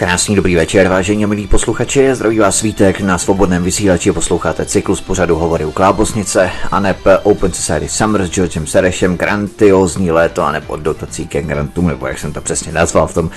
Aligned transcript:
Krásný 0.00 0.36
dobrý 0.36 0.54
večer, 0.54 0.88
vážení 0.88 1.26
milí 1.26 1.46
posluchači, 1.46 2.14
zdraví 2.14 2.38
vás 2.38 2.56
svítek 2.56 3.00
na 3.00 3.18
svobodném 3.18 3.64
vysílači, 3.64 4.12
posloucháte 4.12 4.64
cyklus 4.64 5.00
pořadu 5.00 5.36
Hovory 5.36 5.64
u 5.64 5.70
Klábosnice, 5.70 6.50
aneb 6.70 6.96
Open 7.22 7.52
Society 7.52 7.88
Summer 7.88 8.26
s 8.26 8.30
Georgem 8.30 8.66
Serešem, 8.66 9.16
grandiozní 9.16 10.10
léto, 10.10 10.42
aneb 10.42 10.64
od 10.66 10.80
dotací 10.80 11.26
ke 11.26 11.42
grantům, 11.42 11.88
nebo 11.88 12.06
jak 12.06 12.18
jsem 12.18 12.32
to 12.32 12.40
přesně 12.40 12.72
nazval 12.72 13.06
v 13.06 13.14
tom 13.14 13.30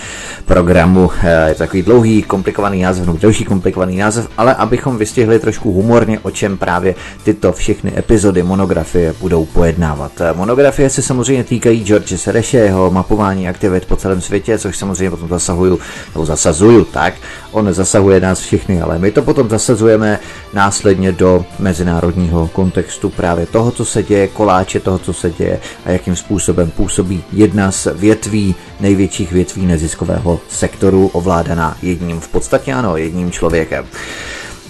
programu, 0.46 1.12
eh, 1.24 1.50
je 1.50 1.54
to 1.54 1.60
takový 1.60 1.84
dlouhý, 1.84 2.24
komplikovaný 2.24 2.82
název, 2.82 3.06
no 3.06 3.18
delší 3.18 3.46
komplikovaný 3.46 3.98
název, 3.98 4.30
ale 4.38 4.56
abychom 4.56 4.98
vystihli 4.98 5.40
trošku 5.40 5.74
humorně, 5.74 6.20
o 6.20 6.32
čem 6.32 6.58
právě 6.58 6.96
tyto 7.24 7.54
všechny 7.54 7.94
epizody 7.98 8.44
monografie 8.44 9.14
budou 9.20 9.46
pojednávat. 9.46 10.12
Eh, 10.22 10.34
monografie 10.34 10.90
se 10.90 11.02
samozřejmě 11.02 11.44
týkají 11.44 11.84
George 11.84 12.20
Sereše, 12.20 12.58
jeho 12.58 12.92
mapování 12.92 13.50
aktivit 13.50 13.86
po 13.86 13.96
celém 13.96 14.22
světě, 14.22 14.58
což 14.60 14.78
samozřejmě 14.78 15.10
potom 15.10 15.30
zasahuju, 15.30 15.80
nebo 16.14 16.26
zasazuju 16.54 16.86
tak, 16.86 17.14
on 17.52 17.74
zasahuje 17.74 18.20
nás 18.20 18.40
všechny, 18.40 18.82
ale 18.82 19.00
my 19.00 19.12
to 19.12 19.22
potom 19.22 19.50
zasazujeme 19.50 20.20
následně 20.54 21.12
do 21.12 21.46
mezinárodního 21.60 22.48
kontextu 22.48 23.10
právě 23.10 23.46
toho, 23.46 23.72
co 23.72 23.86
se 23.86 24.04
děje, 24.04 24.28
koláče 24.28 24.80
toho, 24.80 25.00
co 25.00 25.14
se 25.14 25.32
děje 25.32 25.60
a 25.86 25.92
jakým 25.92 26.16
způsobem 26.16 26.72
působí 26.72 27.24
jedna 27.32 27.72
z 27.72 27.88
větví, 27.94 28.56
největších 28.80 29.32
větví 29.32 29.66
neziskového 29.66 30.40
sektoru, 30.50 31.08
ovládaná 31.14 31.78
jedním, 31.82 32.20
v 32.20 32.28
podstatě 32.28 32.74
ano, 32.74 32.98
jedním 32.98 33.32
člověkem. 33.32 33.86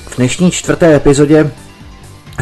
V 0.08 0.18
dnešní 0.18 0.52
čtvrté 0.52 0.96
epizodě 0.96 1.52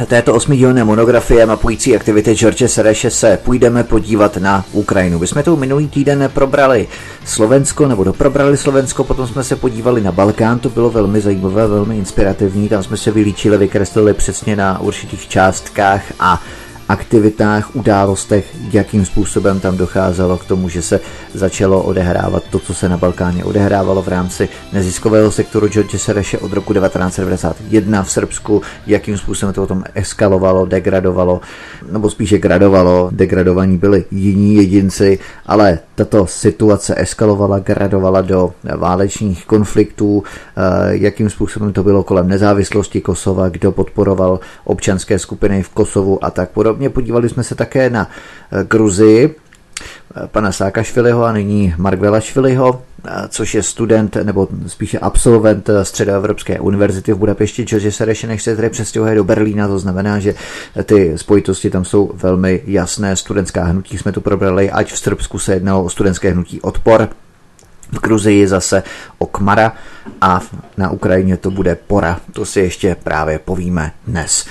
této 0.06 0.34
osmidílné 0.34 0.84
monografie 0.84 1.46
mapující 1.46 1.96
aktivity 1.96 2.36
George 2.36 2.64
Sereše 2.68 3.10
se 3.10 3.40
půjdeme 3.44 3.84
podívat 3.84 4.38
na 4.38 4.66
Ukrajinu. 4.72 5.20
My 5.20 5.28
jsme 5.28 5.44
tu 5.44 5.56
minulý 5.56 5.88
týden 5.88 6.30
probrali 6.34 6.88
Slovensko, 7.26 7.88
nebo 7.88 8.04
doprobrali 8.04 8.58
Slovensko, 8.58 9.04
potom 9.04 9.28
jsme 9.28 9.44
se 9.44 9.56
podívali 9.56 10.02
na 10.02 10.12
Balkán, 10.12 10.60
to 10.60 10.70
bylo 10.70 10.90
velmi 10.90 11.22
zajímavé, 11.22 11.68
velmi 11.68 11.98
inspirativní, 11.98 12.70
tam 12.70 12.84
jsme 12.84 12.98
se 12.98 13.12
vylíčili, 13.12 13.58
vykreslili 13.58 14.14
přesně 14.14 14.56
na 14.56 14.80
určitých 14.80 15.28
částkách 15.28 16.04
a 16.20 16.42
aktivitách, 16.92 17.76
událostech, 17.76 18.56
jakým 18.74 19.06
způsobem 19.06 19.60
tam 19.60 19.78
docházelo 19.78 20.38
k 20.38 20.46
tomu, 20.46 20.70
že 20.70 20.82
se 20.82 21.00
začalo 21.34 21.84
odehrávat 21.84 22.44
to, 22.50 22.60
co 22.60 22.74
se 22.74 22.90
na 22.90 22.98
Balkáně 22.98 23.44
odehrávalo 23.44 24.02
v 24.02 24.08
rámci 24.08 24.50
neziskového 24.74 25.32
sektoru 25.32 25.68
George 25.68 25.96
Sereše 25.96 26.38
od 26.38 26.54
roku 26.54 26.74
1991 26.74 28.04
v 28.04 28.12
Srbsku, 28.12 28.62
jakým 28.88 29.18
způsobem 29.18 29.54
to 29.54 29.62
potom 29.62 29.84
eskalovalo, 29.96 30.66
degradovalo, 30.66 31.42
nebo 31.92 32.10
spíše 32.10 32.38
gradovalo, 32.38 33.10
degradovaní 33.12 33.78
byli 33.78 34.06
jiní 34.12 34.56
jedinci, 34.56 35.20
ale 35.46 35.80
tato 35.96 36.28
situace 36.28 36.96
eskalovala, 36.98 37.60
gradovala 37.60 38.22
do 38.22 38.54
válečných 38.78 39.46
konfliktů, 39.46 40.24
eh, 40.24 40.62
jakým 40.92 41.30
způsobem 41.30 41.74
to 41.74 41.84
bylo 41.84 42.04
kolem 42.04 42.28
nezávislosti 42.28 43.02
Kosova, 43.02 43.50
kdo 43.50 43.72
podporoval 43.72 44.40
občanské 44.64 45.20
skupiny 45.20 45.64
v 45.64 45.70
Kosovu 45.70 46.26
a 46.26 46.32
tak 46.32 46.50
podobně 46.50 46.81
podobně. 46.90 47.02
Podívali 47.02 47.30
jsme 47.30 47.44
se 47.44 47.56
také 47.56 47.90
na 47.90 48.10
eh, 48.52 48.64
Gruzii, 48.64 49.36
eh, 50.16 50.28
pana 50.28 50.52
Sákašviliho 50.52 51.24
a 51.24 51.32
nyní 51.32 51.74
Mark 51.78 52.00
Velašviliho, 52.00 52.82
eh, 53.06 53.28
což 53.30 53.56
je 53.56 53.64
student 53.64 54.16
nebo 54.24 54.48
spíše 54.68 55.00
absolvent 55.00 55.70
Středoevropské 55.84 56.60
univerzity 56.60 57.14
v 57.14 57.18
Budapešti, 57.18 57.64
George 57.64 57.94
Sereš, 57.94 58.24
než 58.24 58.44
se 58.44 58.56
tedy 58.56 58.70
přestěhuje 58.70 59.16
do 59.16 59.24
Berlína, 59.24 59.68
to 59.68 59.80
znamená, 59.80 60.20
že 60.20 60.36
ty 60.84 61.18
spojitosti 61.18 61.70
tam 61.70 61.86
jsou 61.86 62.12
velmi 62.14 62.62
jasné. 62.66 63.16
Studentská 63.16 63.64
hnutí 63.64 63.98
jsme 63.98 64.12
tu 64.12 64.22
probrali, 64.22 64.72
ať 64.72 64.94
v 64.94 65.00
Srbsku 65.00 65.40
se 65.40 65.54
jednalo 65.54 65.84
o 65.84 65.90
studentské 65.90 66.32
hnutí 66.32 66.62
Odpor, 66.62 67.10
v 67.92 68.00
Gruzii 68.00 68.48
zase 68.48 68.84
o 69.18 69.26
Kmara 69.26 69.74
a 70.22 70.40
na 70.78 70.90
Ukrajině 70.90 71.38
to 71.38 71.52
bude 71.52 71.76
Pora. 71.76 72.20
To 72.34 72.46
si 72.46 72.60
ještě 72.60 72.96
právě 73.04 73.40
povíme 73.40 73.92
dnes. 74.08 74.46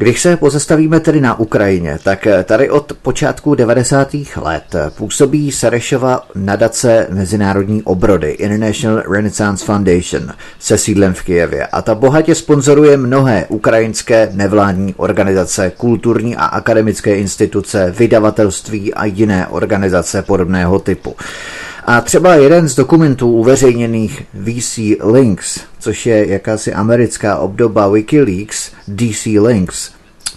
Když 0.00 0.20
se 0.20 0.36
pozastavíme 0.36 1.00
tedy 1.00 1.20
na 1.20 1.38
Ukrajině, 1.38 1.98
tak 2.04 2.26
tady 2.44 2.70
od 2.70 2.92
počátku 3.02 3.54
90. 3.54 4.08
let 4.36 4.76
působí 4.96 5.52
Serešova 5.52 6.26
nadace 6.34 7.06
Mezinárodní 7.10 7.82
obrody 7.82 8.30
International 8.30 9.02
Renaissance 9.12 9.64
Foundation 9.64 10.32
se 10.58 10.78
sídlem 10.78 11.14
v 11.14 11.22
Kijevě 11.22 11.66
a 11.66 11.82
ta 11.82 11.94
bohatě 11.94 12.34
sponzoruje 12.34 12.96
mnohé 12.96 13.46
ukrajinské 13.48 14.28
nevládní 14.32 14.94
organizace, 14.96 15.72
kulturní 15.76 16.36
a 16.36 16.44
akademické 16.44 17.16
instituce, 17.16 17.94
vydavatelství 17.98 18.94
a 18.94 19.04
jiné 19.04 19.46
organizace 19.46 20.22
podobného 20.22 20.78
typu. 20.78 21.16
A 21.84 22.00
třeba 22.00 22.34
jeden 22.34 22.68
z 22.68 22.74
dokumentů 22.74 23.32
uveřejněných 23.32 24.22
VC 24.34 24.78
Links, 25.12 25.60
což 25.78 26.06
je 26.06 26.28
jakási 26.28 26.72
americká 26.72 27.38
obdoba 27.38 27.88
Wikileaks, 27.88 28.72
DC 28.88 29.26
Links, 29.26 29.90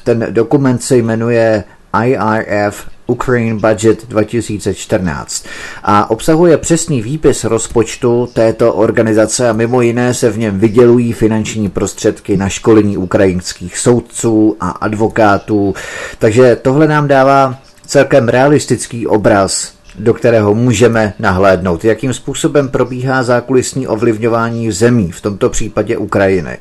ten 0.03 0.27
dokument 0.29 0.83
se 0.83 0.97
jmenuje 0.97 1.63
IRF 2.05 2.87
Ukraine 3.07 3.59
Budget 3.59 4.07
2014 4.07 5.45
a 5.83 6.09
obsahuje 6.09 6.57
přesný 6.57 7.01
výpis 7.01 7.43
rozpočtu 7.43 8.29
této 8.33 8.73
organizace 8.73 9.49
a 9.49 9.53
mimo 9.53 9.81
jiné 9.81 10.13
se 10.13 10.29
v 10.29 10.37
něm 10.37 10.59
vydělují 10.59 11.13
finanční 11.13 11.69
prostředky 11.69 12.37
na 12.37 12.49
školení 12.49 12.97
ukrajinských 12.97 13.77
soudců 13.77 14.57
a 14.59 14.69
advokátů. 14.69 15.73
Takže 16.19 16.55
tohle 16.55 16.87
nám 16.87 17.07
dává 17.07 17.59
celkem 17.87 18.29
realistický 18.29 19.07
obraz 19.07 19.73
do 19.99 20.13
kterého 20.13 20.53
můžeme 20.55 21.13
nahlédnout, 21.19 21.85
jakým 21.85 22.13
způsobem 22.13 22.69
probíhá 22.69 23.23
zákulisní 23.23 23.87
ovlivňování 23.87 24.71
zemí, 24.71 25.11
v 25.11 25.21
tomto 25.21 25.49
případě 25.49 25.97
Ukrajiny. 25.97 26.57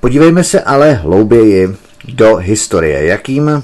Podívejme 0.00 0.44
se 0.44 0.60
ale 0.60 0.92
hlouběji 0.92 1.76
do 2.08 2.36
historie, 2.36 3.06
jakým 3.06 3.62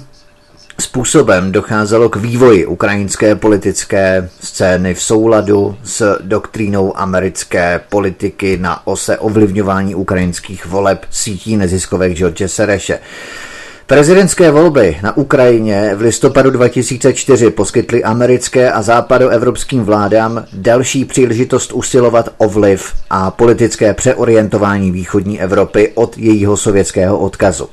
způsobem 0.81 1.53
docházelo 1.53 2.09
k 2.09 2.17
vývoji 2.17 2.67
ukrajinské 2.67 3.35
politické 3.35 4.29
scény 4.41 4.95
v 4.95 5.03
souladu 5.03 5.77
s 5.85 6.19
doktrínou 6.21 6.99
americké 6.99 7.81
politiky 7.89 8.57
na 8.57 8.87
ose 8.87 9.19
ovlivňování 9.19 9.95
ukrajinských 9.95 10.67
voleb 10.67 11.07
sítí 11.11 11.57
neziskovek 11.57 12.13
George 12.13 12.43
Sereše. 12.47 12.99
Prezidentské 13.87 14.51
volby 14.51 14.97
na 15.03 15.17
Ukrajině 15.17 15.93
v 15.95 16.01
listopadu 16.01 16.51
2004 16.51 17.51
poskytly 17.51 18.05
americké 18.05 18.73
a 18.73 18.83
západoevropským 18.83 19.85
vládám 19.85 20.45
další 20.53 21.05
příležitost 21.05 21.73
usilovat 21.73 22.29
o 22.39 22.49
vliv 22.49 22.95
a 23.11 23.31
politické 23.31 23.95
přeorientování 23.95 24.91
východní 24.91 25.41
Evropy 25.41 25.93
od 25.95 26.19
jejího 26.19 26.57
sovětského 26.57 27.19
odkazu. 27.19 27.69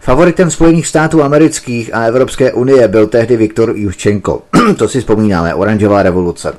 Favoritem 0.00 0.50
Spojených 0.50 0.86
států 0.86 1.22
amerických 1.22 1.94
a 1.94 2.04
Evropské 2.04 2.52
unie 2.52 2.88
byl 2.88 3.06
tehdy 3.06 3.36
Viktor 3.36 3.72
Juščenko. 3.76 4.42
to 4.76 4.88
si 4.88 5.00
vzpomínáme, 5.00 5.54
oranžová 5.54 6.02
revoluce. 6.02 6.52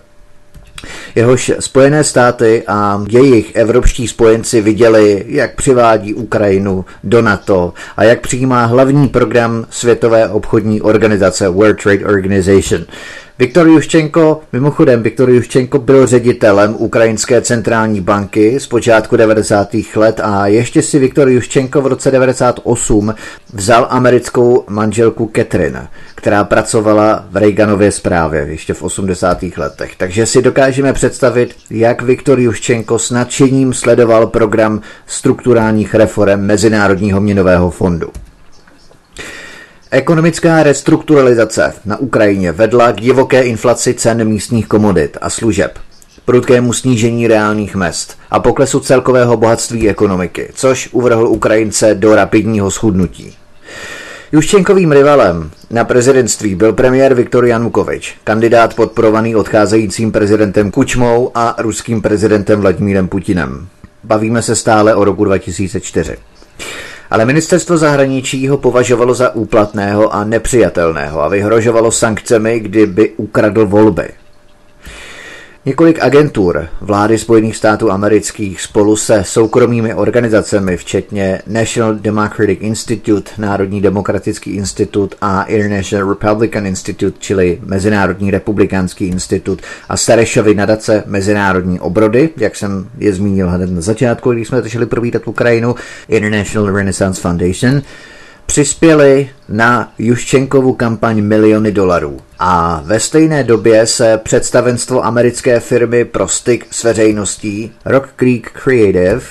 Jehož 1.16 1.52
Spojené 1.60 2.04
státy 2.04 2.64
a 2.68 3.04
jejich 3.10 3.56
evropští 3.56 4.08
spojenci 4.08 4.62
viděli, 4.62 5.26
jak 5.28 5.56
přivádí 5.56 6.14
Ukrajinu 6.14 6.86
do 7.04 7.22
NATO 7.22 7.74
a 7.98 8.04
jak 8.04 8.22
přijímá 8.22 8.66
hlavní 8.66 9.08
program 9.08 9.66
Světové 9.70 10.30
obchodní 10.30 10.82
organizace 10.82 11.50
World 11.50 11.84
Trade 11.84 12.06
Organization. 12.06 12.86
Viktor 13.40 13.68
Juščenko, 13.68 14.42
mimochodem 14.52 15.04
Viktor 15.04 15.30
Juščenko 15.30 15.80
byl 15.80 16.08
ředitelem 16.08 16.76
Ukrajinské 16.78 17.42
centrální 17.42 18.02
banky 18.02 18.60
z 18.60 18.68
počátku 18.68 19.18
90. 19.18 19.70
let 19.96 20.20
a 20.24 20.48
ještě 20.48 20.82
si 20.82 21.00
Viktor 21.00 21.30
Juščenko 21.30 21.82
v 21.82 21.88
roce 21.88 22.12
98 22.12 23.16
vzal 23.54 23.88
americkou 23.90 24.64
manželku 24.70 25.32
Catherine, 25.36 25.88
která 26.16 26.44
pracovala 26.44 27.26
v 27.32 27.38
Reaganově 27.38 27.92
zprávě 27.92 28.46
ještě 28.50 28.74
v 28.74 28.84
80. 28.84 29.44
letech. 29.58 29.96
Takže 29.98 30.26
si 30.26 30.42
dokážeme 30.42 30.94
představit, 30.94 31.56
jak 31.70 32.02
Viktor 32.02 32.40
Juščenko 32.40 33.00
s 33.00 33.12
nadšením 33.12 33.74
sledoval 33.74 34.28
program 34.28 34.82
strukturálních 35.08 35.96
reform 35.96 36.40
Mezinárodního 36.40 37.22
měnového 37.22 37.72
fondu. 37.72 38.08
Ekonomická 39.94 40.64
restrukturalizace 40.64 41.74
na 41.86 41.98
Ukrajině 41.98 42.52
vedla 42.52 42.92
k 42.92 43.02
divoké 43.02 43.42
inflaci 43.42 43.94
cen 43.94 44.28
místních 44.28 44.68
komodit 44.68 45.18
a 45.22 45.30
služeb, 45.30 45.80
prudkému 46.26 46.74
snížení 46.74 47.28
reálných 47.28 47.76
mest 47.76 48.18
a 48.32 48.40
poklesu 48.40 48.80
celkového 48.80 49.38
bohatství 49.38 49.90
ekonomiky, 49.90 50.50
což 50.54 50.90
uvrhl 50.92 51.28
Ukrajince 51.28 51.96
do 51.96 52.16
rapidního 52.16 52.72
schudnutí. 52.72 53.36
Juščenkovým 54.32 54.92
rivalem 54.92 55.52
na 55.70 55.84
prezidentství 55.84 56.56
byl 56.56 56.74
premiér 56.74 57.14
Viktor 57.14 57.46
Janukovič, 57.46 58.16
kandidát 58.24 58.76
podporovaný 58.76 59.36
odcházejícím 59.36 60.12
prezidentem 60.12 60.72
Kučmou 60.72 61.32
a 61.36 61.56
ruským 61.58 62.02
prezidentem 62.02 62.62
Vladimírem 62.62 63.08
Putinem. 63.08 63.68
Bavíme 64.04 64.42
se 64.42 64.56
stále 64.56 64.96
o 64.96 65.04
roku 65.04 65.26
2004 65.26 66.18
ale 67.14 67.26
ministerstvo 67.26 67.78
zahraničí 67.78 68.48
ho 68.48 68.58
považovalo 68.58 69.14
za 69.14 69.36
úplatného 69.36 70.14
a 70.14 70.24
nepřijatelného 70.24 71.22
a 71.22 71.28
vyhrožovalo 71.28 71.92
sankcemi, 71.92 72.60
kdyby 72.60 73.14
ukradl 73.18 73.66
volby. 73.66 74.23
Několik 75.66 76.00
agentur 76.02 76.68
vlády 76.82 77.18
Spojených 77.18 77.56
států 77.56 77.92
amerických 77.92 78.62
spolu 78.62 78.96
se 78.96 79.24
soukromými 79.24 79.94
organizacemi, 79.94 80.78
včetně 80.78 81.42
National 81.48 81.96
Democratic 81.96 82.60
Institute, 82.62 83.32
Národní 83.38 83.82
demokratický 83.82 84.52
institut 84.52 85.16
a 85.22 85.44
International 85.44 86.10
Republican 86.10 86.68
Institute, 86.68 87.18
čili 87.20 87.60
Mezinárodní 87.66 88.32
republikánský 88.32 89.06
institut 89.06 89.62
a 89.90 89.98
Serešovy 89.98 90.56
nadace 90.56 91.04
Mezinárodní 91.06 91.80
obrody, 91.80 92.30
jak 92.38 92.56
jsem 92.56 92.90
je 92.98 93.14
zmínil 93.14 93.50
hned 93.50 93.70
na 93.70 93.82
začátku, 93.82 94.32
když 94.32 94.48
jsme 94.48 94.62
začali 94.62 94.86
probírat 94.86 95.28
Ukrajinu, 95.28 95.76
International 96.08 96.76
Renaissance 96.76 97.22
Foundation, 97.22 97.82
přispěli 98.54 99.30
na 99.50 99.94
Juščenkovu 99.98 100.74
kampaň 100.74 101.22
miliony 101.22 101.72
dolarů. 101.72 102.20
A 102.40 102.82
ve 102.86 103.00
stejné 103.00 103.44
době 103.44 103.88
se 103.88 104.18
představenstvo 104.24 105.06
americké 105.06 105.60
firmy 105.60 106.06
pro 106.06 106.28
styk 106.28 106.68
s 106.72 106.84
veřejností 106.84 107.72
Rock 107.86 108.10
Creek 108.16 108.52
Creative 108.52 109.22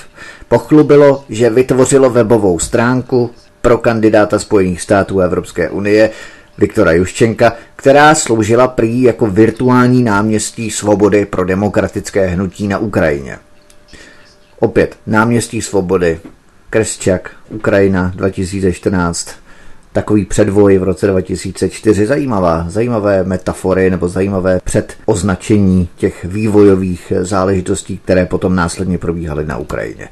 pochlubilo, 0.47 1.25
že 1.29 1.49
vytvořilo 1.49 2.09
webovou 2.09 2.59
stránku 2.59 3.31
pro 3.61 3.77
kandidáta 3.77 4.39
Spojených 4.39 4.81
států 4.81 5.19
Evropské 5.19 5.69
unie 5.69 6.09
Viktora 6.57 6.91
Juščenka, 6.91 7.53
která 7.75 8.15
sloužila 8.15 8.67
prý 8.67 9.01
jako 9.01 9.27
virtuální 9.27 10.03
náměstí 10.03 10.71
svobody 10.71 11.25
pro 11.25 11.45
demokratické 11.45 12.27
hnutí 12.27 12.67
na 12.67 12.77
Ukrajině. 12.77 13.37
Opět 14.59 14.95
náměstí 15.07 15.61
svobody, 15.61 16.19
Kresčak, 16.73 17.31
Ukrajina 17.49 18.11
2014, 18.15 19.29
takový 19.91 20.25
předvoj 20.25 20.77
v 20.77 20.83
roce 20.83 21.07
2004. 21.07 22.05
Zajímavá, 22.05 22.65
zajímavé 22.67 23.23
metafory 23.23 23.89
nebo 23.89 24.07
zajímavé 24.07 24.59
předoznačení 24.63 25.89
těch 25.97 26.25
vývojových 26.25 27.13
záležitostí, 27.21 27.97
které 27.97 28.25
potom 28.25 28.55
následně 28.55 28.97
probíhaly 28.97 29.45
na 29.45 29.57
Ukrajině. 29.57 30.09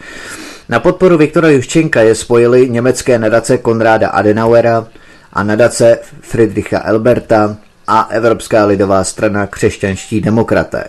Na 0.70 0.80
podporu 0.80 1.18
Viktora 1.18 1.50
Juščenka 1.50 2.02
je 2.02 2.16
spojili 2.16 2.70
německé 2.70 3.20
nadace 3.20 3.58
Konráda 3.58 4.10
Adenauera 4.10 4.88
a 5.34 5.44
nadace 5.44 6.00
Friedricha 6.22 6.82
Elberta 6.86 7.58
a 7.88 8.02
Evropská 8.02 8.66
lidová 8.66 9.04
strana 9.04 9.48
křesťanští 9.48 10.22
demokraté. 10.22 10.84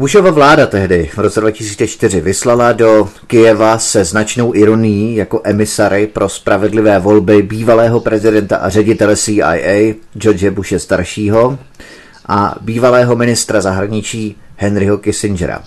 Bushova 0.00 0.30
vláda 0.30 0.66
tehdy 0.66 1.10
v 1.14 1.18
roce 1.18 1.40
2004 1.40 2.20
vyslala 2.20 2.72
do 2.72 3.08
Kijeva 3.26 3.78
se 3.78 4.04
značnou 4.04 4.54
ironií 4.54 5.16
jako 5.16 5.40
emisary 5.44 6.06
pro 6.06 6.28
spravedlivé 6.28 6.98
volby 6.98 7.42
bývalého 7.42 8.00
prezidenta 8.00 8.56
a 8.56 8.68
ředitele 8.68 9.16
CIA 9.16 9.94
George 10.14 10.50
Bushe 10.50 10.78
staršího 10.78 11.58
a 12.28 12.54
bývalého 12.60 13.16
ministra 13.16 13.60
zahraničí 13.60 14.36
Henryho 14.56 14.98
Kissingera. 14.98 15.62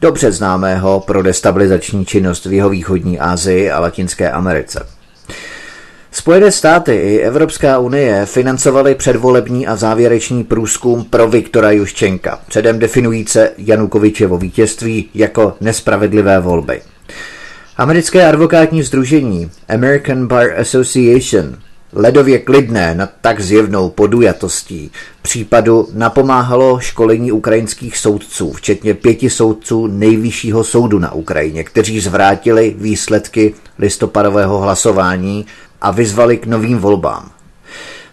Dobře 0.00 0.32
známého 0.32 1.00
pro 1.00 1.22
destabilizační 1.22 2.06
činnost 2.06 2.44
v 2.44 2.52
jeho 2.52 2.68
východní 2.68 3.18
Asii 3.18 3.70
a 3.70 3.80
Latinské 3.80 4.30
Americe. 4.30 4.99
Spojené 6.12 6.52
státy 6.52 6.94
i 6.94 7.18
Evropská 7.18 7.78
unie 7.78 8.26
financovaly 8.26 8.94
předvolební 8.94 9.66
a 9.66 9.76
závěrečný 9.76 10.44
průzkum 10.44 11.04
pro 11.04 11.28
Viktora 11.28 11.70
Juščenka, 11.70 12.38
předem 12.48 12.78
definujíce 12.78 13.52
Janukovičevo 13.58 14.38
vítězství 14.38 15.10
jako 15.14 15.56
nespravedlivé 15.60 16.40
volby. 16.40 16.82
Americké 17.76 18.28
advokátní 18.28 18.82
združení 18.82 19.50
American 19.68 20.26
Bar 20.26 20.60
Association 20.60 21.56
ledově 21.92 22.38
klidné 22.38 22.94
nad 22.94 23.10
tak 23.20 23.40
zjevnou 23.40 23.90
podujatostí 23.90 24.90
případu 25.22 25.88
napomáhalo 25.92 26.78
školení 26.80 27.32
ukrajinských 27.32 27.98
soudců, 27.98 28.52
včetně 28.52 28.94
pěti 28.94 29.30
soudců 29.30 29.86
nejvyššího 29.86 30.64
soudu 30.64 30.98
na 30.98 31.12
Ukrajině, 31.12 31.64
kteří 31.64 32.00
zvrátili 32.00 32.74
výsledky 32.78 33.54
listopadového 33.78 34.58
hlasování 34.58 35.46
a 35.80 35.90
vyzvali 35.90 36.36
k 36.36 36.46
novým 36.46 36.78
volbám. 36.78 37.30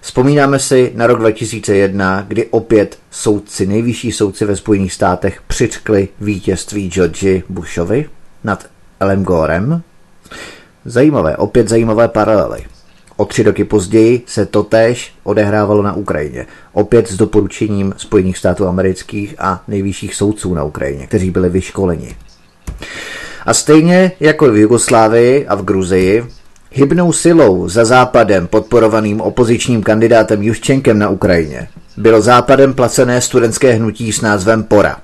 Vzpomínáme 0.01 0.59
si 0.59 0.91
na 0.95 1.07
rok 1.07 1.19
2001, 1.19 2.25
kdy 2.27 2.45
opět 2.45 2.99
soudci, 3.11 3.65
nejvyšší 3.65 4.11
soudci 4.11 4.45
ve 4.45 4.55
Spojených 4.55 4.93
státech 4.93 5.41
přitkli 5.47 6.07
vítězství 6.21 6.89
George 6.89 7.43
Bushovi 7.49 8.09
nad 8.43 8.65
Elem 8.99 9.23
Gorem. 9.23 9.81
Zajímavé, 10.85 11.37
opět 11.37 11.67
zajímavé 11.67 12.07
paralely. 12.07 12.65
O 13.17 13.25
tři 13.25 13.43
roky 13.43 13.63
později 13.63 14.21
se 14.25 14.45
totéž 14.45 15.13
odehrávalo 15.23 15.81
na 15.83 15.93
Ukrajině. 15.93 16.45
Opět 16.73 17.11
s 17.11 17.17
doporučením 17.17 17.93
Spojených 17.97 18.37
států 18.37 18.67
amerických 18.67 19.35
a 19.39 19.63
nejvyšších 19.67 20.15
soudců 20.15 20.53
na 20.53 20.63
Ukrajině, 20.63 21.07
kteří 21.07 21.31
byli 21.31 21.49
vyškoleni. 21.49 22.15
A 23.45 23.53
stejně 23.53 24.11
jako 24.19 24.51
v 24.51 24.57
Jugoslávii 24.57 25.47
a 25.47 25.55
v 25.55 25.63
Gruzii 25.63 26.25
Hybnou 26.71 27.13
silou 27.13 27.69
za 27.69 27.85
západem 27.85 28.47
podporovaným 28.47 29.21
opozičním 29.21 29.83
kandidátem 29.83 30.43
Juščenkem 30.43 30.99
na 30.99 31.09
Ukrajině 31.09 31.67
bylo 31.97 32.21
západem 32.21 32.73
placené 32.73 33.21
studentské 33.21 33.73
hnutí 33.73 34.13
s 34.13 34.21
názvem 34.21 34.63
Pora. 34.63 34.97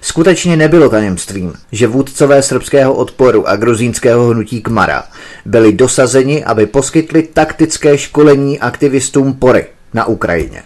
Skutečně 0.00 0.56
nebylo 0.56 0.88
tajemstvím, 0.88 1.52
že 1.72 1.86
vůdcové 1.86 2.42
srbského 2.42 2.94
odporu 2.94 3.48
a 3.48 3.56
gruzínského 3.56 4.28
hnutí 4.28 4.62
Kmara 4.62 5.04
byli 5.44 5.72
dosazeni, 5.72 6.44
aby 6.44 6.66
poskytli 6.66 7.22
taktické 7.22 7.98
školení 7.98 8.60
aktivistům 8.60 9.34
Pory 9.34 9.66
na 9.94 10.04
Ukrajině. 10.04 10.62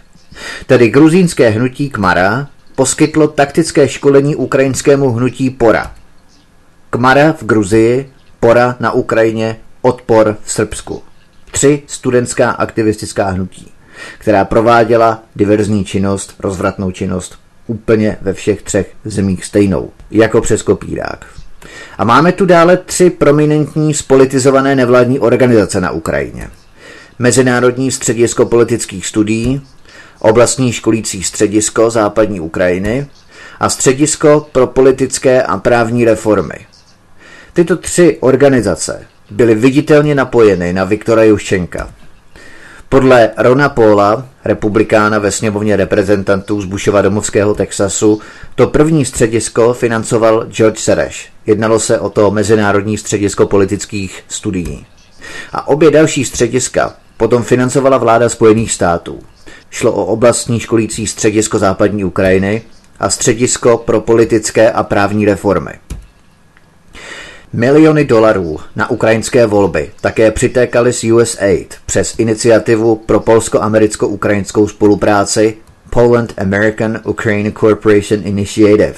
Tedy 0.66 0.88
gruzínské 0.88 1.48
hnutí 1.48 1.90
Kmara 1.90 2.48
poskytlo 2.76 3.28
taktické 3.28 3.88
školení 3.88 4.36
ukrajinskému 4.36 5.12
hnutí 5.12 5.50
Pora. 5.50 5.92
Kmara 6.90 7.32
v 7.32 7.44
Gruzii 7.44 8.10
Pora 8.44 8.76
na 8.80 8.92
Ukrajině, 8.92 9.56
Odpor 9.82 10.36
v 10.42 10.52
Srbsku. 10.52 11.02
Tři 11.50 11.82
studentská 11.86 12.50
aktivistická 12.50 13.28
hnutí, 13.28 13.72
která 14.18 14.44
prováděla 14.44 15.22
diverzní 15.36 15.84
činnost, 15.84 16.34
rozvratnou 16.38 16.90
činnost 16.90 17.38
úplně 17.66 18.16
ve 18.20 18.32
všech 18.32 18.62
třech 18.62 18.92
zemích 19.04 19.44
stejnou, 19.44 19.90
jako 20.10 20.40
přes 20.40 20.62
kopírák. 20.62 21.26
A 21.98 22.04
máme 22.04 22.32
tu 22.32 22.46
dále 22.46 22.76
tři 22.76 23.10
prominentní 23.10 23.94
spolitizované 23.94 24.76
nevládní 24.76 25.20
organizace 25.20 25.80
na 25.80 25.90
Ukrajině. 25.90 26.50
Mezinárodní 27.18 27.90
středisko 27.90 28.46
politických 28.46 29.06
studií, 29.06 29.60
oblastní 30.18 30.72
školící 30.72 31.22
středisko 31.22 31.90
západní 31.90 32.40
Ukrajiny 32.40 33.06
a 33.60 33.68
středisko 33.68 34.46
pro 34.52 34.66
politické 34.66 35.42
a 35.42 35.56
právní 35.56 36.04
reformy– 36.04 36.66
Tyto 37.54 37.76
tři 37.76 38.18
organizace 38.20 39.06
byly 39.30 39.54
viditelně 39.54 40.14
napojeny 40.14 40.72
na 40.72 40.84
Viktora 40.84 41.22
Juščenka. 41.24 41.88
Podle 42.88 43.30
Rona 43.36 43.68
Paula, 43.68 44.26
republikána 44.44 45.18
ve 45.18 45.30
sněmovně 45.30 45.76
reprezentantů 45.76 46.60
z 46.60 46.64
Bushova 46.64 47.02
domovského 47.02 47.54
Texasu, 47.54 48.20
to 48.54 48.66
první 48.66 49.04
středisko 49.04 49.72
financoval 49.72 50.44
George 50.44 50.78
Sereš. 50.78 51.28
Jednalo 51.46 51.80
se 51.80 52.00
o 52.00 52.10
to 52.10 52.30
Mezinárodní 52.30 52.98
středisko 52.98 53.46
politických 53.46 54.24
studií. 54.28 54.86
A 55.52 55.68
obě 55.68 55.90
další 55.90 56.24
střediska 56.24 56.94
potom 57.16 57.42
financovala 57.42 57.98
vláda 57.98 58.28
Spojených 58.28 58.72
států. 58.72 59.20
Šlo 59.70 59.92
o 59.92 60.04
oblastní 60.04 60.60
školící 60.60 61.06
středisko 61.06 61.58
západní 61.58 62.04
Ukrajiny 62.04 62.62
a 63.00 63.10
středisko 63.10 63.78
pro 63.78 64.00
politické 64.00 64.72
a 64.72 64.82
právní 64.82 65.26
reformy. 65.26 65.72
Miliony 67.56 68.04
dolarů 68.04 68.60
na 68.76 68.90
ukrajinské 68.90 69.46
volby 69.46 69.90
také 70.00 70.30
přitékaly 70.30 70.92
z 70.92 71.04
USAID 71.04 71.74
přes 71.86 72.14
iniciativu 72.18 72.96
pro 72.96 73.20
polsko-americko-ukrajinskou 73.20 74.68
spolupráci 74.68 75.56
Poland 75.90 76.34
American 76.38 77.00
Ukraine 77.04 77.52
Corporation 77.52 78.20
Initiative, 78.24 78.94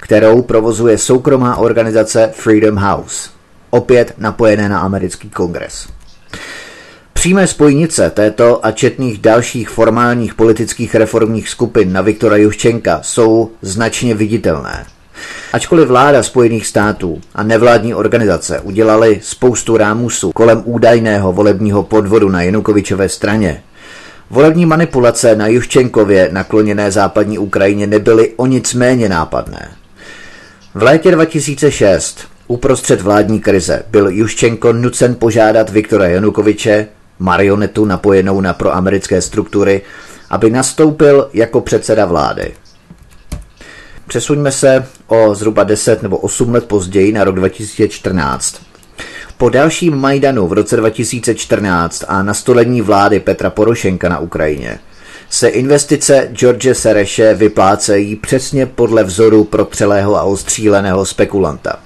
kterou 0.00 0.42
provozuje 0.42 0.98
soukromá 0.98 1.56
organizace 1.56 2.30
Freedom 2.34 2.76
House, 2.76 3.30
opět 3.70 4.14
napojené 4.18 4.68
na 4.68 4.80
americký 4.80 5.30
kongres. 5.30 5.88
Přímé 7.12 7.46
spojnice 7.46 8.10
této 8.10 8.66
a 8.66 8.70
četných 8.72 9.18
dalších 9.18 9.68
formálních 9.68 10.34
politických 10.34 10.94
reformních 10.94 11.48
skupin 11.48 11.92
na 11.92 12.00
Viktora 12.00 12.36
Juščenka 12.36 13.00
jsou 13.02 13.50
značně 13.62 14.14
viditelné– 14.14 14.86
Ačkoliv 15.52 15.88
vláda 15.88 16.22
Spojených 16.22 16.66
států 16.66 17.20
a 17.34 17.42
nevládní 17.42 17.94
organizace 17.94 18.60
udělali 18.60 19.20
spoustu 19.22 19.76
rámusů 19.76 20.32
kolem 20.32 20.62
údajného 20.64 21.32
volebního 21.32 21.82
podvodu 21.82 22.28
na 22.28 22.42
Janukovičové 22.42 23.08
straně, 23.08 23.62
volební 24.30 24.66
manipulace 24.66 25.36
na 25.36 25.46
Juščenkově 25.46 26.28
nakloněné 26.32 26.90
západní 26.90 27.38
Ukrajině 27.38 27.86
nebyly 27.86 28.32
o 28.36 28.46
nic 28.46 28.74
méně 28.74 29.08
nápadné. 29.08 29.68
V 30.74 30.82
létě 30.82 31.10
2006 31.10 32.18
uprostřed 32.46 33.00
vládní 33.00 33.40
krize 33.40 33.82
byl 33.90 34.08
Juščenko 34.08 34.72
nucen 34.72 35.14
požádat 35.14 35.70
Viktora 35.70 36.08
Janukoviče, 36.08 36.86
marionetu 37.18 37.84
napojenou 37.84 38.40
na 38.40 38.52
proamerické 38.52 39.22
struktury, 39.22 39.82
aby 40.30 40.50
nastoupil 40.50 41.30
jako 41.32 41.60
předseda 41.60 42.04
vlády. 42.04 42.52
Přesuňme 44.10 44.52
se 44.52 44.86
o 45.06 45.34
zhruba 45.34 45.64
10 45.64 46.02
nebo 46.02 46.16
8 46.16 46.54
let 46.54 46.64
později 46.64 47.12
na 47.12 47.24
rok 47.24 47.34
2014. 47.34 48.56
Po 49.38 49.48
dalším 49.48 49.96
Majdanu 49.96 50.48
v 50.48 50.52
roce 50.52 50.76
2014 50.76 52.04
a 52.08 52.22
nastolení 52.22 52.80
vlády 52.80 53.20
Petra 53.20 53.50
Porošenka 53.50 54.08
na 54.08 54.18
Ukrajině 54.18 54.78
se 55.28 55.48
investice 55.48 56.28
George 56.32 56.68
Sereše 56.72 57.34
vyplácejí 57.34 58.16
přesně 58.16 58.66
podle 58.66 59.04
vzoru 59.04 59.44
protřelého 59.44 60.16
a 60.16 60.22
ostříleného 60.22 61.06
spekulanta. 61.06 61.78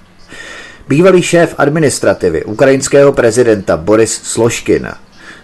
Bývalý 0.89 1.23
šéf 1.23 1.55
administrativy 1.59 2.45
ukrajinského 2.45 3.13
prezidenta 3.13 3.77
Boris 3.77 4.21
Sloškin 4.23 4.89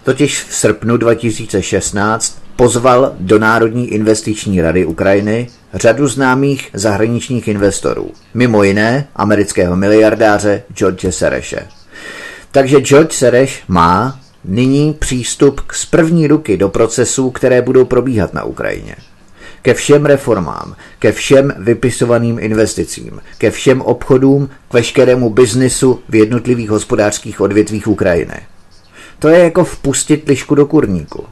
totiž 0.05 0.43
v 0.45 0.55
srpnu 0.55 0.97
2016 0.97 2.43
pozval 2.61 3.13
do 3.21 3.39
Národní 3.39 3.93
investiční 3.93 4.61
rady 4.61 4.87
Ukrajiny 4.87 5.49
řadu 5.75 6.09
známých 6.09 6.71
zahraničních 6.73 7.49
investorů, 7.49 8.11
mimo 8.35 8.63
jiné 8.63 9.09
amerického 9.17 9.77
miliardáře 9.77 10.63
George 10.75 11.07
Sereše. 11.11 11.67
Takže 12.51 12.81
George 12.81 13.13
Sereš 13.13 13.63
má 13.69 14.21
nyní 14.45 14.93
přístup 14.93 15.61
z 15.73 15.87
první 15.87 16.27
ruky 16.27 16.57
do 16.57 16.69
procesů, 16.69 17.31
které 17.31 17.63
budou 17.63 17.85
probíhat 17.85 18.35
na 18.35 18.45
Ukrajině. 18.45 18.97
Ke 19.63 19.75
všem 19.75 20.07
reformám, 20.07 20.77
ke 20.99 21.13
všem 21.13 21.53
vypisovaným 21.59 22.39
investicím, 22.39 23.21
ke 23.39 23.51
všem 23.51 23.81
obchodům, 23.81 24.51
k 24.69 24.75
veškerému 24.75 25.31
biznisu 25.31 26.01
v 26.09 26.15
jednotlivých 26.15 26.71
hospodářských 26.71 27.41
odvětvích 27.41 27.89
Ukrajiny. 27.89 28.41
To 29.19 29.29
je 29.29 29.39
jako 29.39 29.65
vpustit 29.65 30.29
lišku 30.29 30.55
do 30.55 30.67
kurníku. 30.67 31.27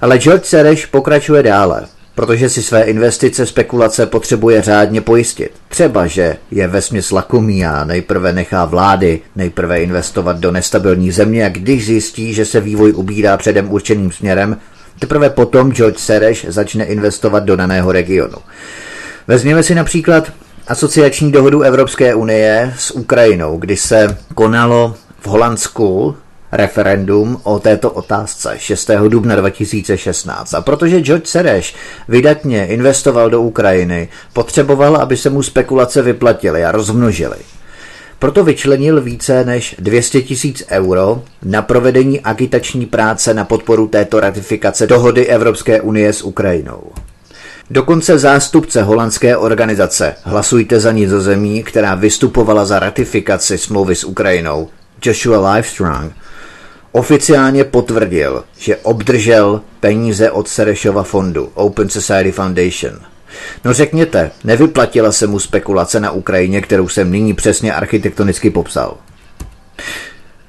Ale 0.00 0.18
George 0.18 0.44
Sereš 0.44 0.86
pokračuje 0.86 1.42
dále 1.42 1.86
protože 2.20 2.48
si 2.48 2.62
své 2.62 2.82
investice 2.82 3.46
spekulace 3.46 4.06
potřebuje 4.06 4.62
řádně 4.62 5.00
pojistit. 5.00 5.52
Třeba, 5.68 6.06
že 6.06 6.36
je 6.50 6.68
vesměs 6.68 7.10
lakomý 7.10 7.66
a 7.66 7.84
nejprve 7.84 8.32
nechá 8.32 8.64
vlády 8.64 9.20
nejprve 9.36 9.82
investovat 9.82 10.38
do 10.38 10.50
nestabilní 10.52 11.10
země 11.10 11.46
a 11.46 11.48
když 11.48 11.86
zjistí, 11.86 12.34
že 12.34 12.44
se 12.44 12.60
vývoj 12.60 12.92
ubírá 12.92 13.36
předem 13.36 13.72
určeným 13.72 14.12
směrem, 14.12 14.56
teprve 14.98 15.30
potom 15.30 15.72
George 15.72 15.98
Sereš 15.98 16.46
začne 16.48 16.84
investovat 16.84 17.44
do 17.44 17.56
daného 17.56 17.92
regionu. 17.92 18.38
Vezměme 19.28 19.62
si 19.62 19.74
například 19.74 20.32
asociační 20.68 21.32
dohodu 21.32 21.62
Evropské 21.62 22.14
unie 22.14 22.74
s 22.78 22.90
Ukrajinou, 22.90 23.56
kdy 23.56 23.76
se 23.76 24.16
konalo 24.34 24.94
v 25.20 25.26
Holandsku 25.26 26.16
referendum 26.52 27.40
o 27.42 27.58
této 27.58 27.90
otázce 27.90 28.54
6. 28.58 28.90
dubna 29.08 29.36
2016. 29.36 30.54
A 30.54 30.60
protože 30.60 31.00
George 31.00 31.26
Sereš 31.26 31.74
vydatně 32.08 32.66
investoval 32.66 33.30
do 33.30 33.42
Ukrajiny, 33.42 34.08
potřeboval, 34.32 34.96
aby 34.96 35.16
se 35.16 35.30
mu 35.30 35.42
spekulace 35.42 36.02
vyplatily 36.02 36.64
a 36.64 36.72
rozmnožily. 36.72 37.36
Proto 38.18 38.44
vyčlenil 38.44 39.00
více 39.00 39.44
než 39.44 39.76
200 39.78 40.22
tisíc 40.22 40.62
euro 40.70 41.22
na 41.44 41.62
provedení 41.62 42.20
agitační 42.20 42.86
práce 42.86 43.34
na 43.34 43.44
podporu 43.44 43.86
této 43.86 44.20
ratifikace 44.20 44.86
dohody 44.86 45.26
Evropské 45.26 45.80
unie 45.80 46.12
s 46.12 46.22
Ukrajinou. 46.22 46.82
Dokonce 47.70 48.18
zástupce 48.18 48.82
holandské 48.82 49.36
organizace 49.36 50.14
Hlasujte 50.24 50.80
za 50.80 50.92
nizozemí, 50.92 51.62
která 51.62 51.94
vystupovala 51.94 52.64
za 52.64 52.78
ratifikaci 52.78 53.58
smlouvy 53.58 53.94
s 53.94 54.04
Ukrajinou, 54.04 54.68
Joshua 55.04 55.54
Livestrong, 55.54 56.12
oficiálně 56.92 57.64
potvrdil, 57.64 58.44
že 58.58 58.76
obdržel 58.76 59.60
peníze 59.80 60.30
od 60.30 60.48
Serešova 60.48 61.02
fondu 61.02 61.50
Open 61.54 61.88
Society 61.88 62.32
Foundation. 62.32 63.00
No 63.64 63.72
řekněte, 63.72 64.30
nevyplatila 64.44 65.12
se 65.12 65.26
mu 65.26 65.38
spekulace 65.38 66.00
na 66.00 66.10
Ukrajině, 66.10 66.60
kterou 66.60 66.88
jsem 66.88 67.10
nyní 67.10 67.34
přesně 67.34 67.72
architektonicky 67.72 68.50
popsal. 68.50 68.96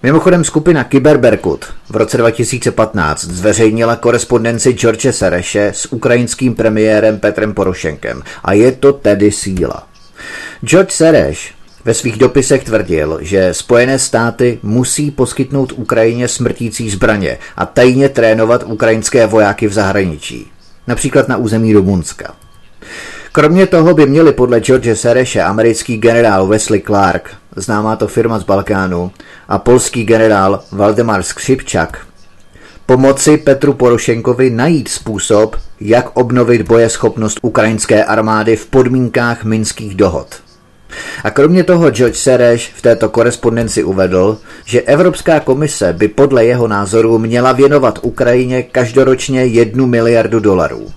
Mimochodem 0.04 0.44
skupina 0.44 0.84
Kyberberkut 0.84 1.66
v 1.90 1.96
roce 1.96 2.18
2015 2.18 3.24
zveřejnila 3.24 3.96
korespondenci 3.96 4.74
George 4.74 5.12
Sereše 5.12 5.72
s 5.76 5.94
ukrajinským 5.94 6.56
premiérem 6.56 7.20
Petrem 7.20 7.54
Porošenkem 7.54 8.24
a 8.44 8.54
je 8.54 8.72
to 8.72 8.94
tedy 8.94 9.32
síla. 9.32 9.88
George 10.64 10.92
Sereš 10.92 11.54
ve 11.86 11.94
svých 11.94 12.18
dopisech 12.18 12.64
tvrdil, 12.64 13.18
že 13.22 13.54
Spojené 13.54 14.00
státy 14.00 14.60
musí 14.64 15.12
poskytnout 15.12 15.72
Ukrajině 15.72 16.28
smrtící 16.28 16.90
zbraně 16.90 17.38
a 17.58 17.66
tajně 17.66 18.10
trénovat 18.10 18.64
ukrajinské 18.66 19.28
vojáky 19.28 19.68
v 19.68 19.74
zahraničí, 19.74 20.52
například 20.88 21.28
na 21.28 21.38
území 21.38 21.74
Rumunska. 21.74 22.36
Kromě 23.32 23.68
toho 23.68 23.94
by 23.94 24.06
měli 24.06 24.34
podle 24.34 24.60
George 24.60 24.98
Sereše 24.98 25.42
americký 25.42 25.98
generál 25.98 26.48
Wesley 26.48 26.82
Clark, 26.82 27.30
známá 27.56 27.96
to 27.96 28.08
firma 28.08 28.40
z 28.40 28.44
Balkánu, 28.44 29.12
a 29.48 29.58
polský 29.58 30.04
generál 30.04 30.64
Valdemar 30.72 31.24
Skřipčak 31.24 32.06
pomoci 32.92 33.38
Petru 33.38 33.74
Porošenkovi 33.74 34.50
najít 34.50 34.88
způsob, 34.88 35.56
jak 35.80 36.18
obnovit 36.18 36.62
bojeschopnost 36.62 37.40
ukrajinské 37.42 38.04
armády 38.04 38.56
v 38.56 38.66
podmínkách 38.66 39.44
minských 39.44 39.96
dohod. 39.96 40.42
A 41.24 41.32
kromě 41.32 41.64
toho 41.64 41.90
George 41.90 42.18
Sereš 42.18 42.72
v 42.76 42.82
této 42.82 43.10
korespondenci 43.10 43.84
uvedl, 43.84 44.38
že 44.66 44.82
Evropská 44.82 45.40
komise 45.40 45.94
by 45.94 46.08
podle 46.08 46.46
jeho 46.46 46.68
názoru 46.68 47.20
měla 47.20 47.52
věnovat 47.52 48.00
Ukrajině 48.02 48.64
každoročně 48.64 49.46
jednu 49.46 49.88
miliardu 49.88 50.40
dolarů. 50.40 50.88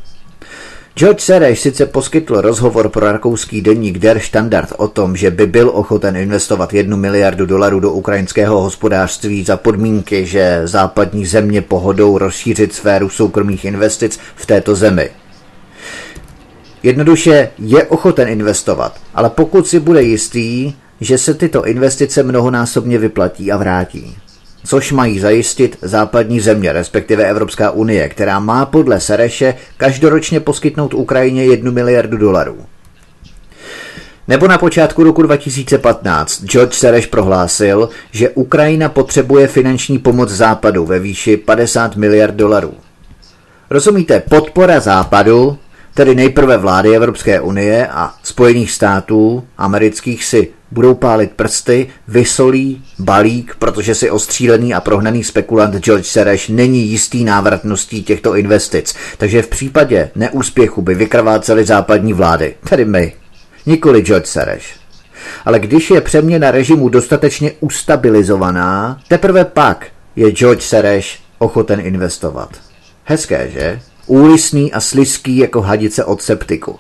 George 0.96 1.20
Sereš 1.20 1.60
sice 1.60 1.86
poskytl 1.86 2.40
rozhovor 2.40 2.88
pro 2.88 3.12
rakouský 3.12 3.60
denník 3.62 3.98
Der 3.98 4.18
Standard 4.18 4.72
o 4.76 4.88
tom, 4.88 5.16
že 5.16 5.30
by 5.30 5.46
byl 5.46 5.70
ochoten 5.74 6.16
investovat 6.16 6.74
jednu 6.74 6.96
miliardu 6.96 7.46
dolarů 7.46 7.80
do 7.80 7.92
ukrajinského 7.92 8.60
hospodářství 8.60 9.44
za 9.44 9.56
podmínky, 9.56 10.26
že 10.26 10.60
západní 10.64 11.26
země 11.26 11.62
pohodou 11.62 12.18
rozšířit 12.18 12.74
sféru 12.74 13.08
soukromých 13.08 13.64
investic 13.64 14.18
v 14.36 14.46
této 14.46 14.74
zemi– 14.74 15.10
Jednoduše 16.84 17.48
je 17.58 17.84
ochoten 17.84 18.28
investovat, 18.28 19.00
ale 19.14 19.30
pokud 19.30 19.66
si 19.66 19.80
bude 19.80 20.02
jistý, 20.02 20.72
že 21.00 21.18
se 21.18 21.34
tyto 21.34 21.66
investice 21.66 22.22
mnohonásobně 22.22 22.98
vyplatí 22.98 23.52
a 23.52 23.56
vrátí. 23.56 24.16
Což 24.64 24.92
mají 24.92 25.20
zajistit 25.20 25.78
západní 25.82 26.40
země, 26.40 26.72
respektive 26.72 27.24
Evropská 27.24 27.70
unie, 27.70 28.08
která 28.08 28.40
má 28.40 28.66
podle 28.66 29.00
Sereše 29.00 29.54
každoročně 29.76 30.40
poskytnout 30.40 30.94
Ukrajině 30.94 31.44
jednu 31.44 31.72
miliardu 31.72 32.16
dolarů. 32.16 32.56
Nebo 34.28 34.48
na 34.48 34.58
počátku 34.58 35.04
roku 35.04 35.22
2015 35.22 36.44
George 36.44 36.74
Sereš 36.74 37.06
prohlásil, 37.06 37.88
že 38.12 38.30
Ukrajina 38.30 38.88
potřebuje 38.88 39.48
finanční 39.48 39.98
pomoc 39.98 40.30
západu 40.30 40.84
ve 40.84 40.98
výši 40.98 41.36
50 41.36 41.96
miliard 41.96 42.34
dolarů. 42.34 42.74
Rozumíte, 43.70 44.20
podpora 44.20 44.80
západu 44.80 45.58
Tedy 45.94 46.14
nejprve 46.14 46.58
vlády 46.58 46.96
Evropské 46.96 47.40
unie 47.40 47.86
a 47.86 48.14
Spojených 48.22 48.72
států 48.72 49.44
amerických 49.58 50.24
si 50.24 50.48
budou 50.70 50.94
pálit 50.94 51.30
prsty, 51.32 51.86
vysolí 52.08 52.84
balík, 52.98 53.56
protože 53.58 53.94
si 53.94 54.10
ostřílený 54.10 54.74
a 54.74 54.80
prohnaný 54.80 55.24
spekulant 55.24 55.74
George 55.74 56.06
Sereš 56.06 56.48
není 56.48 56.86
jistý 56.86 57.24
návratností 57.24 58.02
těchto 58.02 58.36
investic. 58.36 58.94
Takže 59.18 59.42
v 59.42 59.48
případě 59.48 60.10
neúspěchu 60.14 60.82
by 60.82 60.94
vykrváceli 60.94 61.64
západní 61.64 62.12
vlády, 62.12 62.54
tedy 62.68 62.84
my, 62.84 63.12
nikoli 63.66 64.00
George 64.00 64.26
Sereš. 64.26 64.76
Ale 65.44 65.58
když 65.58 65.90
je 65.90 66.00
přeměna 66.00 66.50
režimu 66.50 66.88
dostatečně 66.88 67.52
ustabilizovaná, 67.60 69.00
teprve 69.08 69.44
pak 69.44 69.86
je 70.16 70.30
George 70.30 70.62
Sereš 70.62 71.22
ochoten 71.38 71.80
investovat. 71.80 72.48
Hezké, 73.04 73.50
že? 73.50 73.80
Úlisný 74.06 74.72
a 74.72 74.80
sliský 74.80 75.36
jako 75.36 75.60
hadice 75.60 76.04
od 76.04 76.22
septiku. 76.22 76.78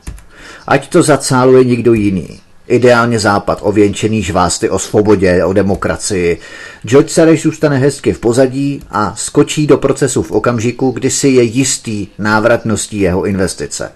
Ať 0.66 0.88
to 0.88 1.02
zacáluje 1.02 1.64
někdo 1.64 1.92
jiný. 1.92 2.40
Ideálně 2.68 3.18
západ, 3.18 3.58
ověnčený 3.62 4.22
žvásty 4.22 4.70
o 4.70 4.78
svobodě, 4.78 5.44
o 5.44 5.52
demokracii. 5.52 6.40
George 6.86 7.10
Sereš 7.10 7.42
zůstane 7.42 7.78
hezky 7.78 8.12
v 8.12 8.18
pozadí 8.18 8.82
a 8.90 9.14
skočí 9.16 9.66
do 9.66 9.78
procesu 9.78 10.22
v 10.22 10.30
okamžiku, 10.30 10.90
kdy 10.90 11.10
si 11.10 11.28
je 11.28 11.42
jistý 11.42 12.06
návratností 12.18 13.00
jeho 13.00 13.24
investice. 13.24 13.92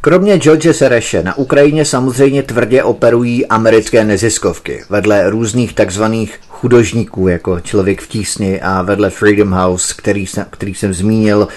Kromě 0.00 0.38
George 0.38 0.76
Sereše 0.76 1.22
na 1.22 1.38
Ukrajině 1.38 1.84
samozřejmě 1.84 2.42
tvrdě 2.42 2.82
operují 2.82 3.46
americké 3.46 4.04
neziskovky, 4.04 4.82
vedle 4.90 5.30
různých 5.30 5.72
takzvaných 5.72 6.40
chudožníků, 6.62 7.28
jako 7.28 7.60
Člověk 7.60 8.02
v 8.02 8.08
tísni 8.08 8.60
a 8.60 8.82
vedle 8.82 9.10
Freedom 9.10 9.52
House, 9.52 9.94
který, 9.96 10.26
jsem, 10.26 10.46
který 10.50 10.74
jsem 10.74 10.94
zmínil. 10.94 11.48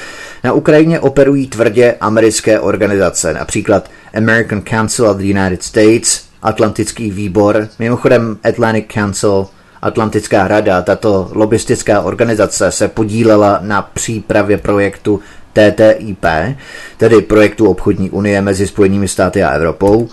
Na 0.44 0.54
Ukrajině 0.54 1.00
operují 1.00 1.48
tvrdě 1.48 1.96
americké 2.02 2.60
organizace, 2.60 3.34
například 3.34 3.90
American 4.18 4.62
Council 4.62 5.10
of 5.10 5.18
the 5.18 5.24
United 5.24 5.64
States, 5.64 6.26
Atlantický 6.42 7.12
výbor, 7.12 7.68
mimochodem 7.80 8.38
Atlantic 8.44 8.86
Council, 8.94 9.48
Atlantická 9.82 10.48
rada, 10.48 10.82
tato 10.82 11.30
lobistická 11.34 12.02
organizace 12.02 12.72
se 12.72 12.88
podílela 12.88 13.60
na 13.62 13.82
přípravě 13.82 14.58
projektu 14.58 15.20
TTIP, 15.54 16.26
tedy 16.98 17.22
projektu 17.22 17.70
obchodní 17.70 18.10
unie 18.10 18.42
mezi 18.42 18.68
Spojenými 18.68 19.08
státy 19.08 19.44
a 19.44 19.50
Evropou, 19.50 20.10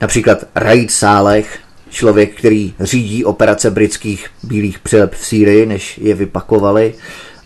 například 0.00 0.44
Raid 0.54 0.90
Sálech, 0.90 1.58
člověk, 1.90 2.38
který 2.38 2.74
řídí 2.80 3.24
operace 3.24 3.70
britských 3.70 4.26
bílých 4.42 4.78
přilep 4.78 5.14
v 5.14 5.26
Sýrii, 5.26 5.66
než 5.66 5.98
je 5.98 6.14
vypakovali, 6.14 6.94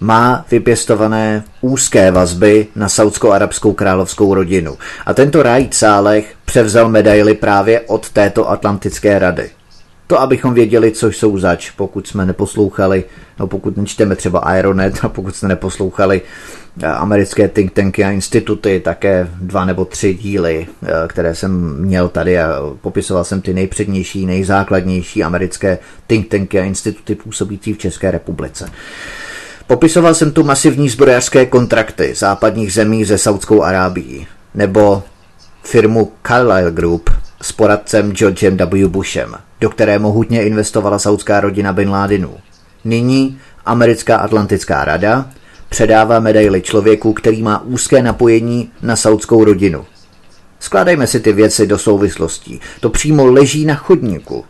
má 0.01 0.47
vypěstované 0.51 1.45
úzké 1.61 2.11
vazby 2.11 2.67
na 2.77 2.89
saudsko-arabskou 2.89 3.73
královskou 3.73 4.35
rodinu. 4.35 4.79
A 5.07 5.15
tento 5.15 5.43
Raid 5.43 5.75
Sálech 5.75 6.35
převzal 6.45 6.89
medaily 6.89 7.35
právě 7.35 7.81
od 7.81 8.11
této 8.11 8.51
Atlantické 8.51 9.19
rady. 9.19 9.51
To, 10.07 10.21
abychom 10.21 10.55
věděli, 10.55 10.93
co 10.93 11.09
jsou 11.09 11.39
zač, 11.39 11.71
pokud 11.71 12.07
jsme 12.07 12.27
neposlouchali, 12.27 13.05
no 13.41 13.47
pokud 13.47 13.77
nečteme 13.77 14.17
třeba 14.17 14.39
Aeronet 14.39 14.99
a 15.03 15.09
pokud 15.09 15.37
jsme 15.37 15.49
neposlouchali 15.49 16.23
eh, 16.83 16.87
americké 16.87 17.49
think 17.49 17.73
tanky 17.73 18.05
a 18.05 18.11
instituty, 18.11 18.81
také 18.81 19.29
dva 19.41 19.65
nebo 19.65 19.85
tři 19.85 20.15
díly, 20.15 20.67
eh, 20.83 20.89
které 21.09 21.35
jsem 21.35 21.77
měl 21.79 22.09
tady 22.09 22.39
a 22.39 22.61
popisoval 22.81 23.25
jsem 23.25 23.41
ty 23.41 23.55
nejpřednější, 23.55 24.27
nejzákladnější 24.27 25.25
americké 25.25 25.79
think 26.07 26.29
tanky 26.29 26.61
a 26.61 26.65
instituty 26.65 27.15
působící 27.15 27.75
v 27.75 27.79
České 27.79 28.11
republice. 28.11 28.71
Popisoval 29.67 30.15
jsem 30.15 30.33
tu 30.33 30.45
masivní 30.45 30.89
zbrojařské 30.89 31.47
kontrakty 31.47 32.15
západních 32.15 32.73
zemí 32.73 33.05
ze 33.05 33.19
Saudskou 33.19 33.63
Arábií, 33.63 34.27
nebo 34.55 35.03
firmu 35.63 36.13
Carlyle 36.27 36.71
Group 36.71 37.11
s 37.45 37.53
poradcem 37.53 38.13
Georgem 38.13 38.57
W. 38.57 38.89
Bushem, 38.89 39.35
do 39.61 39.71
které 39.71 39.99
mohutně 39.99 40.45
investovala 40.45 40.99
saudská 40.99 41.41
rodina 41.41 41.73
Bin 41.73 41.91
Ládinů. 41.91 42.37
Nyní 42.85 43.39
americká 43.67 44.17
Atlantická 44.17 44.85
rada 44.85 45.31
předává 45.69 46.21
medaily 46.21 46.63
člověku, 46.63 47.13
který 47.13 47.43
má 47.43 47.63
úzké 47.63 48.03
napojení 48.03 48.71
na 48.83 48.97
saudskou 48.97 49.45
rodinu. 49.45 49.85
Skládejme 50.61 51.07
si 51.07 51.21
ty 51.21 51.33
věci 51.33 51.67
do 51.67 51.79
souvislostí. 51.79 52.61
To 52.81 52.91
přímo 52.91 53.27
leží 53.27 53.65
na 53.65 53.75
chodníku. 53.75 54.45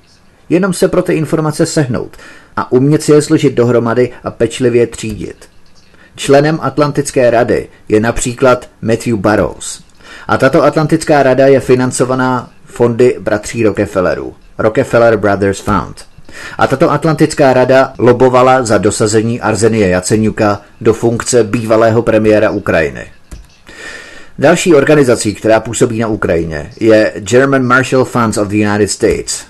Jenom 0.48 0.72
se 0.72 0.88
pro 0.88 1.02
ty 1.02 1.14
informace 1.14 1.66
sehnout 1.66 2.16
a 2.56 2.72
umět 2.72 3.02
si 3.02 3.12
je 3.12 3.22
složit 3.22 3.54
dohromady 3.54 4.12
a 4.24 4.30
pečlivě 4.30 4.86
třídit. 4.86 5.36
Členem 6.16 6.58
Atlantické 6.62 7.30
rady 7.30 7.68
je 7.88 8.00
například 8.00 8.68
Matthew 8.82 9.16
Barrows. 9.16 9.82
A 10.28 10.36
tato 10.36 10.62
Atlantická 10.62 11.22
rada 11.22 11.46
je 11.46 11.60
financovaná 11.60 12.53
fondy 12.74 13.16
bratří 13.20 13.62
Rockefellerů. 13.62 14.34
Rockefeller 14.58 15.16
Brothers 15.16 15.60
Fund. 15.60 15.96
A 16.58 16.66
tato 16.66 16.90
Atlantická 16.90 17.52
rada 17.52 17.94
lobovala 17.98 18.62
za 18.62 18.78
dosazení 18.78 19.40
Arzenie 19.40 19.88
Jaceňuka 19.88 20.60
do 20.80 20.94
funkce 20.94 21.44
bývalého 21.44 22.02
premiéra 22.02 22.50
Ukrajiny. 22.50 23.06
Další 24.38 24.74
organizací, 24.74 25.34
která 25.34 25.60
působí 25.60 25.98
na 25.98 26.06
Ukrajině, 26.06 26.70
je 26.80 27.12
German 27.16 27.62
Marshall 27.62 28.04
Funds 28.04 28.38
of 28.38 28.48
the 28.48 28.56
United 28.56 28.90
States, 28.90 29.44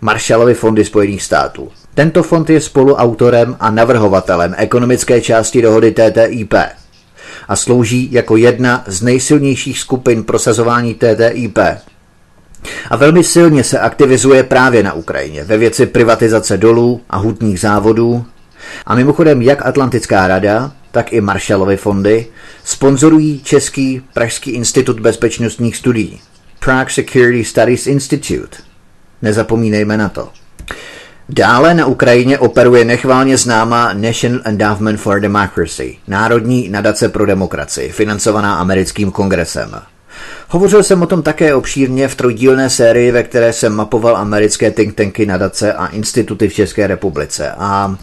Marshallovy 0.00 0.54
fondy 0.54 0.84
Spojených 0.84 1.22
států. 1.22 1.68
Tento 1.94 2.22
fond 2.22 2.50
je 2.50 2.60
spoluautorem 2.60 3.56
a 3.60 3.70
navrhovatelem 3.70 4.54
ekonomické 4.58 5.20
části 5.20 5.62
dohody 5.62 5.92
TTIP 5.92 6.54
a 7.48 7.56
slouží 7.56 8.12
jako 8.12 8.36
jedna 8.36 8.84
z 8.86 9.02
nejsilnějších 9.02 9.78
skupin 9.78 10.24
prosazování 10.24 10.94
TTIP. 10.94 11.58
A 12.90 12.96
velmi 12.96 13.24
silně 13.24 13.64
se 13.64 13.78
aktivizuje 13.78 14.42
právě 14.42 14.82
na 14.82 14.92
Ukrajině 14.92 15.44
ve 15.44 15.58
věci 15.58 15.86
privatizace 15.86 16.56
dolů 16.56 17.00
a 17.10 17.16
hutních 17.16 17.60
závodů. 17.60 18.24
A 18.86 18.94
mimochodem 18.94 19.42
jak 19.42 19.66
Atlantická 19.66 20.26
rada, 20.26 20.72
tak 20.90 21.12
i 21.12 21.20
Marshallovy 21.20 21.76
fondy 21.76 22.26
sponzorují 22.64 23.40
Český 23.40 24.02
Pražský 24.14 24.50
institut 24.50 25.00
bezpečnostních 25.00 25.76
studií 25.76 26.20
Prague 26.60 26.94
Security 26.94 27.44
Studies 27.44 27.86
Institute. 27.86 28.56
Nezapomínejme 29.22 29.96
na 29.96 30.08
to. 30.08 30.28
Dále 31.28 31.74
na 31.74 31.86
Ukrajině 31.86 32.38
operuje 32.38 32.84
nechválně 32.84 33.36
známá 33.36 33.92
National 33.92 34.40
Endowment 34.44 35.00
for 35.00 35.20
Democracy, 35.20 35.96
Národní 36.08 36.68
nadace 36.68 37.08
pro 37.08 37.26
demokracii, 37.26 37.92
financovaná 37.92 38.54
americkým 38.54 39.10
kongresem. 39.10 39.80
Hovořil 40.48 40.82
jsem 40.82 41.02
o 41.02 41.06
tom 41.06 41.22
také 41.22 41.54
obšírně 41.54 42.08
v 42.08 42.14
trojdílné 42.14 42.70
sérii, 42.70 43.10
ve 43.10 43.22
které 43.22 43.52
jsem 43.52 43.72
mapoval 43.72 44.16
americké 44.16 44.70
think 44.70 44.94
tanky, 44.94 45.26
nadace 45.26 45.72
a 45.72 45.86
instituty 45.86 46.48
v 46.48 46.54
České 46.54 46.86
republice. 46.86 47.50
A 47.58 47.96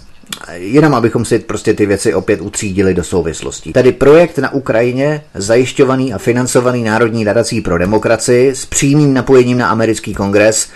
Jenom 0.54 0.96
abychom 0.96 1.26
si 1.26 1.40
prostě 1.40 1.74
ty 1.74 1.86
věci 1.86 2.14
opět 2.14 2.42
utřídili 2.42 2.94
do 2.94 3.04
souvislostí. 3.04 3.74
Tedy 3.74 3.92
projekt 3.92 4.38
na 4.38 4.54
Ukrajině, 4.54 5.22
zajišťovaný 5.34 6.14
a 6.14 6.18
financovaný 6.18 6.84
Národní 6.84 7.24
nadací 7.24 7.62
pro 7.62 7.78
demokracii 7.78 8.56
s 8.56 8.66
přímým 8.66 9.14
napojením 9.14 9.58
na 9.58 9.68
americký 9.68 10.14
kongres, 10.14 10.70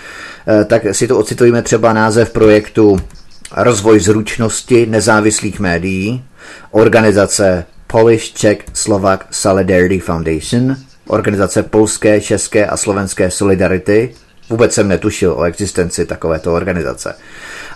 eh, 0.48 0.66
tak 0.66 0.82
si 0.92 1.08
to 1.08 1.20
ocitujeme 1.20 1.62
třeba 1.62 1.94
název 1.94 2.30
projektu 2.30 3.00
Rozvoj 3.56 4.00
zručnosti 4.00 4.86
nezávislých 4.86 5.60
médií, 5.60 6.24
organizace 6.72 7.66
Polish 7.88 8.34
Czech 8.34 8.58
Slovak 8.74 9.28
Solidarity 9.32 10.00
Foundation, 10.00 10.76
organizace 11.10 11.64
Polské, 11.64 12.22
České 12.22 12.66
a 12.66 12.78
Slovenské 12.78 13.32
Solidarity. 13.32 14.14
Vůbec 14.50 14.74
jsem 14.74 14.88
netušil 14.88 15.34
o 15.34 15.44
existenci 15.44 16.06
takovéto 16.06 16.54
organizace. 16.54 17.16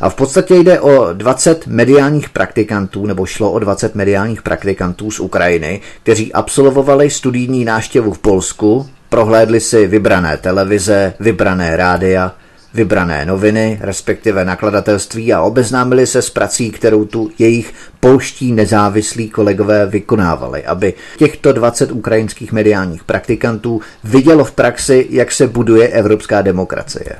A 0.01 0.09
v 0.09 0.15
podstatě 0.15 0.55
jde 0.55 0.79
o 0.79 1.13
20 1.13 1.67
mediálních 1.67 2.29
praktikantů, 2.29 3.05
nebo 3.05 3.25
šlo 3.25 3.51
o 3.51 3.59
20 3.59 3.95
mediálních 3.95 4.41
praktikantů 4.41 5.11
z 5.11 5.19
Ukrajiny, 5.19 5.81
kteří 6.03 6.33
absolvovali 6.33 7.09
studijní 7.09 7.65
náštěvu 7.65 8.13
v 8.13 8.19
Polsku, 8.19 8.89
prohlédli 9.09 9.59
si 9.59 9.87
vybrané 9.87 10.37
televize, 10.37 11.13
vybrané 11.19 11.77
rádia, 11.77 12.31
vybrané 12.73 13.25
noviny, 13.25 13.79
respektive 13.81 14.45
nakladatelství 14.45 15.33
a 15.33 15.41
obeznámili 15.41 16.07
se 16.07 16.21
s 16.21 16.29
prací, 16.29 16.71
kterou 16.71 17.05
tu 17.05 17.31
jejich 17.39 17.73
polští 17.99 18.51
nezávislí 18.51 19.29
kolegové 19.29 19.85
vykonávali, 19.85 20.65
aby 20.65 20.93
těchto 21.17 21.53
20 21.53 21.91
ukrajinských 21.91 22.51
mediálních 22.51 23.03
praktikantů 23.03 23.81
vidělo 24.03 24.45
v 24.45 24.51
praxi, 24.51 25.07
jak 25.09 25.31
se 25.31 25.47
buduje 25.47 25.87
evropská 25.87 26.41
demokracie. 26.41 27.15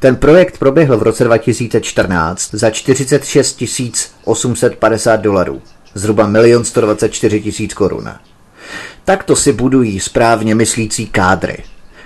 Ten 0.00 0.16
projekt 0.16 0.58
proběhl 0.58 0.98
v 0.98 1.02
roce 1.02 1.24
2014 1.24 2.54
za 2.54 2.70
46 2.70 3.62
850 4.24 5.16
dolarů, 5.16 5.62
zhruba 5.94 6.30
1 6.44 6.64
124 6.64 7.42
000 7.60 7.74
korun. 7.74 8.10
Takto 9.04 9.36
si 9.36 9.52
budují 9.52 10.00
správně 10.00 10.54
myslící 10.54 11.06
kádry, 11.06 11.56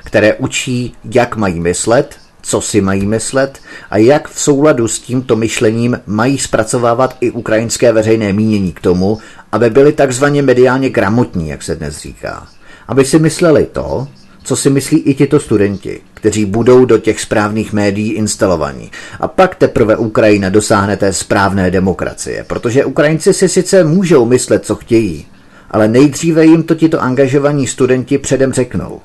které 0.05 0.35
učí, 0.35 0.94
jak 1.05 1.37
mají 1.37 1.61
myslet, 1.61 2.16
co 2.48 2.61
si 2.61 2.80
mají 2.80 3.06
myslet 3.06 3.58
a 3.90 3.98
jak 3.98 4.28
v 4.28 4.40
souladu 4.40 4.88
s 4.88 5.00
tímto 5.00 5.37
myšlením 5.37 6.00
mají 6.06 6.38
zpracovávat 6.38 7.16
i 7.20 7.30
ukrajinské 7.30 7.92
veřejné 7.92 8.32
mínění 8.32 8.72
k 8.72 8.80
tomu, 8.80 9.18
aby 9.52 9.70
byli 9.70 9.92
takzvaně 9.92 10.42
mediálně 10.42 10.90
gramotní, 10.90 11.48
jak 11.48 11.62
se 11.62 11.74
dnes 11.74 11.98
říká. 11.98 12.46
Aby 12.88 13.04
si 13.04 13.18
mysleli 13.18 13.66
to, 13.72 14.08
co 14.44 14.56
si 14.56 14.70
myslí 14.70 14.98
i 14.98 15.14
tito 15.14 15.40
studenti, 15.40 16.00
kteří 16.14 16.44
budou 16.44 16.84
do 16.84 16.98
těch 16.98 17.20
správných 17.20 17.72
médií 17.72 18.12
instalovaní. 18.12 18.90
A 19.20 19.28
pak 19.28 19.54
teprve 19.54 19.96
Ukrajina 19.96 20.48
dosáhne 20.48 20.96
té 20.96 21.12
správné 21.12 21.70
demokracie, 21.70 22.44
protože 22.44 22.84
Ukrajinci 22.84 23.34
si 23.34 23.48
sice 23.48 23.84
můžou 23.84 24.24
myslet, 24.24 24.64
co 24.64 24.74
chtějí, 24.74 25.26
ale 25.70 25.88
nejdříve 25.88 26.46
jim 26.46 26.62
to 26.62 26.74
tito 26.74 27.02
angažovaní 27.02 27.66
studenti 27.66 28.18
předem 28.18 28.52
řeknou. 28.52 29.00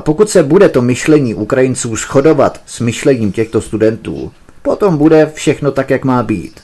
A 0.00 0.02
pokud 0.02 0.30
se 0.30 0.42
bude 0.42 0.68
to 0.68 0.82
myšlení 0.82 1.34
Ukrajinců 1.34 1.96
shodovat 1.96 2.60
s 2.66 2.80
myšlením 2.80 3.32
těchto 3.32 3.60
studentů, 3.60 4.32
potom 4.62 4.96
bude 4.96 5.32
všechno 5.34 5.70
tak, 5.72 5.90
jak 5.90 6.04
má 6.04 6.22
být. 6.22 6.60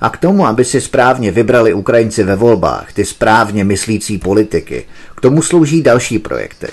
A 0.00 0.10
k 0.10 0.16
tomu, 0.16 0.46
aby 0.46 0.64
si 0.64 0.80
správně 0.80 1.30
vybrali 1.30 1.74
Ukrajinci 1.74 2.24
ve 2.24 2.36
volbách, 2.36 2.92
ty 2.92 3.04
správně 3.04 3.64
myslící 3.64 4.18
politiky, 4.18 4.84
k 5.16 5.20
tomu 5.20 5.42
slouží 5.42 5.82
další 5.82 6.18
projekty. 6.18 6.66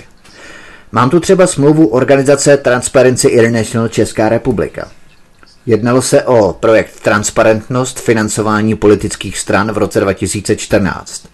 Mám 0.92 1.10
tu 1.10 1.20
třeba 1.20 1.46
smlouvu 1.46 1.86
organizace 1.86 2.56
Transparency 2.56 3.28
International 3.28 3.88
Česká 3.88 4.28
republika. 4.28 4.88
Jednalo 5.66 6.02
se 6.02 6.22
o 6.22 6.52
projekt 6.52 7.00
Transparentnost 7.00 8.00
financování 8.00 8.74
politických 8.76 9.38
stran 9.38 9.72
v 9.72 9.78
roce 9.78 10.00
2014. 10.00 11.33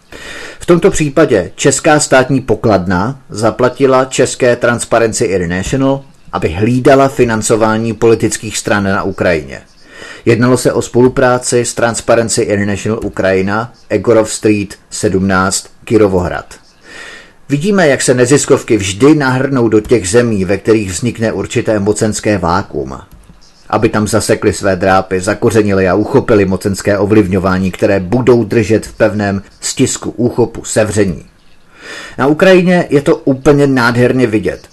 V 0.61 0.67
tomto 0.67 0.91
případě 0.91 1.51
Česká 1.55 2.01
státní 2.01 2.41
pokladna 2.41 3.21
zaplatila 3.31 4.05
České 4.05 4.57
Transparency 4.57 5.25
International, 5.25 6.05
aby 6.33 6.49
hlídala 6.49 7.09
financování 7.09 7.93
politických 7.93 8.59
stran 8.59 8.85
na 8.85 9.03
Ukrajině. 9.03 9.63
Jednalo 10.25 10.57
se 10.57 10.73
o 10.73 10.83
spolupráci 10.83 11.65
s 11.65 11.75
Transparency 11.75 12.43
International 12.43 13.01
Ukrajina, 13.05 13.73
Egorov 13.89 14.33
Street 14.33 14.75
17, 14.91 15.67
Kirovohrad. 15.85 16.55
Vidíme, 17.49 17.89
jak 17.89 18.03
se 18.03 18.15
neziskovky 18.15 18.77
vždy 18.77 19.15
nahrnou 19.15 19.69
do 19.69 19.81
těch 19.81 20.09
zemí, 20.09 20.45
ve 20.45 20.59
kterých 20.59 20.91
vznikne 20.91 21.33
určité 21.33 21.79
mocenské 21.79 22.39
vákum. 22.39 22.99
Aby 23.71 23.89
tam 23.89 24.09
zasekli 24.09 24.53
své 24.53 24.77
drápy, 24.77 25.21
zakořenili 25.21 25.89
a 25.89 25.95
uchopili 25.95 26.45
mocenské 26.45 26.99
ovlivňování, 26.99 27.71
které 27.71 28.01
budou 28.01 28.45
držet 28.45 28.87
v 28.87 28.93
pevném 28.93 29.43
stisku, 29.61 30.11
úchopu, 30.11 30.65
sevření. 30.65 31.25
Na 32.19 32.27
Ukrajině 32.27 32.87
je 32.91 33.03
to 33.03 33.17
úplně 33.17 33.67
nádherně 33.67 34.27
vidět. 34.27 34.69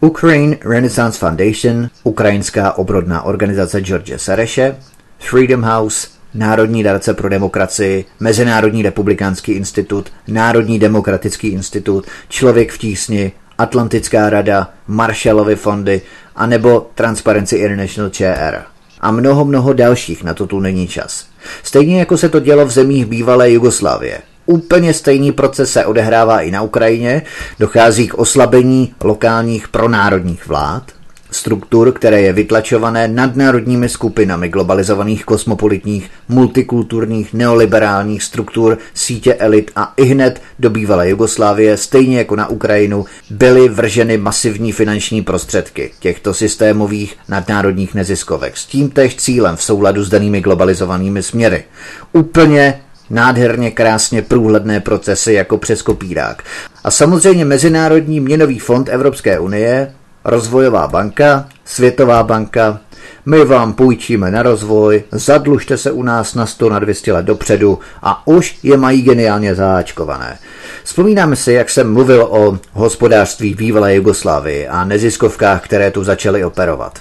Ukraine 0.00 0.56
Renaissance 0.64 1.18
Foundation, 1.18 1.88
ukrajinská 2.04 2.72
obrodná 2.72 3.22
organizace 3.22 3.80
George 3.80 4.12
Sereše, 4.16 4.76
Freedom 5.18 5.62
House, 5.62 6.08
Národní 6.34 6.82
darce 6.82 7.14
pro 7.14 7.28
demokracii, 7.28 8.04
Mezinárodní 8.20 8.82
republikánský 8.82 9.52
institut, 9.52 10.12
Národní 10.28 10.78
demokratický 10.78 11.48
institut, 11.48 12.06
Člověk 12.28 12.72
v 12.72 12.78
tísni, 12.78 13.32
Atlantická 13.58 14.30
rada, 14.30 14.70
Marshallovy 14.86 15.56
fondy 15.56 16.02
a 16.36 16.46
nebo 16.46 16.90
Transparency 16.94 17.56
International 17.56 18.10
ČR. 18.10 18.62
A 19.00 19.10
mnoho, 19.10 19.44
mnoho 19.44 19.72
dalších, 19.72 20.24
na 20.24 20.34
to 20.34 20.46
tu 20.46 20.60
není 20.60 20.88
čas. 20.88 21.26
Stejně 21.62 21.98
jako 21.98 22.16
se 22.16 22.28
to 22.28 22.40
dělo 22.40 22.66
v 22.66 22.70
zemích 22.70 23.06
bývalé 23.06 23.50
Jugoslávie. 23.50 24.18
Úplně 24.46 24.94
stejný 24.94 25.32
proces 25.32 25.72
se 25.72 25.86
odehrává 25.86 26.40
i 26.40 26.50
na 26.50 26.62
Ukrajině, 26.62 27.22
dochází 27.58 28.08
k 28.08 28.14
oslabení 28.14 28.94
lokálních 29.04 29.68
pronárodních 29.68 30.46
vlád, 30.46 30.82
struktur, 31.30 31.92
které 31.92 32.20
je 32.20 32.32
vytlačované 32.32 33.08
nadnárodními 33.08 33.88
skupinami 33.88 34.48
globalizovaných 34.48 35.24
kosmopolitních, 35.24 36.10
multikulturních, 36.28 37.34
neoliberálních 37.34 38.22
struktur, 38.22 38.78
sítě 38.94 39.34
elit 39.34 39.70
a 39.76 39.92
i 39.96 40.04
hned 40.04 40.42
do 40.58 40.70
bývalé 40.70 41.08
Jugoslávie, 41.08 41.76
stejně 41.76 42.18
jako 42.18 42.36
na 42.36 42.48
Ukrajinu, 42.48 43.04
byly 43.30 43.68
vrženy 43.68 44.18
masivní 44.18 44.72
finanční 44.72 45.22
prostředky 45.22 45.90
těchto 46.00 46.34
systémových 46.34 47.16
nadnárodních 47.28 47.94
neziskovek 47.94 48.56
s 48.56 48.66
tímtež 48.66 49.16
cílem 49.16 49.56
v 49.56 49.62
souladu 49.62 50.04
s 50.04 50.08
danými 50.08 50.40
globalizovanými 50.40 51.22
směry. 51.22 51.64
Úplně 52.12 52.80
nádherně 53.10 53.70
krásně 53.70 54.22
průhledné 54.22 54.80
procesy 54.80 55.32
jako 55.32 55.58
přes 55.58 55.82
kopírák. 55.82 56.42
A 56.84 56.90
samozřejmě 56.90 57.44
Mezinárodní 57.44 58.20
měnový 58.20 58.58
fond 58.58 58.88
Evropské 58.88 59.38
unie 59.38 59.92
Rozvojová 60.28 60.88
banka, 60.88 61.48
Světová 61.64 62.22
banka, 62.22 62.80
my 63.26 63.44
vám 63.44 63.72
půjčíme 63.72 64.30
na 64.30 64.42
rozvoj, 64.42 65.04
zadlužte 65.12 65.76
se 65.76 65.90
u 65.90 66.02
nás 66.02 66.34
na 66.34 66.46
100 66.46 66.70
na 66.70 66.78
200 66.78 67.12
let 67.12 67.26
dopředu 67.26 67.78
a 68.02 68.26
už 68.26 68.58
je 68.62 68.76
mají 68.76 69.02
geniálně 69.02 69.54
záčkované. 69.54 70.38
Vzpomínáme 70.84 71.36
si, 71.36 71.52
jak 71.52 71.70
jsem 71.70 71.92
mluvil 71.92 72.26
o 72.30 72.58
hospodářství 72.72 73.54
bývalé 73.54 73.94
Jugoslávii 73.94 74.68
a 74.68 74.84
neziskovkách, 74.84 75.64
které 75.64 75.90
tu 75.90 76.04
začaly 76.04 76.44
operovat. 76.44 76.98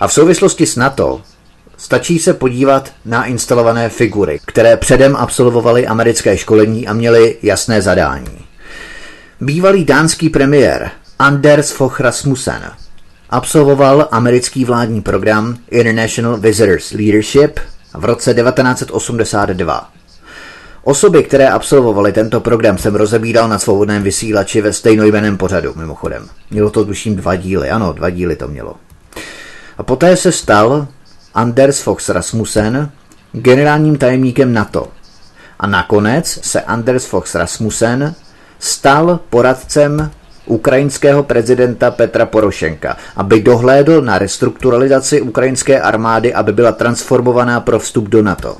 A 0.00 0.08
v 0.08 0.12
souvislosti 0.12 0.66
s 0.66 0.76
NATO 0.76 1.22
stačí 1.76 2.18
se 2.18 2.34
podívat 2.34 2.92
na 3.04 3.24
instalované 3.24 3.88
figury, 3.88 4.40
které 4.46 4.76
předem 4.76 5.16
absolvovaly 5.16 5.86
americké 5.86 6.36
školení 6.36 6.88
a 6.88 6.92
měly 6.92 7.36
jasné 7.42 7.82
zadání. 7.82 8.38
Bývalý 9.40 9.84
dánský 9.84 10.28
premiér 10.28 10.90
Anders 11.18 11.70
Fogh 11.70 12.00
Rasmussen 12.00 12.70
absolvoval 13.30 14.08
americký 14.10 14.64
vládní 14.64 15.02
program 15.02 15.58
International 15.70 16.36
Visitors 16.36 16.90
Leadership 16.90 17.60
v 17.94 18.04
roce 18.04 18.34
1982. 18.34 19.90
Osoby, 20.84 21.22
které 21.22 21.48
absolvovaly 21.48 22.12
tento 22.12 22.40
program, 22.40 22.78
jsem 22.78 22.94
rozebíral 22.94 23.48
na 23.48 23.58
svobodném 23.58 24.02
vysílači 24.02 24.60
ve 24.60 24.72
stejnojmeném 24.72 25.36
pořadu, 25.36 25.72
mimochodem. 25.76 26.28
Mělo 26.50 26.70
to 26.70 26.84
tuším 26.84 27.16
dva 27.16 27.36
díly, 27.36 27.70
ano, 27.70 27.92
dva 27.92 28.10
díly 28.10 28.36
to 28.36 28.48
mělo. 28.48 28.76
A 29.78 29.82
poté 29.82 30.16
se 30.16 30.32
stal 30.32 30.86
Anders 31.34 31.80
Fox 31.80 32.08
Rasmussen 32.08 32.90
generálním 33.32 33.98
tajemníkem 33.98 34.52
NATO. 34.52 34.88
A 35.58 35.66
nakonec 35.66 36.38
se 36.42 36.60
Anders 36.60 37.06
Fox 37.06 37.34
Rasmussen 37.34 38.14
stal 38.58 39.20
poradcem 39.30 40.10
ukrajinského 40.46 41.22
prezidenta 41.22 41.90
Petra 41.90 42.26
Porošenka, 42.26 42.96
aby 43.16 43.40
dohlédl 43.40 44.02
na 44.02 44.18
restrukturalizaci 44.18 45.20
ukrajinské 45.20 45.80
armády, 45.80 46.34
aby 46.34 46.52
byla 46.52 46.72
transformovaná 46.72 47.60
pro 47.60 47.78
vstup 47.78 48.08
do 48.08 48.22
NATO. 48.22 48.56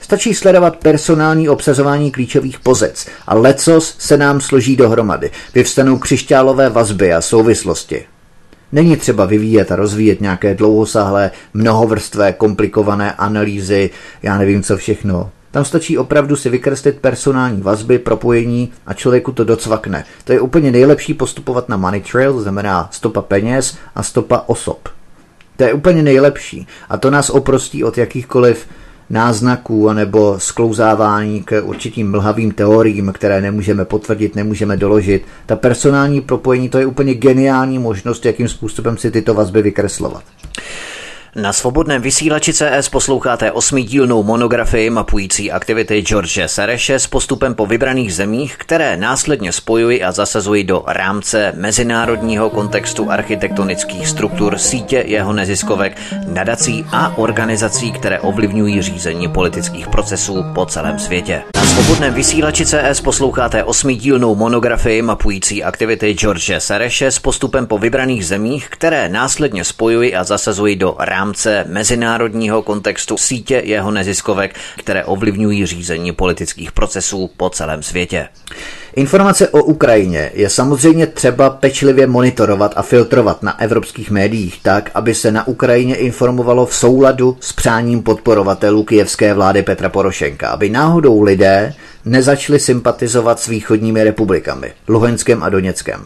Stačí 0.00 0.34
sledovat 0.34 0.76
personální 0.76 1.48
obsazování 1.48 2.10
klíčových 2.10 2.60
pozic 2.60 3.08
a 3.26 3.34
lecos 3.34 3.94
se 3.98 4.16
nám 4.16 4.40
složí 4.40 4.76
dohromady. 4.76 5.30
Vyvstanou 5.54 5.98
křišťálové 5.98 6.70
vazby 6.70 7.12
a 7.12 7.20
souvislosti. 7.20 8.06
Není 8.72 8.96
třeba 8.96 9.24
vyvíjet 9.24 9.72
a 9.72 9.76
rozvíjet 9.76 10.20
nějaké 10.20 10.54
dlouhosáhlé, 10.54 11.30
mnohovrstvé, 11.54 12.32
komplikované 12.32 13.12
analýzy, 13.12 13.90
já 14.22 14.38
nevím 14.38 14.62
co 14.62 14.76
všechno. 14.76 15.30
Tam 15.50 15.64
stačí 15.64 15.98
opravdu 15.98 16.36
si 16.36 16.50
vykreslit 16.50 16.98
personální 16.98 17.62
vazby, 17.62 17.98
propojení 17.98 18.72
a 18.86 18.94
člověku 18.94 19.32
to 19.32 19.44
docvakne. 19.44 20.04
To 20.24 20.32
je 20.32 20.40
úplně 20.40 20.70
nejlepší 20.70 21.14
postupovat 21.14 21.68
na 21.68 21.76
money 21.76 22.00
trail, 22.12 22.32
to 22.32 22.40
znamená 22.40 22.88
stopa 22.92 23.22
peněz 23.22 23.76
a 23.94 24.02
stopa 24.02 24.44
osob. 24.46 24.88
To 25.56 25.64
je 25.64 25.72
úplně 25.72 26.02
nejlepší 26.02 26.66
a 26.88 26.96
to 26.96 27.10
nás 27.10 27.30
oprostí 27.30 27.84
od 27.84 27.98
jakýchkoliv 27.98 28.66
náznaků 29.10 29.88
anebo 29.88 30.34
sklouzávání 30.38 31.42
k 31.42 31.62
určitým 31.64 32.10
mlhavým 32.10 32.52
teoriím, 32.52 33.12
které 33.12 33.40
nemůžeme 33.40 33.84
potvrdit, 33.84 34.36
nemůžeme 34.36 34.76
doložit. 34.76 35.24
Ta 35.46 35.56
personální 35.56 36.20
propojení 36.20 36.68
to 36.68 36.78
je 36.78 36.86
úplně 36.86 37.14
geniální 37.14 37.78
možnost, 37.78 38.26
jakým 38.26 38.48
způsobem 38.48 38.96
si 38.96 39.10
tyto 39.10 39.34
vazby 39.34 39.62
vykreslovat. 39.62 40.22
Na 41.38 41.52
svobodném 41.52 42.02
vysílači 42.02 42.52
CS 42.52 42.88
posloucháte 42.90 43.52
osmidílnou 43.52 44.22
monografii 44.22 44.90
mapující 44.90 45.52
aktivity 45.52 46.00
George 46.02 46.40
Sereše 46.46 46.98
s 46.98 47.06
postupem 47.06 47.54
po 47.54 47.66
vybraných 47.66 48.14
zemích, 48.14 48.56
které 48.56 48.96
následně 48.96 49.52
spojují 49.52 50.02
a 50.02 50.12
zasazují 50.12 50.64
do 50.64 50.84
rámce 50.86 51.52
mezinárodního 51.56 52.50
kontextu 52.50 53.10
architektonických 53.10 54.08
struktur 54.08 54.58
sítě 54.58 55.04
jeho 55.06 55.32
neziskovek, 55.32 55.98
nadací 56.26 56.84
a 56.92 57.18
organizací, 57.18 57.92
které 57.92 58.20
ovlivňují 58.20 58.82
řízení 58.82 59.28
politických 59.28 59.88
procesů 59.88 60.44
po 60.54 60.66
celém 60.66 60.98
světě. 60.98 61.42
Na 61.56 61.66
svobodném 61.66 62.14
vysílači 62.14 62.66
CS 62.66 63.00
posloucháte 63.00 63.64
osmidílnou 63.64 64.34
monografii 64.34 65.02
mapující 65.02 65.64
aktivity 65.64 66.12
George 66.12 66.52
Sereše 66.58 67.10
s 67.10 67.18
postupem 67.18 67.66
po 67.66 67.78
vybraných 67.78 68.26
zemích, 68.26 68.68
které 68.70 69.08
následně 69.08 69.64
spojují 69.64 70.14
a 70.14 70.24
zasazují 70.24 70.76
do 70.76 70.96
rámce 70.98 71.27
rámce 71.28 71.64
mezinárodního 71.68 72.62
kontextu 72.62 73.16
sítě 73.16 73.62
jeho 73.64 73.90
neziskovek, 73.90 74.54
které 74.78 75.04
ovlivňují 75.04 75.66
řízení 75.66 76.12
politických 76.12 76.72
procesů 76.72 77.30
po 77.36 77.50
celém 77.50 77.82
světě. 77.82 78.28
Informace 78.96 79.48
o 79.48 79.62
Ukrajině 79.62 80.30
je 80.34 80.48
samozřejmě 80.48 81.06
třeba 81.06 81.50
pečlivě 81.50 82.06
monitorovat 82.06 82.72
a 82.76 82.82
filtrovat 82.82 83.42
na 83.42 83.60
evropských 83.60 84.10
médiích 84.10 84.60
tak, 84.62 84.90
aby 84.94 85.14
se 85.14 85.32
na 85.32 85.46
Ukrajině 85.46 85.94
informovalo 85.96 86.66
v 86.66 86.74
souladu 86.74 87.36
s 87.40 87.52
přáním 87.52 88.02
podporovatelů 88.02 88.84
kijevské 88.84 89.34
vlády 89.34 89.62
Petra 89.62 89.88
Porošenka, 89.88 90.48
aby 90.48 90.70
náhodou 90.70 91.22
lidé 91.22 91.74
nezačali 92.04 92.60
sympatizovat 92.60 93.40
s 93.40 93.46
východními 93.46 94.04
republikami, 94.04 94.72
Luhenskem 94.88 95.42
a 95.42 95.48
Doněckem. 95.48 96.04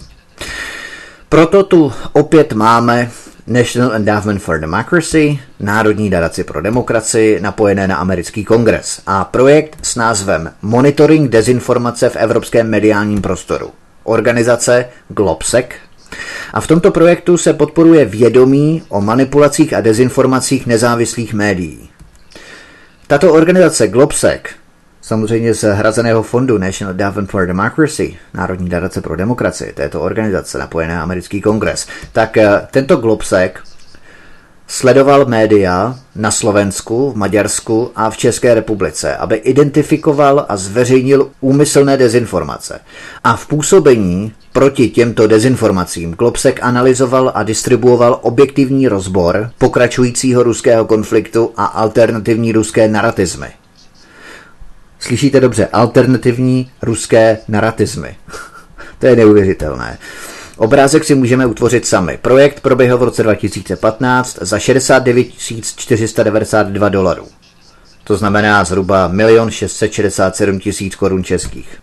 Proto 1.28 1.62
tu 1.62 1.92
opět 2.12 2.52
máme 2.52 3.10
National 3.46 3.94
Endowment 3.94 4.42
for 4.42 4.60
Democracy, 4.60 5.38
Národní 5.60 6.10
nadaci 6.10 6.44
pro 6.44 6.62
demokracii, 6.62 7.40
napojené 7.40 7.88
na 7.88 7.96
americký 7.96 8.44
kongres 8.44 9.02
a 9.06 9.24
projekt 9.24 9.78
s 9.82 9.96
názvem 9.96 10.52
Monitoring 10.62 11.30
dezinformace 11.30 12.08
v 12.08 12.16
evropském 12.16 12.70
mediálním 12.70 13.22
prostoru. 13.22 13.70
Organizace 14.04 14.86
Globsec 15.08 15.66
a 16.52 16.60
v 16.60 16.66
tomto 16.66 16.90
projektu 16.90 17.36
se 17.36 17.52
podporuje 17.52 18.04
vědomí 18.04 18.82
o 18.88 19.00
manipulacích 19.00 19.74
a 19.74 19.80
dezinformacích 19.80 20.66
nezávislých 20.66 21.34
médií. 21.34 21.90
Tato 23.06 23.32
organizace 23.32 23.88
Globsec 23.88 24.42
samozřejmě 25.02 25.54
z 25.54 25.74
hrazeného 25.74 26.22
fondu 26.22 26.58
National 26.58 26.90
Endowment 26.90 27.30
for 27.30 27.46
Democracy, 27.46 28.16
Národní 28.34 28.68
nadace 28.68 29.00
pro 29.00 29.16
demokracii, 29.16 29.72
této 29.72 30.00
organizace 30.00 30.58
napojené 30.58 30.94
na 30.94 31.02
americký 31.02 31.40
kongres, 31.40 31.86
tak 32.12 32.36
eh, 32.36 32.60
tento 32.70 32.96
Globsec 32.96 33.52
sledoval 34.66 35.26
média 35.26 35.98
na 36.16 36.30
Slovensku, 36.30 37.12
v 37.12 37.16
Maďarsku 37.16 37.90
a 37.96 38.10
v 38.10 38.16
České 38.16 38.54
republice, 38.54 39.16
aby 39.16 39.36
identifikoval 39.36 40.46
a 40.48 40.56
zveřejnil 40.56 41.30
úmyslné 41.40 41.96
dezinformace. 41.96 42.80
A 43.24 43.36
v 43.36 43.46
působení 43.46 44.32
proti 44.52 44.88
těmto 44.88 45.26
dezinformacím 45.26 46.12
Globsec 46.12 46.56
analyzoval 46.62 47.32
a 47.34 47.42
distribuoval 47.42 48.18
objektivní 48.22 48.88
rozbor 48.88 49.50
pokračujícího 49.58 50.42
ruského 50.42 50.84
konfliktu 50.84 51.52
a 51.56 51.64
alternativní 51.64 52.52
ruské 52.52 52.88
narratizmy. 52.88 53.61
Slyšíte 55.02 55.40
dobře, 55.40 55.68
alternativní 55.72 56.70
ruské 56.82 57.38
narratizmy. 57.48 58.16
to 58.98 59.06
je 59.06 59.16
neuvěřitelné. 59.16 59.98
Obrázek 60.56 61.04
si 61.04 61.14
můžeme 61.14 61.46
utvořit 61.46 61.86
sami. 61.86 62.18
Projekt 62.22 62.60
proběhl 62.60 62.98
v 62.98 63.02
roce 63.02 63.22
2015 63.22 64.38
za 64.40 64.58
69 64.58 65.26
492 65.76 66.88
dolarů. 66.88 67.26
To 68.04 68.16
znamená 68.16 68.64
zhruba 68.64 69.12
1 69.28 69.50
667 69.50 70.60
000 70.80 70.90
korun 70.98 71.24
českých. 71.24 71.81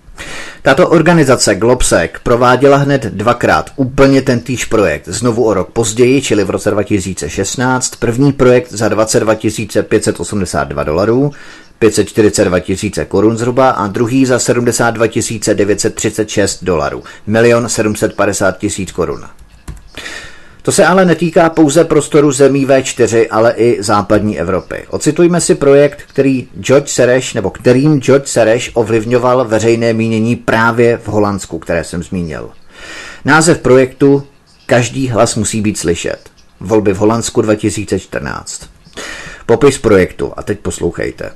Tato 0.62 0.90
organizace 0.90 1.56
Globsec 1.56 2.12
prováděla 2.24 2.78
hned 2.78 3.06
dvakrát 3.06 3.70
úplně 3.76 4.22
tentýž 4.22 4.66
projekt, 4.66 5.08
znovu 5.08 5.44
o 5.46 5.54
rok 5.54 5.72
později, 5.72 6.22
čili 6.22 6.44
v 6.44 6.50
roce 6.50 6.72
2016, 6.72 7.96
první 7.96 8.34
projekt 8.34 8.72
za 8.72 8.90
22 8.90 9.36
582 9.84 10.84
dolarů, 10.84 11.32
542 11.80 12.60
tisíce 12.60 13.06
korun 13.06 13.38
zhruba 13.38 13.70
a 13.70 13.88
druhý 13.88 14.26
za 14.26 14.40
72 14.40 15.08
936 15.54 16.64
dolarů, 16.64 17.04
1 17.28 17.70
750 17.70 18.58
tisíc 18.58 18.92
korun. 18.92 19.26
To 20.70 20.74
se 20.74 20.86
ale 20.86 21.06
netýká 21.06 21.50
pouze 21.50 21.84
prostoru 21.84 22.32
zemí 22.32 22.68
V4, 22.68 23.28
ale 23.32 23.54
i 23.58 23.84
západní 23.84 24.40
Evropy. 24.40 24.86
Ocitujme 24.90 25.42
si 25.42 25.56
projekt, 25.56 26.02
který 26.08 26.48
George 26.60 26.90
Sereš, 26.90 27.34
nebo 27.34 27.50
kterým 27.50 28.02
George 28.02 28.28
Sereš 28.28 28.72
ovlivňoval 28.74 29.46
veřejné 29.46 29.94
mínění 29.94 30.36
právě 30.36 30.98
v 30.98 31.08
Holandsku, 31.08 31.60
které 31.60 31.84
jsem 31.84 32.04
zmínil. 32.04 32.50
Název 33.26 33.58
projektu 33.58 34.24
Každý 34.66 35.08
hlas 35.08 35.36
musí 35.36 35.62
být 35.62 35.78
slyšet. 35.78 36.20
Volby 36.60 36.94
v 36.94 36.98
Holandsku 36.98 37.42
2014. 37.42 38.70
Popis 39.46 39.78
projektu, 39.78 40.34
a 40.38 40.44
teď 40.44 40.60
poslouchejte. 40.60 41.32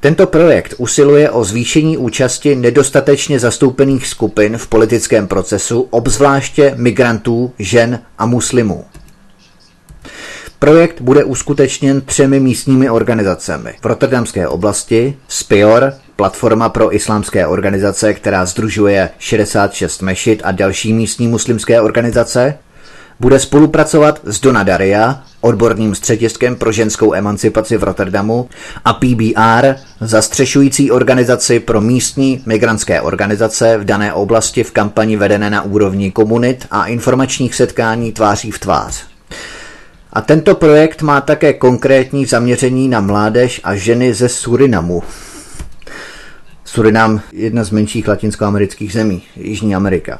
Tento 0.00 0.26
projekt 0.26 0.74
usiluje 0.78 1.30
o 1.30 1.44
zvýšení 1.44 1.96
účasti 1.96 2.56
nedostatečně 2.56 3.40
zastoupených 3.40 4.06
skupin 4.06 4.58
v 4.58 4.66
politickém 4.66 5.26
procesu, 5.26 5.88
obzvláště 5.90 6.74
migrantů, 6.76 7.52
žen 7.58 7.98
a 8.18 8.26
muslimů. 8.26 8.84
Projekt 10.58 11.00
bude 11.00 11.24
uskutečněn 11.24 12.00
třemi 12.00 12.40
místními 12.40 12.90
organizacemi. 12.90 13.74
V 13.80 13.86
Rotterdamské 13.86 14.48
oblasti 14.48 15.16
SPIOR, 15.28 15.92
platforma 16.16 16.68
pro 16.68 16.94
islámské 16.94 17.46
organizace, 17.46 18.14
která 18.14 18.46
združuje 18.46 19.10
66 19.18 20.02
mešit 20.02 20.40
a 20.44 20.52
další 20.52 20.92
místní 20.92 21.28
muslimské 21.28 21.80
organizace, 21.80 22.58
bude 23.20 23.38
spolupracovat 23.38 24.20
s 24.24 24.40
Donadaria, 24.40 25.22
odborným 25.40 25.94
střediskem 25.94 26.56
pro 26.56 26.72
ženskou 26.72 27.14
emancipaci 27.14 27.76
v 27.76 27.84
Rotterdamu 27.84 28.48
a 28.84 28.92
PBR, 28.92 29.74
zastřešující 30.00 30.90
organizaci 30.90 31.60
pro 31.60 31.80
místní 31.80 32.42
migrantské 32.46 33.00
organizace 33.00 33.78
v 33.78 33.84
dané 33.84 34.12
oblasti 34.12 34.64
v 34.64 34.70
kampani 34.70 35.16
vedené 35.16 35.50
na 35.50 35.62
úrovni 35.62 36.10
komunit 36.10 36.66
a 36.70 36.86
informačních 36.86 37.54
setkání 37.54 38.12
tváří 38.12 38.50
v 38.50 38.58
tvář. 38.58 39.04
A 40.12 40.20
tento 40.20 40.54
projekt 40.54 41.02
má 41.02 41.20
také 41.20 41.52
konkrétní 41.52 42.26
zaměření 42.26 42.88
na 42.88 43.00
mládež 43.00 43.60
a 43.64 43.74
ženy 43.76 44.14
ze 44.14 44.28
Surinamu. 44.28 45.02
Surinam 46.64 47.20
jedna 47.32 47.64
z 47.64 47.70
menších 47.70 48.08
latinskoamerických 48.08 48.92
zemí, 48.92 49.22
Jižní 49.36 49.74
Amerika. 49.74 50.18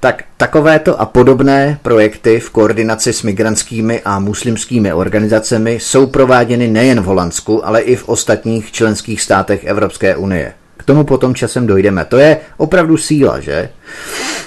Tak 0.00 0.24
takovéto 0.36 1.00
a 1.00 1.06
podobné 1.06 1.78
projekty 1.82 2.40
v 2.40 2.50
koordinaci 2.50 3.12
s 3.12 3.22
migrantskými 3.22 4.02
a 4.04 4.18
muslimskými 4.18 4.92
organizacemi 4.92 5.72
jsou 5.72 6.06
prováděny 6.06 6.68
nejen 6.68 7.00
v 7.00 7.04
Holandsku, 7.04 7.66
ale 7.66 7.80
i 7.80 7.96
v 7.96 8.08
ostatních 8.08 8.72
členských 8.72 9.22
státech 9.22 9.64
Evropské 9.64 10.16
unie. 10.16 10.52
K 10.76 10.82
tomu 10.82 11.04
potom 11.04 11.34
časem 11.34 11.66
dojdeme. 11.66 12.04
To 12.04 12.18
je 12.18 12.40
opravdu 12.56 12.96
síla, 12.96 13.40
že? 13.40 13.68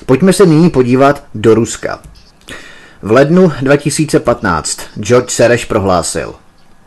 Pojďme 0.06 0.34
se 0.34 0.46
nyní 0.46 0.70
podívat 0.70 1.24
do 1.36 1.56
Ruska. 1.56 2.00
V 3.02 3.12
lednu 3.12 3.52
2015 3.62 4.80
George 5.00 5.30
Sereš 5.30 5.66
prohlásil, 5.66 6.34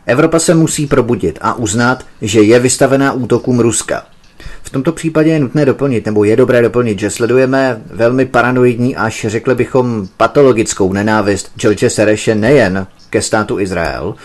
Evropa 0.05 0.39
se 0.39 0.53
musí 0.53 0.87
probudit 0.87 1.39
a 1.41 1.53
uznat, 1.53 2.05
že 2.21 2.41
je 2.41 2.59
vystavená 2.59 3.11
útokům 3.11 3.59
Ruska. 3.59 4.05
V 4.63 4.69
tomto 4.69 4.91
případě 4.91 5.29
je 5.29 5.39
nutné 5.39 5.65
doplnit, 5.65 6.05
nebo 6.05 6.23
je 6.23 6.35
dobré 6.35 6.61
doplnit, 6.61 6.99
že 6.99 7.09
sledujeme 7.09 7.81
velmi 7.85 8.25
paranoidní 8.25 8.95
až 8.95 9.25
řekli 9.29 9.55
bychom 9.55 10.07
patologickou 10.17 10.93
nenávist 10.93 11.51
George 11.55 11.89
Sereše 11.89 12.35
nejen 12.35 12.87
ke 13.09 13.21
státu 13.21 13.59
Izrael, 13.59 14.15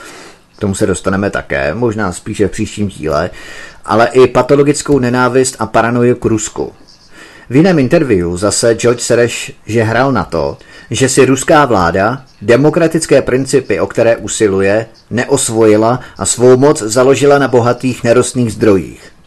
k 0.56 0.60
tomu 0.60 0.74
se 0.74 0.86
dostaneme 0.86 1.30
také, 1.30 1.74
možná 1.74 2.12
spíše 2.12 2.48
v 2.48 2.50
příštím 2.50 2.88
díle, 2.88 3.30
ale 3.84 4.08
i 4.12 4.26
patologickou 4.26 4.98
nenávist 4.98 5.56
a 5.58 5.66
paranoju 5.66 6.14
k 6.14 6.24
Rusku. 6.24 6.72
V 7.50 7.56
jiném 7.56 7.78
interview 7.78 8.36
zase 8.36 8.74
George 8.74 9.00
Sereš 9.00 9.52
že 9.66 9.82
hrál 9.82 10.12
na 10.12 10.24
to, 10.24 10.58
že 10.90 11.08
si 11.08 11.24
ruská 11.24 11.64
vláda 11.64 12.24
demokratické 12.42 13.22
principy, 13.22 13.80
o 13.80 13.86
které 13.86 14.16
usiluje, 14.16 14.86
neosvojila 15.10 16.00
a 16.18 16.26
svou 16.26 16.56
moc 16.56 16.82
založila 16.82 17.38
na 17.38 17.48
bohatých 17.48 18.04
nerostných 18.04 18.52
zdrojích. 18.52 19.19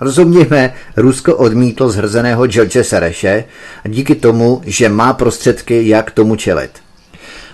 Rozumějme, 0.00 0.74
Rusko 0.96 1.36
odmítlo 1.36 1.88
zhrzeného 1.88 2.46
George 2.46 2.76
Sereše 2.82 3.44
díky 3.84 4.14
tomu, 4.14 4.62
že 4.66 4.88
má 4.88 5.12
prostředky, 5.12 5.88
jak 5.88 6.10
tomu 6.10 6.36
čelit. 6.36 6.70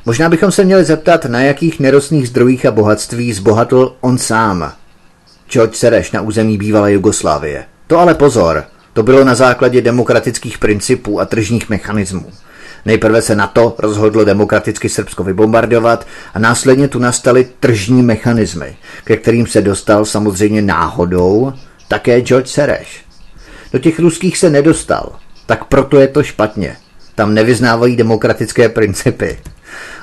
Možná 0.06 0.28
bychom 0.28 0.52
se 0.52 0.64
měli 0.64 0.84
zeptat, 0.84 1.24
na 1.24 1.40
jakých 1.40 1.80
nerostných 1.80 2.28
zdrojích 2.28 2.66
a 2.66 2.70
bohatství 2.70 3.32
zbohatl 3.32 3.96
on 4.00 4.18
sám. 4.18 4.72
George 5.50 5.74
Sereš 5.74 6.12
na 6.12 6.20
území 6.20 6.58
bývalé 6.58 6.92
Jugoslávie. 6.92 7.64
To 7.86 7.98
ale 7.98 8.14
pozor, 8.14 8.64
to 8.92 9.02
bylo 9.02 9.24
na 9.24 9.34
základě 9.34 9.80
demokratických 9.80 10.58
principů 10.58 11.20
a 11.20 11.24
tržních 11.24 11.68
mechanismů. 11.68 12.26
Nejprve 12.84 13.22
se 13.22 13.36
na 13.36 13.46
to 13.46 13.74
rozhodlo 13.78 14.24
demokraticky 14.24 14.88
Srbsko 14.88 15.24
vybombardovat 15.24 16.06
a 16.34 16.38
následně 16.38 16.88
tu 16.88 16.98
nastaly 16.98 17.48
tržní 17.60 18.02
mechanismy, 18.02 18.76
ke 19.04 19.16
kterým 19.16 19.46
se 19.46 19.60
dostal 19.60 20.04
samozřejmě 20.04 20.62
náhodou, 20.62 21.52
také 21.92 22.20
George 22.20 22.48
Sereš. 22.48 23.04
Do 23.72 23.78
těch 23.78 23.98
ruských 23.98 24.38
se 24.38 24.50
nedostal, 24.50 25.12
tak 25.46 25.64
proto 25.64 26.00
je 26.00 26.08
to 26.08 26.22
špatně. 26.22 26.76
Tam 27.14 27.34
nevyznávají 27.34 27.96
demokratické 27.96 28.68
principy. 28.68 29.38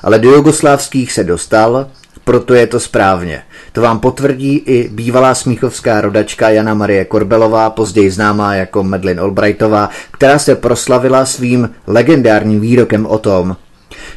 Ale 0.04 0.20
do 0.20 0.32
jugoslávských 0.32 1.12
se 1.12 1.24
dostal, 1.24 1.88
proto 2.24 2.54
je 2.54 2.68
to 2.68 2.80
správně. 2.80 3.42
To 3.72 3.82
vám 3.82 4.00
potvrdí 4.00 4.58
i 4.58 4.90
bývalá 4.90 5.36
smíchovská 5.36 6.02
rodačka 6.02 6.50
Jana 6.50 6.74
Marie 6.74 7.06
Korbelová, 7.06 7.70
později 7.70 8.12
známá 8.12 8.56
jako 8.56 8.84
Medlin 8.84 9.20
Albrightová, 9.20 9.90
která 10.12 10.40
se 10.40 10.56
proslavila 10.56 11.26
svým 11.26 11.70
legendárním 11.88 12.60
výrokem 12.60 13.06
o 13.06 13.18
tom, 13.18 13.58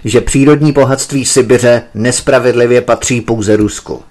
že 0.05 0.21
přírodní 0.21 0.73
bohatství 0.73 1.25
Sibiře 1.25 1.83
nespravedlivě 1.95 2.81
patří 2.81 3.21
pouze 3.21 3.57
Rusku. 3.57 4.03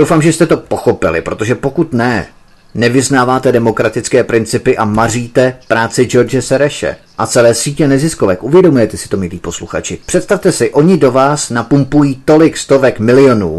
Doufám, 0.00 0.22
že 0.22 0.32
jste 0.32 0.46
to 0.46 0.56
pochopili, 0.56 1.22
protože 1.22 1.54
pokud 1.54 1.92
ne, 1.92 2.26
nevyznáváte 2.74 3.52
demokratické 3.52 4.24
principy 4.24 4.76
a 4.76 4.84
maříte 4.84 5.56
práci 5.68 6.04
George 6.04 6.40
Sereše 6.40 6.96
a 7.18 7.26
celé 7.26 7.54
sítě 7.54 7.88
neziskovek. 7.88 8.42
Uvědomujete 8.42 8.96
si 8.96 9.08
to, 9.08 9.16
milí 9.16 9.38
posluchači. 9.38 9.98
Představte 10.06 10.52
si, 10.52 10.70
oni 10.70 10.96
do 10.96 11.12
vás 11.12 11.50
napumpují 11.50 12.22
tolik 12.24 12.56
stovek 12.56 13.00
milionů 13.00 13.58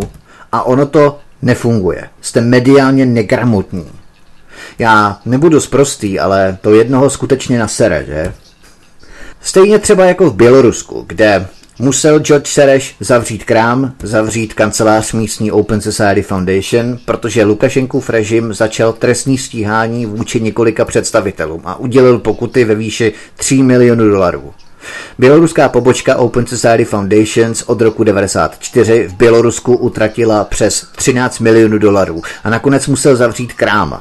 a 0.52 0.64
ono 0.64 0.86
to 0.86 1.20
nefunguje. 1.42 2.10
Jste 2.22 2.42
mediálně 2.42 3.06
negramotní. 3.06 3.92
Já 4.80 5.20
nebudu 5.26 5.60
zprostý, 5.60 6.20
ale 6.20 6.58
to 6.62 6.74
jednoho 6.74 7.10
skutečně 7.10 7.60
nasere, 7.60 8.06
že? 8.06 8.34
Stejně 9.42 9.80
třeba 9.80 10.06
jako 10.06 10.30
v 10.30 10.36
Bělorusku, 10.36 11.06
kde 11.08 11.48
Musel 11.82 12.20
George 12.20 12.48
Sereš 12.48 12.96
zavřít 13.00 13.44
krám, 13.44 13.94
zavřít 14.04 14.54
kancelář 14.54 15.14
místní 15.14 15.52
Open 15.52 15.82
Society 15.82 16.22
Foundation, 16.22 16.98
protože 17.06 17.44
Lukašenkův 17.44 18.10
režim 18.10 18.54
začal 18.54 18.94
trestní 18.94 19.38
stíhání 19.38 20.06
vůči 20.06 20.42
několika 20.42 20.86
představitelům 20.86 21.62
a 21.66 21.76
udělil 21.76 22.20
pokuty 22.20 22.64
ve 22.64 22.76
výši 22.76 23.14
3 23.36 23.64
milionů 23.64 24.10
dolarů. 24.10 24.54
Běloruská 25.20 25.70
pobočka 25.70 26.16
Open 26.16 26.48
Society 26.48 26.86
Foundations 26.86 27.62
od 27.62 27.82
roku 27.82 28.04
1994 28.04 29.08
v 29.08 29.14
Bělorusku 29.14 29.76
utratila 29.76 30.44
přes 30.44 30.88
13 30.96 31.40
milionů 31.40 31.78
dolarů 31.78 32.22
a 32.44 32.50
nakonec 32.50 32.88
musel 32.88 33.16
zavřít 33.16 33.54
krám. 33.54 34.00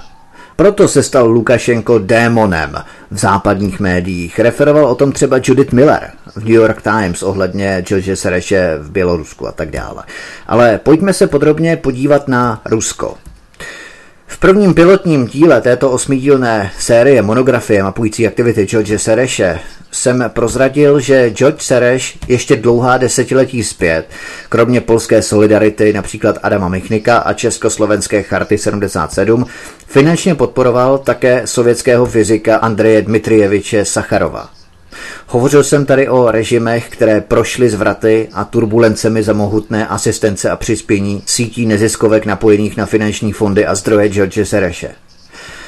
Proto 0.61 0.89
se 0.89 1.03
stal 1.03 1.31
Lukašenko 1.31 1.99
démonem 1.99 2.77
v 3.11 3.19
západních 3.19 3.81
médiích. 3.81 4.39
Referoval 4.39 4.87
o 4.87 4.95
tom 4.95 5.13
třeba 5.13 5.41
Judith 5.45 5.73
Miller 5.73 6.11
v 6.37 6.37
New 6.37 6.55
York 6.55 6.83
Times 6.83 7.23
ohledně 7.23 7.83
George 7.87 8.11
Sereše 8.15 8.79
v 8.81 8.91
Bělorusku 8.91 9.47
a 9.47 9.53
tak 9.53 9.71
dále. 9.71 10.05
Ale 10.47 10.79
pojďme 10.79 11.13
se 11.13 11.27
podrobně 11.27 11.77
podívat 11.77 12.29
na 12.29 12.61
Rusko. 12.65 13.17
V 14.31 14.39
prvním 14.39 14.75
pilotním 14.75 15.27
díle 15.27 15.61
této 15.61 15.91
osmidílné 15.91 16.71
série 16.79 17.23
monografie 17.23 17.83
mapující 17.83 18.27
aktivity 18.27 18.65
George 18.65 19.01
Sereše 19.01 19.59
jsem 19.93 20.25
prozradil, 20.29 21.01
že 21.01 21.31
George 21.31 21.63
Sereš 21.63 22.19
ještě 22.29 22.57
dlouhá 22.57 22.99
desetiletí 22.99 23.65
zpět, 23.65 24.09
kromě 24.49 24.81
polské 24.81 25.23
solidarity 25.23 25.93
například 25.93 26.39
Adama 26.43 26.69
Michnika 26.69 27.19
a 27.19 27.33
československé 27.33 28.23
charty 28.23 28.59
77, 28.59 29.47
finančně 29.87 30.35
podporoval 30.35 30.99
také 30.99 31.47
sovětského 31.47 32.07
fyzika 32.07 32.57
Andreje 32.57 33.03
Dmitrijeviče 33.03 33.85
Sacharova. 33.85 34.60
Hovořil 35.27 35.65
jsem 35.65 35.87
tady 35.87 36.09
o 36.09 36.31
režimech, 36.31 36.89
které 36.89 37.21
prošly 37.21 37.71
zvraty 37.71 38.29
a 38.33 38.45
turbulencemi 38.45 39.23
za 39.23 39.33
mohutné 39.33 39.87
asistence 39.87 40.51
a 40.51 40.57
přispění 40.57 41.23
sítí 41.27 41.67
neziskovek 41.67 42.27
napojených 42.27 42.77
na 42.77 42.87
finanční 42.87 43.33
fondy 43.33 43.67
a 43.67 43.75
zdroje 43.75 44.09
George 44.09 44.49
Sereše. 44.49 44.91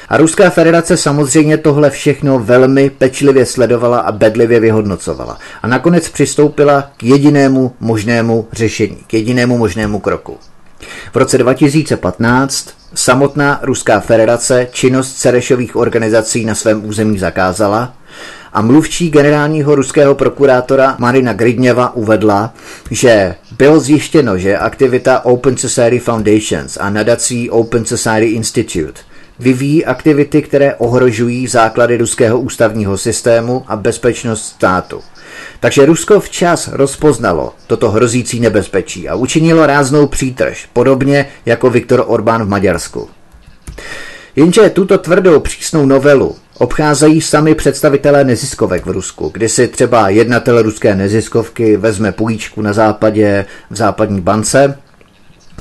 A 0.09 0.17
Ruská 0.17 0.49
federace 0.49 0.97
samozřejmě 0.97 1.57
tohle 1.57 1.89
všechno 1.89 2.39
velmi 2.39 2.89
pečlivě 2.89 3.45
sledovala 3.45 3.99
a 3.99 4.11
bedlivě 4.11 4.59
vyhodnocovala. 4.59 5.37
A 5.61 5.67
nakonec 5.67 6.09
přistoupila 6.09 6.91
k 6.97 7.03
jedinému 7.03 7.73
možnému 7.79 8.47
řešení, 8.51 8.97
k 9.07 9.13
jedinému 9.13 9.57
možnému 9.57 9.99
kroku. 9.99 10.37
V 11.13 11.15
roce 11.15 11.37
2015 11.37 12.69
samotná 12.95 13.59
Ruská 13.61 13.99
federace 13.99 14.67
činnost 14.71 15.13
Cerešových 15.13 15.75
organizací 15.75 16.45
na 16.45 16.55
svém 16.55 16.85
území 16.85 17.19
zakázala 17.19 17.93
a 18.53 18.61
mluvčí 18.61 19.09
generálního 19.09 19.75
ruského 19.75 20.15
prokurátora 20.15 20.95
Marina 20.99 21.33
Gridněva 21.33 21.95
uvedla, 21.95 22.53
že 22.91 23.35
bylo 23.57 23.79
zjištěno, 23.79 24.37
že 24.37 24.57
aktivita 24.57 25.25
Open 25.25 25.57
Society 25.57 25.99
Foundations 25.99 26.77
a 26.81 26.89
nadací 26.89 27.49
Open 27.49 27.85
Society 27.85 28.25
Institute 28.25 29.01
vyvíjí 29.39 29.85
aktivity, 29.85 30.41
které 30.41 30.75
ohrožují 30.75 31.47
základy 31.47 31.97
ruského 31.97 32.39
ústavního 32.39 32.97
systému 32.97 33.63
a 33.67 33.75
bezpečnost 33.75 34.45
státu. 34.45 35.01
Takže 35.59 35.85
Rusko 35.85 36.19
včas 36.19 36.69
rozpoznalo 36.71 37.53
toto 37.67 37.91
hrozící 37.91 38.39
nebezpečí 38.39 39.09
a 39.09 39.15
učinilo 39.15 39.65
ráznou 39.65 40.07
přítrž, 40.07 40.69
podobně 40.73 41.25
jako 41.45 41.69
Viktor 41.69 42.03
Orbán 42.07 42.43
v 42.45 42.49
Maďarsku. 42.49 43.09
Jenže 44.35 44.69
tuto 44.69 44.97
tvrdou 44.97 45.39
přísnou 45.39 45.85
novelu 45.85 46.35
obcházejí 46.57 47.21
sami 47.21 47.55
představitelé 47.55 48.23
neziskovek 48.23 48.85
v 48.85 48.89
Rusku, 48.89 49.29
kdy 49.33 49.49
si 49.49 49.67
třeba 49.67 50.09
jednatel 50.09 50.61
ruské 50.61 50.95
neziskovky 50.95 51.77
vezme 51.77 52.11
půjčku 52.11 52.61
na 52.61 52.73
západě 52.73 53.45
v 53.69 53.75
západní 53.75 54.21
bance, 54.21 54.77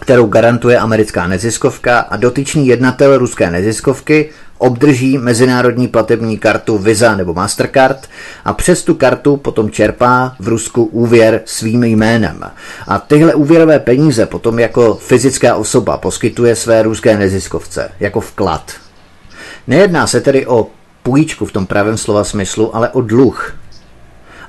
kterou 0.01 0.27
garantuje 0.27 0.79
americká 0.79 1.27
neziskovka 1.27 1.99
a 1.99 2.17
dotyčný 2.17 2.67
jednatel 2.67 3.19
ruské 3.19 3.51
neziskovky 3.51 4.31
obdrží 4.59 5.19
mezinárodní 5.19 5.89
platební 5.89 6.39
kartu 6.39 6.79
Visa 6.79 7.17
nebo 7.17 7.35
Mastercard 7.35 8.09
a 8.45 8.53
přes 8.53 8.83
tu 8.83 8.95
kartu 8.95 9.37
potom 9.37 9.71
čerpá 9.71 10.37
v 10.39 10.49
Rusku 10.49 10.85
úvěr 10.85 11.43
svým 11.45 11.85
jménem. 11.85 12.51
A 12.89 12.99
tyhle 12.99 13.35
úvěrové 13.35 13.79
peníze 13.79 14.27
potom 14.27 14.59
jako 14.59 14.95
fyzická 14.95 15.55
osoba 15.55 15.97
poskytuje 15.97 16.57
své 16.57 16.83
ruské 16.83 17.19
neziskovce 17.19 17.91
jako 18.01 18.21
vklad. 18.21 18.73
Nejedná 19.67 20.07
se 20.07 20.21
tedy 20.21 20.47
o 20.47 20.67
půjčku 21.03 21.47
v 21.47 21.53
tom 21.53 21.67
pravém 21.67 21.97
slova 21.97 22.25
smyslu, 22.25 22.77
ale 22.77 22.89
o 22.89 23.01
dluh. 23.01 23.57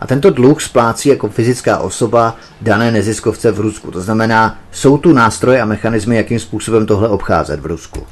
A 0.01 0.07
tento 0.07 0.29
dluh 0.29 0.61
splácí 0.61 1.09
jako 1.09 1.29
fyzická 1.29 1.77
osoba 1.77 2.35
dané 2.61 2.91
neziskovce 2.91 3.51
v 3.51 3.59
Rusku. 3.59 3.91
To 3.91 4.01
znamená, 4.01 4.59
jsou 4.71 4.97
tu 4.97 5.13
nástroje 5.13 5.61
a 5.61 5.65
mechanismy, 5.65 6.15
jakým 6.15 6.39
způsobem 6.39 6.85
tohle 6.85 7.09
obcházet 7.09 7.59
v 7.59 7.65
Rusku. 7.65 8.03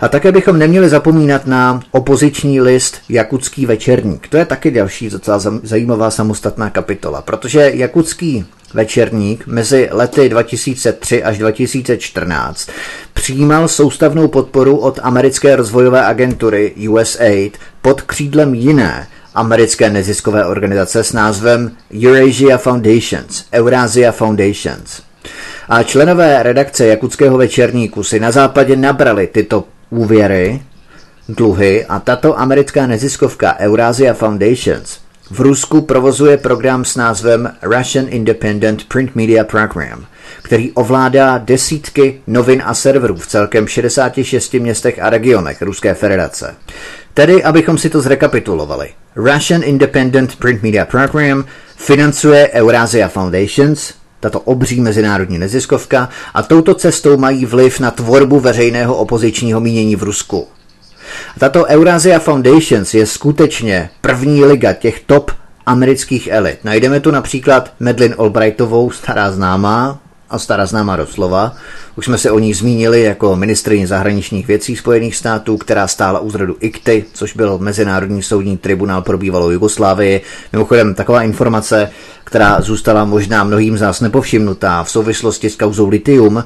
A 0.00 0.08
také 0.08 0.32
bychom 0.32 0.58
neměli 0.58 0.88
zapomínat 0.88 1.46
na 1.46 1.80
opoziční 1.90 2.60
list 2.60 2.96
Jakutský 3.08 3.66
večerník. 3.66 4.28
To 4.28 4.36
je 4.36 4.44
taky 4.44 4.70
další 4.70 5.10
docela 5.10 5.40
zajímavá 5.62 6.10
samostatná 6.10 6.70
kapitola, 6.70 7.22
protože 7.22 7.70
Jakutský 7.74 8.46
večerník 8.74 9.46
mezi 9.46 9.88
lety 9.92 10.28
2003 10.28 11.22
až 11.22 11.38
2014 11.38 12.70
přijímal 13.14 13.68
soustavnou 13.68 14.28
podporu 14.28 14.76
od 14.76 14.98
americké 15.02 15.56
rozvojové 15.56 16.04
agentury 16.04 16.74
USAID 16.88 17.58
pod 17.82 18.02
křídlem 18.02 18.54
jiné 18.54 19.06
americké 19.34 19.90
neziskové 19.90 20.46
organizace 20.46 21.04
s 21.04 21.12
názvem 21.12 21.70
Eurasia 22.06 22.58
Foundations, 22.58 23.44
Eurasia 23.52 24.12
Foundations. 24.12 25.02
A 25.68 25.82
členové 25.82 26.42
redakce 26.42 26.86
Jakutského 26.86 27.38
večerníku 27.38 28.02
si 28.02 28.20
na 28.20 28.30
západě 28.30 28.76
nabrali 28.76 29.26
tyto 29.26 29.64
úvěry, 29.90 30.62
dluhy 31.28 31.84
a 31.84 32.00
tato 32.00 32.40
americká 32.40 32.86
neziskovka 32.86 33.56
Eurasia 33.58 34.14
Foundations 34.14 35.05
v 35.30 35.40
Rusku 35.40 35.80
provozuje 35.80 36.36
program 36.36 36.84
s 36.84 36.96
názvem 36.96 37.52
Russian 37.62 38.06
Independent 38.08 38.84
Print 38.84 39.16
Media 39.16 39.44
Program, 39.44 40.06
který 40.42 40.72
ovládá 40.72 41.38
desítky 41.38 42.20
novin 42.26 42.62
a 42.64 42.74
serverů 42.74 43.16
v 43.16 43.26
celkem 43.26 43.66
66 43.66 44.54
městech 44.54 45.02
a 45.02 45.10
regionech 45.10 45.62
Ruské 45.62 45.94
federace. 45.94 46.54
Tedy, 47.14 47.42
abychom 47.42 47.78
si 47.78 47.90
to 47.90 48.00
zrekapitulovali. 48.00 48.88
Russian 49.16 49.62
Independent 49.64 50.36
Print 50.36 50.62
Media 50.62 50.84
Program 50.84 51.44
financuje 51.76 52.50
Eurasia 52.52 53.08
Foundations, 53.08 53.94
tato 54.20 54.40
obří 54.40 54.80
mezinárodní 54.80 55.38
neziskovka, 55.38 56.08
a 56.34 56.42
touto 56.42 56.74
cestou 56.74 57.16
mají 57.16 57.46
vliv 57.46 57.80
na 57.80 57.90
tvorbu 57.90 58.40
veřejného 58.40 58.96
opozičního 58.96 59.60
mínění 59.60 59.96
v 59.96 60.02
Rusku. 60.02 60.48
Tato 61.38 61.64
Eurasia 61.64 62.18
Foundations 62.18 62.94
je 62.94 63.06
skutečně 63.06 63.90
první 64.00 64.44
liga 64.44 64.72
těch 64.72 65.00
top 65.06 65.30
amerických 65.66 66.28
elit. 66.32 66.58
Najdeme 66.64 67.00
tu 67.00 67.10
například 67.10 67.72
Medlin 67.80 68.14
Albrightovou, 68.18 68.90
stará 68.90 69.30
známá, 69.30 69.98
a 70.30 70.38
stará 70.38 70.66
známá 70.66 70.96
doslova. 70.96 71.54
Už 71.96 72.04
jsme 72.04 72.18
se 72.18 72.30
o 72.30 72.38
ní 72.38 72.54
zmínili 72.54 73.02
jako 73.02 73.36
ministrině 73.36 73.86
zahraničních 73.86 74.46
věcí 74.46 74.76
Spojených 74.76 75.16
států, 75.16 75.56
která 75.56 75.88
stála 75.88 76.20
u 76.20 76.30
zrodu 76.30 76.56
ICTY, 76.60 77.04
což 77.12 77.36
byl 77.36 77.58
Mezinárodní 77.58 78.22
soudní 78.22 78.56
tribunál 78.56 79.02
pro 79.02 79.18
bývalou 79.18 79.50
Jugoslávii. 79.50 80.20
Mimochodem, 80.52 80.94
taková 80.94 81.22
informace, 81.22 81.90
která 82.24 82.60
zůstala 82.60 83.04
možná 83.04 83.44
mnohým 83.44 83.78
z 83.78 83.80
nás 83.80 84.00
nepovšimnutá 84.00 84.84
v 84.84 84.90
souvislosti 84.90 85.50
s 85.50 85.56
kauzou 85.56 85.88
litium, 85.88 86.44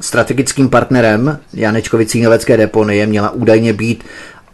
strategickým 0.00 0.68
partnerem 0.68 1.38
Janečkovi 1.54 2.06
Cínovecké 2.06 2.56
deponie 2.56 3.06
měla 3.06 3.30
údajně 3.30 3.72
být 3.72 4.04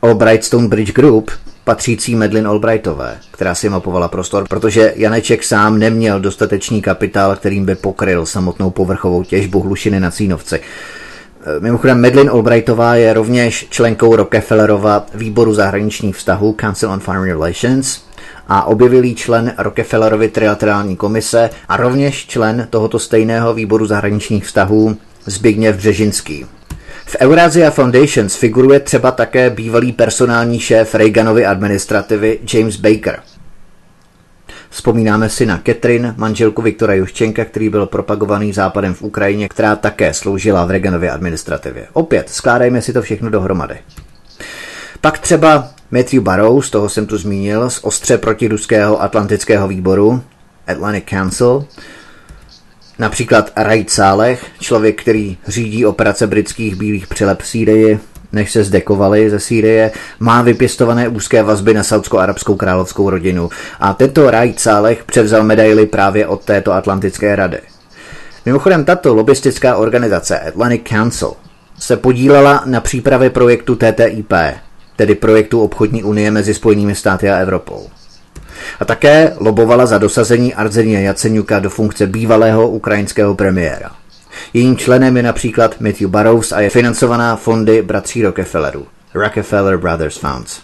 Albright 0.02 0.44
Stonebridge 0.44 0.92
Group, 0.92 1.30
patřící 1.64 2.14
Medlin 2.14 2.46
Albrightové, 2.46 3.16
která 3.30 3.54
si 3.54 3.68
mapovala 3.68 4.08
prostor, 4.08 4.48
protože 4.48 4.92
Janeček 4.96 5.44
sám 5.44 5.78
neměl 5.78 6.20
dostatečný 6.20 6.82
kapitál, 6.82 7.36
kterým 7.36 7.64
by 7.64 7.74
pokryl 7.74 8.26
samotnou 8.26 8.70
povrchovou 8.70 9.22
těžbu 9.22 9.60
hlušiny 9.60 10.00
na 10.00 10.10
Cínovci. 10.10 10.60
Mimochodem, 11.58 12.00
Medlin 12.00 12.30
Albrightová 12.30 12.94
je 12.94 13.12
rovněž 13.12 13.66
členkou 13.70 14.16
Rockefellerova 14.16 15.06
výboru 15.14 15.54
zahraničních 15.54 16.16
vztahů 16.16 16.56
Council 16.60 16.90
on 16.90 17.00
Foreign 17.00 17.28
Relations 17.28 18.00
a 18.48 18.64
objevilý 18.64 19.14
člen 19.14 19.54
Rockefellerovy 19.58 20.28
trilaterální 20.28 20.96
komise 20.96 21.50
a 21.68 21.76
rovněž 21.76 22.26
člen 22.26 22.66
tohoto 22.70 22.98
stejného 22.98 23.54
výboru 23.54 23.86
zahraničních 23.86 24.44
vztahů 24.44 24.96
Zbigněv 25.26 25.76
Břežinský. 25.76 26.46
V 27.06 27.16
Eurasia 27.20 27.70
Foundations 27.70 28.36
figuruje 28.36 28.80
třeba 28.80 29.10
také 29.10 29.50
bývalý 29.50 29.92
personální 29.92 30.60
šéf 30.60 30.94
Reaganovy 30.94 31.46
administrativy 31.46 32.38
James 32.54 32.76
Baker. 32.76 33.20
Vzpomínáme 34.70 35.28
si 35.28 35.46
na 35.46 35.60
Catherine, 35.66 36.14
manželku 36.16 36.62
Viktora 36.62 36.94
Juščenka, 36.94 37.44
který 37.44 37.68
byl 37.68 37.86
propagovaný 37.86 38.52
západem 38.52 38.94
v 38.94 39.02
Ukrajině, 39.02 39.48
která 39.48 39.76
také 39.76 40.14
sloužila 40.14 40.64
v 40.64 40.70
Reaganově 40.70 41.10
administrativě. 41.10 41.86
Opět, 41.92 42.30
skládejme 42.30 42.82
si 42.82 42.92
to 42.92 43.02
všechno 43.02 43.30
dohromady. 43.30 43.78
Pak 45.00 45.18
třeba 45.18 45.70
Matthew 45.90 46.22
Barrow, 46.22 46.62
z 46.62 46.70
toho 46.70 46.88
jsem 46.88 47.06
tu 47.06 47.18
zmínil, 47.18 47.70
z 47.70 47.80
ostře 47.82 48.18
protiruského 48.18 49.02
atlantického 49.02 49.68
výboru, 49.68 50.22
Atlantic 50.66 51.04
Council, 51.10 51.64
Například 53.02 53.52
Raid 53.56 53.90
Sálech, 53.90 54.46
člověk, 54.60 55.02
který 55.02 55.36
řídí 55.48 55.86
operace 55.86 56.26
britských 56.26 56.74
bílých 56.74 57.06
přilep 57.06 57.42
v 57.42 57.46
Sýrii, 57.46 57.98
než 58.32 58.52
se 58.52 58.64
zdekovali 58.64 59.30
ze 59.30 59.40
Sýrie, 59.40 59.92
má 60.20 60.42
vypěstované 60.42 61.08
úzké 61.08 61.42
vazby 61.42 61.74
na 61.74 61.82
saudsko-arabskou 61.82 62.56
královskou 62.56 63.10
rodinu 63.10 63.50
a 63.80 63.92
tento 63.92 64.30
Raid 64.30 64.60
Sálech 64.60 65.04
převzal 65.04 65.42
medaily 65.42 65.86
právě 65.86 66.26
od 66.26 66.44
této 66.44 66.72
Atlantické 66.72 67.36
rady. 67.36 67.58
Mimochodem 68.46 68.84
tato 68.84 69.14
lobistická 69.14 69.76
organizace 69.76 70.40
Atlantic 70.40 70.82
Council 70.88 71.32
se 71.78 71.96
podílela 71.96 72.62
na 72.66 72.80
přípravě 72.80 73.30
projektu 73.30 73.76
TTIP, 73.76 74.32
tedy 74.96 75.14
projektu 75.14 75.60
obchodní 75.60 76.04
unie 76.04 76.30
mezi 76.30 76.54
Spojenými 76.54 76.94
státy 76.94 77.30
a 77.30 77.36
Evropou. 77.36 77.86
A 78.80 78.84
také 78.84 79.32
lobovala 79.36 79.86
za 79.86 79.98
dosazení 79.98 80.54
Arzenia 80.54 81.00
Jaceňuka 81.00 81.58
do 81.58 81.70
funkce 81.70 82.06
bývalého 82.06 82.68
ukrajinského 82.68 83.34
premiéra. 83.34 83.90
Jejím 84.54 84.76
členem 84.76 85.16
je 85.16 85.22
například 85.22 85.80
Matthew 85.80 86.08
Barrows 86.08 86.52
a 86.52 86.60
je 86.60 86.70
financovaná 86.70 87.36
fondy 87.36 87.82
bratří 87.82 88.22
Rockefellerů, 88.22 88.86
Rockefeller 89.14 89.76
Brothers 89.76 90.16
Funds. 90.16 90.60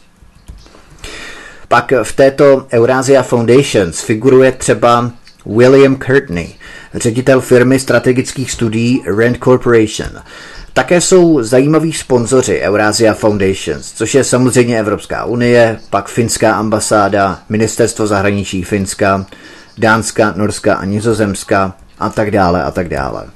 Pak 1.69 1.93
v 2.03 2.13
této 2.13 2.67
Eurasia 2.73 3.23
Foundations 3.23 4.01
figuruje 4.01 4.53
třeba 4.53 5.11
William 5.47 5.97
Courtney, 5.97 6.55
ředitel 6.95 7.41
firmy 7.41 7.79
strategických 7.79 8.51
studií 8.51 9.03
Rand 9.19 9.39
Corporation. 9.45 10.11
Také 10.73 11.01
jsou 11.01 11.43
zajímaví 11.43 11.93
sponzoři 11.93 12.61
Eurasia 12.61 13.15
Foundations, 13.15 13.93
což 13.93 14.15
je 14.15 14.25
samozřejmě 14.25 14.79
Evropská 14.79 15.25
unie, 15.25 15.79
pak 15.91 16.09
finská 16.09 16.55
ambasáda, 16.55 17.41
ministerstvo 17.49 18.07
zahraničí 18.07 18.63
Finska, 18.63 19.27
Dánska, 19.79 20.33
Norska 20.37 20.75
a 20.75 20.85
Nizozemska 20.85 21.75
a 21.99 22.09
tak 22.09 22.31
dále 22.31 22.63
a 22.63 22.71
tak 22.71 22.89
dále. 22.89 23.27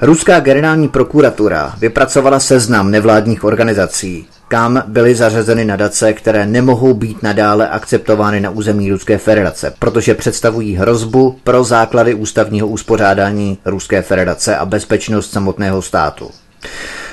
Ruská 0.00 0.40
generální 0.40 0.88
prokuratura 0.88 1.74
vypracovala 1.78 2.40
seznam 2.40 2.90
nevládních 2.90 3.44
organizací, 3.44 4.26
kam 4.48 4.82
byly 4.86 5.14
zařazeny 5.14 5.64
nadace, 5.64 6.12
které 6.12 6.46
nemohou 6.46 6.94
být 6.94 7.22
nadále 7.22 7.68
akceptovány 7.68 8.40
na 8.40 8.50
území 8.50 8.90
Ruské 8.90 9.18
federace, 9.18 9.72
protože 9.78 10.14
představují 10.14 10.74
hrozbu 10.76 11.38
pro 11.44 11.64
základy 11.64 12.14
ústavního 12.14 12.66
uspořádání 12.66 13.58
Ruské 13.64 14.02
federace 14.02 14.56
a 14.56 14.64
bezpečnost 14.64 15.32
samotného 15.32 15.82
státu. 15.82 16.30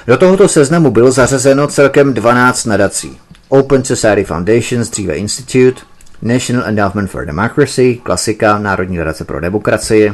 Do 0.07 0.17
tohoto 0.17 0.47
seznamu 0.47 0.91
bylo 0.91 1.11
zařazeno 1.11 1.67
celkem 1.67 2.13
12 2.13 2.65
nadací. 2.65 3.17
Open 3.49 3.83
Society 3.83 4.23
Foundation, 4.23 4.81
dříve 4.81 5.13
Institute, 5.15 5.81
National 6.21 6.63
Endowment 6.67 7.11
for 7.11 7.25
Democracy, 7.25 7.99
klasika, 8.03 8.59
Národní 8.59 8.97
nadace 8.97 9.25
pro 9.25 9.39
demokracii, 9.39 10.13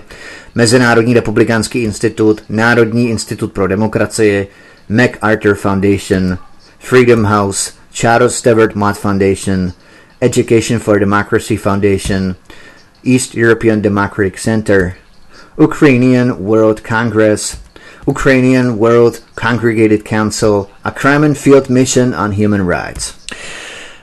Mezinárodní 0.55 1.13
republikánský 1.13 1.79
institut, 1.79 2.43
Národní 2.49 3.09
institut 3.09 3.51
pro 3.51 3.67
demokracii, 3.67 4.47
MacArthur 4.89 5.55
Foundation, 5.55 6.37
Freedom 6.79 7.25
House, 7.25 7.77
Charles 7.91 8.35
Stewart 8.35 8.75
Mott 8.75 8.97
Foundation, 8.97 9.73
Education 10.21 10.79
for 10.79 10.97
Democracy 10.97 11.55
Foundation, 11.55 12.35
East 13.03 13.35
European 13.35 13.81
Democratic 13.81 14.37
Center, 14.37 14.97
Ukrainian 15.57 16.43
World 16.43 16.83
Congress, 16.83 17.57
Ukrainian 18.07 18.79
World 18.79 19.21
Congregated 19.35 20.03
Council, 20.03 20.71
a 20.83 20.91
Kremlin 20.91 21.35
Field 21.35 21.69
Mission 21.69 22.13
on 22.13 22.31
Human 22.31 22.65
Rights. 22.65 23.13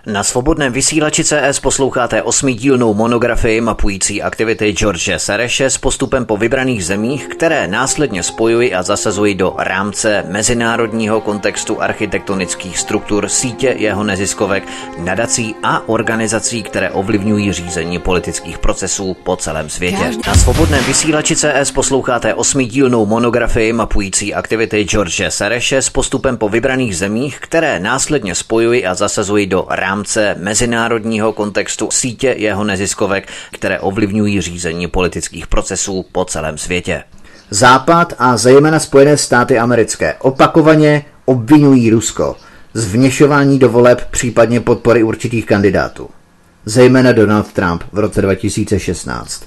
Na 0.07 0.23
svobodném 0.23 0.73
vysílači 0.73 1.25
CS 1.25 1.61
posloucháte 1.61 2.23
osmidílnou 2.23 2.95
monografii 2.95 3.61
mapující 3.61 4.23
aktivity 4.23 4.73
George 4.73 5.11
Sereše 5.17 5.71
s 5.71 5.79
postupem 5.79 6.25
po 6.25 6.37
vybraných 6.37 6.85
zemích, 6.85 7.29
které 7.29 7.69
následně 7.69 8.23
spojují 8.23 8.75
a 8.75 8.83
zasazují 8.83 9.35
do 9.35 9.55
rámce 9.59 10.25
mezinárodního 10.29 11.21
kontextu 11.21 11.83
architektonických 11.83 12.79
struktur 12.79 13.29
sítě 13.29 13.75
jeho 13.79 14.05
neziskovek, 14.05 14.65
nadací 14.99 15.55
a 15.63 15.89
organizací, 15.89 16.63
které 16.63 16.91
ovlivňují 16.91 17.53
řízení 17.53 17.99
politických 17.99 18.59
procesů 18.59 19.17
po 19.25 19.37
celém 19.37 19.69
světě. 19.69 20.11
Na 20.27 20.35
svobodném 20.35 20.85
vysílači 20.85 21.37
CS 21.37 21.71
posloucháte 21.75 22.35
osmidílnou 22.35 23.07
monografii 23.07 23.73
mapující 23.73 24.35
aktivity 24.35 24.85
George 24.85 25.23
Sereše 25.29 25.83
s 25.83 25.91
postupem 25.91 26.37
po 26.37 26.49
vybraných 26.49 26.97
zemích, 26.97 27.39
které 27.41 27.81
následně 27.81 28.35
spojují 28.35 28.87
a 28.87 28.95
zasazují 28.95 29.47
do 29.47 29.67
rámce 29.69 29.96
rámce 29.97 30.37
mezinárodního 30.39 31.33
kontextu 31.33 31.89
sítě 31.91 32.35
jeho 32.39 32.65
neziskovek, 32.65 33.29
které 33.53 33.81
ovlivňují 33.81 34.41
řízení 34.41 34.87
politických 34.87 35.47
procesů 35.47 36.07
po 36.13 36.25
celém 36.25 36.59
světě. 36.59 37.03
Západ 37.51 38.13
a 38.19 38.37
zejména 38.37 38.79
Spojené 38.81 39.17
státy 39.17 39.59
americké 39.59 40.15
opakovaně 40.15 41.05
obvinují 41.25 41.91
Rusko 41.91 42.37
z 42.75 42.93
vněšování 42.93 43.59
do 43.59 43.69
voleb, 43.69 44.07
případně 44.11 44.61
podpory 44.61 45.03
určitých 45.03 45.47
kandidátů. 45.47 46.09
Zejména 46.65 47.13
Donald 47.13 47.53
Trump 47.53 47.83
v 47.93 47.99
roce 47.99 48.23
2016. 48.23 49.43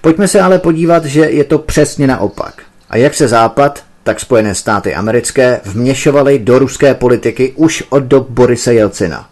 Pojďme 0.00 0.28
se 0.28 0.40
ale 0.40 0.58
podívat, 0.58 1.04
že 1.04 1.20
je 1.20 1.44
to 1.44 1.58
přesně 1.58 2.06
naopak. 2.06 2.62
A 2.90 2.96
jak 2.96 3.14
se 3.14 3.28
Západ, 3.28 3.84
tak 4.02 4.20
Spojené 4.20 4.54
státy 4.54 4.94
americké 4.94 5.60
vměšovaly 5.64 6.38
do 6.38 6.58
ruské 6.58 6.94
politiky 6.94 7.52
už 7.56 7.84
od 7.90 8.02
dob 8.02 8.28
Borise 8.30 8.74
Jelcina. 8.74 9.30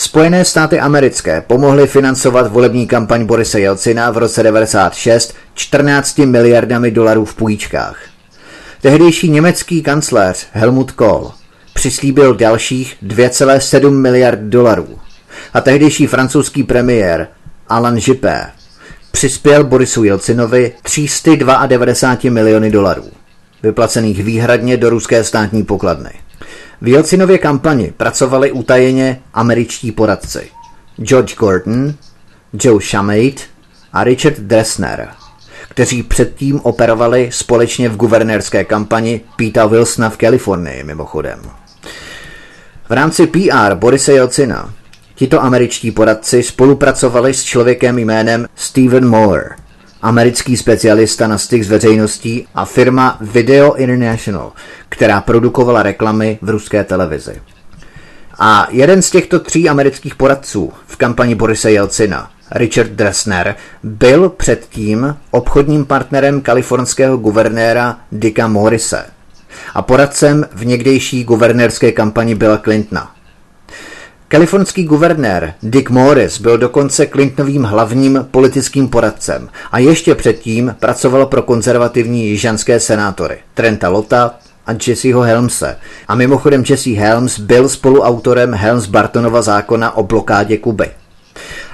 Spojené 0.00 0.44
státy 0.44 0.80
americké 0.80 1.40
pomohly 1.40 1.86
financovat 1.86 2.52
volební 2.52 2.86
kampaň 2.86 3.26
Borise 3.26 3.60
Jelcina 3.60 4.10
v 4.10 4.18
roce 4.18 4.42
96 4.42 5.34
14 5.54 6.18
miliardami 6.18 6.90
dolarů 6.90 7.24
v 7.24 7.34
půjčkách. 7.34 7.98
Tehdejší 8.80 9.28
německý 9.30 9.82
kancléř 9.82 10.46
Helmut 10.52 10.92
Kohl 10.92 11.32
přislíbil 11.74 12.34
dalších 12.34 12.96
2,7 13.06 13.90
miliard 13.90 14.40
dolarů 14.40 14.98
a 15.54 15.60
tehdejší 15.60 16.06
francouzský 16.06 16.62
premiér 16.62 17.28
Alan 17.68 17.98
Juppé 18.00 18.46
přispěl 19.10 19.64
Borisu 19.64 20.04
Jelcinovi 20.04 20.72
392 20.82 22.30
miliony 22.30 22.70
dolarů, 22.70 23.10
vyplacených 23.62 24.24
výhradně 24.24 24.76
do 24.76 24.90
ruské 24.90 25.24
státní 25.24 25.62
pokladny. 25.64 26.10
V 26.82 26.88
Jelcinově 26.88 27.38
kampani 27.38 27.92
pracovali 27.96 28.52
utajeně 28.52 29.20
američtí 29.34 29.92
poradci 29.92 30.50
George 31.02 31.36
Gordon, 31.36 31.94
Joe 32.52 32.84
Shamate 32.84 33.42
a 33.92 34.04
Richard 34.04 34.38
Dressner, 34.38 35.08
kteří 35.68 36.02
předtím 36.02 36.60
operovali 36.60 37.28
společně 37.32 37.88
v 37.88 37.96
guvernérské 37.96 38.64
kampani 38.64 39.20
Pete 39.36 39.66
Wilsona 39.66 40.10
v 40.10 40.16
Kalifornii 40.16 40.84
mimochodem. 40.84 41.40
V 42.88 42.92
rámci 42.92 43.26
PR 43.26 43.74
Borise 43.74 44.12
Jelcina 44.12 44.74
tito 45.14 45.42
američtí 45.42 45.90
poradci 45.90 46.42
spolupracovali 46.42 47.34
s 47.34 47.44
člověkem 47.44 47.98
jménem 47.98 48.46
Stephen 48.54 49.08
Moore– 49.08 49.48
americký 50.02 50.56
specialista 50.56 51.26
na 51.26 51.38
styk 51.38 51.64
s 51.64 51.68
veřejností 51.68 52.46
a 52.54 52.64
firma 52.64 53.18
Video 53.20 53.74
International, 53.74 54.52
která 54.88 55.20
produkovala 55.20 55.82
reklamy 55.82 56.38
v 56.42 56.50
ruské 56.50 56.84
televizi. 56.84 57.42
A 58.38 58.68
jeden 58.70 59.02
z 59.02 59.10
těchto 59.10 59.40
tří 59.40 59.68
amerických 59.68 60.14
poradců 60.14 60.72
v 60.86 60.96
kampani 60.96 61.34
Borise 61.34 61.72
Jelcina, 61.72 62.30
Richard 62.50 62.90
Dressner, 62.90 63.54
byl 63.82 64.28
předtím 64.28 65.16
obchodním 65.30 65.84
partnerem 65.84 66.40
kalifornského 66.40 67.16
guvernéra 67.16 67.98
Dicka 68.12 68.48
Morrise 68.48 69.06
a 69.74 69.82
poradcem 69.82 70.46
v 70.52 70.66
někdejší 70.66 71.24
guvernérské 71.24 71.92
kampani 71.92 72.34
Billa 72.34 72.58
Clintona. 72.58 73.19
Kalifornský 74.32 74.84
guvernér 74.84 75.54
Dick 75.62 75.90
Morris 75.90 76.40
byl 76.40 76.58
dokonce 76.58 77.06
Clintonovým 77.06 77.62
hlavním 77.62 78.26
politickým 78.30 78.88
poradcem 78.88 79.48
a 79.72 79.78
ještě 79.78 80.14
předtím 80.14 80.76
pracoval 80.80 81.26
pro 81.26 81.42
konzervativní 81.42 82.28
jižanské 82.28 82.80
senátory 82.80 83.38
Trenta 83.54 83.88
Lota 83.88 84.34
a 84.66 84.72
Jesseho 84.86 85.20
Helmse. 85.20 85.76
A 86.08 86.14
mimochodem 86.14 86.64
Jesse 86.70 86.90
Helms 86.90 87.38
byl 87.38 87.68
spoluautorem 87.68 88.54
Helms-Bartonova 88.54 89.42
zákona 89.42 89.96
o 89.96 90.02
blokádě 90.02 90.56
Kuby. 90.56 90.90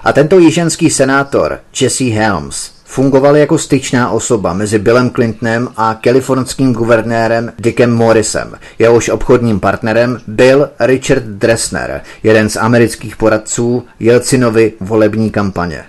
A 0.04 0.12
tento 0.12 0.38
jižanský 0.38 0.90
senátor 0.90 1.58
Jesse 1.80 2.04
Helms 2.04 2.75
fungoval 2.86 3.36
jako 3.36 3.58
styčná 3.58 4.10
osoba 4.10 4.52
mezi 4.52 4.78
Billem 4.78 5.10
Clintonem 5.10 5.68
a 5.76 5.94
kalifornským 5.94 6.72
guvernérem 6.72 7.52
Dickem 7.58 7.94
Morrisem. 7.94 8.58
Jehož 8.78 9.08
obchodním 9.08 9.60
partnerem 9.60 10.20
byl 10.26 10.70
Richard 10.80 11.22
Dressner, 11.24 12.00
jeden 12.22 12.48
z 12.48 12.56
amerických 12.56 13.16
poradců 13.16 13.84
Jelcinovy 14.00 14.72
volební 14.80 15.30
kampaně. 15.30 15.84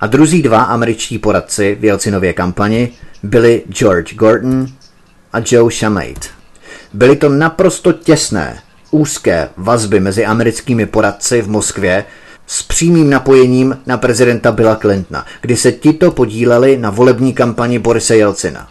A 0.00 0.06
druzí 0.06 0.42
dva 0.42 0.62
američtí 0.62 1.18
poradci 1.18 1.76
v 1.80 1.84
Jelcinově 1.84 2.32
kampani 2.32 2.92
byli 3.22 3.62
George 3.68 4.14
Gordon 4.14 4.66
a 5.32 5.38
Joe 5.46 5.72
Shamate. 5.72 6.28
Byly 6.92 7.16
to 7.16 7.28
naprosto 7.28 7.92
těsné, 7.92 8.58
úzké 8.90 9.48
vazby 9.56 10.00
mezi 10.00 10.24
americkými 10.24 10.86
poradci 10.86 11.42
v 11.42 11.48
Moskvě, 11.48 12.04
s 12.46 12.62
přímým 12.62 13.10
napojením 13.10 13.78
na 13.86 13.98
prezidenta 13.98 14.52
Billa 14.52 14.76
Clintona, 14.76 15.26
kdy 15.40 15.56
se 15.56 15.72
tito 15.72 16.10
podíleli 16.10 16.76
na 16.76 16.90
volební 16.90 17.32
kampani 17.32 17.78
Borise 17.78 18.16
Jelcina. 18.16 18.68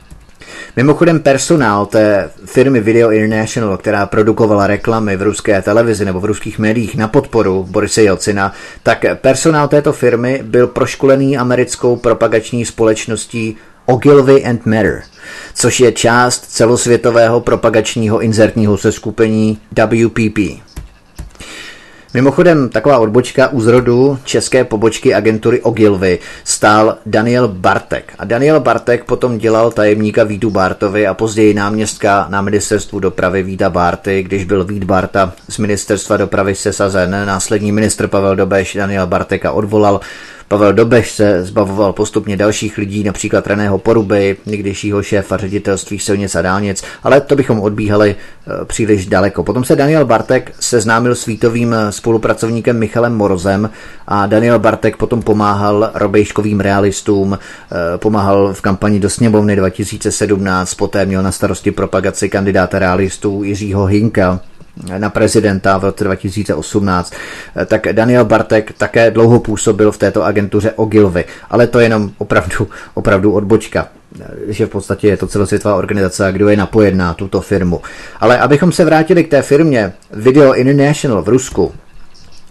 Mimochodem 0.76 1.20
personál 1.20 1.86
té 1.86 2.30
firmy 2.46 2.80
Video 2.80 3.12
International, 3.12 3.78
která 3.78 4.06
produkovala 4.06 4.68
reklamy 4.68 5.18
v 5.18 5.22
ruské 5.22 5.62
televizi 5.62 6.06
nebo 6.06 6.20
v 6.20 6.26
ruských 6.26 6.60
médiích 6.60 6.96
na 6.96 7.08
podporu 7.08 7.68
Borise 7.70 8.04
Jelcina, 8.04 8.54
tak 8.84 9.06
personál 9.22 9.68
této 9.68 9.94
firmy 9.94 10.42
byl 10.44 10.68
proškolený 10.68 11.38
americkou 11.38 11.96
propagační 11.96 12.66
společností 12.66 13.58
Ogilvy 13.86 14.46
and 14.46 14.66
Matter, 14.66 15.04
což 15.56 15.80
je 15.80 15.92
část 15.92 16.46
celosvětového 16.46 17.42
propagačního 17.42 18.22
inzertního 18.22 18.78
seskupení 18.78 19.60
WPP. 19.72 20.73
Mimochodem, 22.14 22.70
taková 22.70 23.00
odbočka 23.00 23.48
u 23.48 23.62
zrodu 23.62 24.20
české 24.24 24.64
pobočky 24.64 25.14
agentury 25.14 25.62
Ogilvy 25.62 26.20
stál 26.44 26.98
Daniel 27.06 27.48
Bartek. 27.48 28.14
A 28.20 28.26
Daniel 28.26 28.60
Bartek 28.60 29.04
potom 29.04 29.38
dělal 29.38 29.72
tajemníka 29.72 30.24
Vítu 30.24 30.50
Bartovi 30.50 31.08
a 31.08 31.14
později 31.14 31.54
náměstka 31.54 32.26
na 32.30 32.42
ministerstvu 32.42 33.00
dopravy 33.00 33.44
Víta 33.44 33.70
Barty, 33.70 34.24
když 34.24 34.44
byl 34.44 34.64
Vít 34.66 34.84
Barta 34.84 35.34
z 35.50 35.58
ministerstva 35.58 36.18
dopravy 36.18 36.56
sesazen. 36.56 37.12
Následní 37.26 37.72
ministr 37.72 38.08
Pavel 38.08 38.36
Dobeš 38.36 38.76
Daniel 38.76 39.08
Barteka 39.08 39.52
odvolal, 39.52 40.00
Pavel 40.48 40.74
Dobeš 40.74 41.12
se 41.12 41.44
zbavoval 41.44 41.94
postupně 41.94 42.38
dalších 42.38 42.78
lidí, 42.78 43.04
například 43.04 43.48
Reného 43.48 43.78
Poruby, 43.78 44.38
někdejšího 44.46 45.04
šéfa 45.04 45.38
ředitelství 45.38 46.00
silnic 46.00 46.36
a 46.36 46.42
dálnic, 46.42 46.84
ale 47.04 47.22
to 47.22 47.36
bychom 47.36 47.60
odbíhali 47.60 48.16
eh, 48.16 48.66
příliš 48.66 49.06
daleko. 49.06 49.44
Potom 49.44 49.64
se 49.64 49.76
Daniel 49.76 50.06
Bartek 50.06 50.52
seznámil 50.60 51.16
s 51.16 51.26
vítovým 51.26 51.74
eh, 51.74 51.92
spolupracovníkem 51.92 52.80
Michalem 52.80 53.16
Morozem 53.16 53.70
a 54.08 54.26
Daniel 54.26 54.60
Bartek 54.60 54.98
potom 54.98 55.22
pomáhal 55.22 55.92
robejškovým 55.94 56.60
realistům, 56.60 57.40
eh, 57.40 57.98
pomáhal 57.98 58.54
v 58.54 58.62
kampani 58.62 59.00
do 59.00 59.10
sněmovny 59.10 59.56
2017, 59.56 60.74
poté 60.74 61.06
měl 61.06 61.24
na 61.24 61.32
starosti 61.32 61.72
propagaci 61.72 62.30
kandidáta 62.30 62.80
realistů 62.80 63.44
Jiřího 63.44 63.86
Hinka 63.86 64.40
na 64.98 65.10
prezidenta 65.10 65.78
v 65.78 65.84
roce 65.84 66.04
2018, 66.04 67.14
tak 67.66 67.88
Daniel 67.92 68.26
Bartek 68.26 68.74
také 68.78 69.12
dlouho 69.12 69.40
působil 69.40 69.92
v 69.92 69.98
této 69.98 70.24
agentuře 70.24 70.72
Ogilvy, 70.72 71.26
ale 71.50 71.68
to 71.68 71.80
je 71.80 71.86
jenom 71.86 72.12
opravdu, 72.18 72.68
opravdu 72.94 73.32
odbočka 73.32 73.88
že 74.48 74.66
v 74.66 74.70
podstatě 74.70 75.08
je 75.08 75.18
to 75.18 75.28
celosvětová 75.28 75.76
organizace 75.76 76.26
a 76.26 76.32
kdo 76.32 76.50
je 76.50 76.58
napojen 76.58 76.98
na 76.98 77.14
tuto 77.14 77.42
firmu. 77.42 77.82
Ale 78.20 78.40
abychom 78.40 78.72
se 78.72 78.86
vrátili 78.86 79.24
k 79.24 79.30
té 79.30 79.42
firmě 79.42 79.94
Video 80.12 80.54
International 80.54 81.22
v 81.24 81.30
Rusku, 81.30 81.74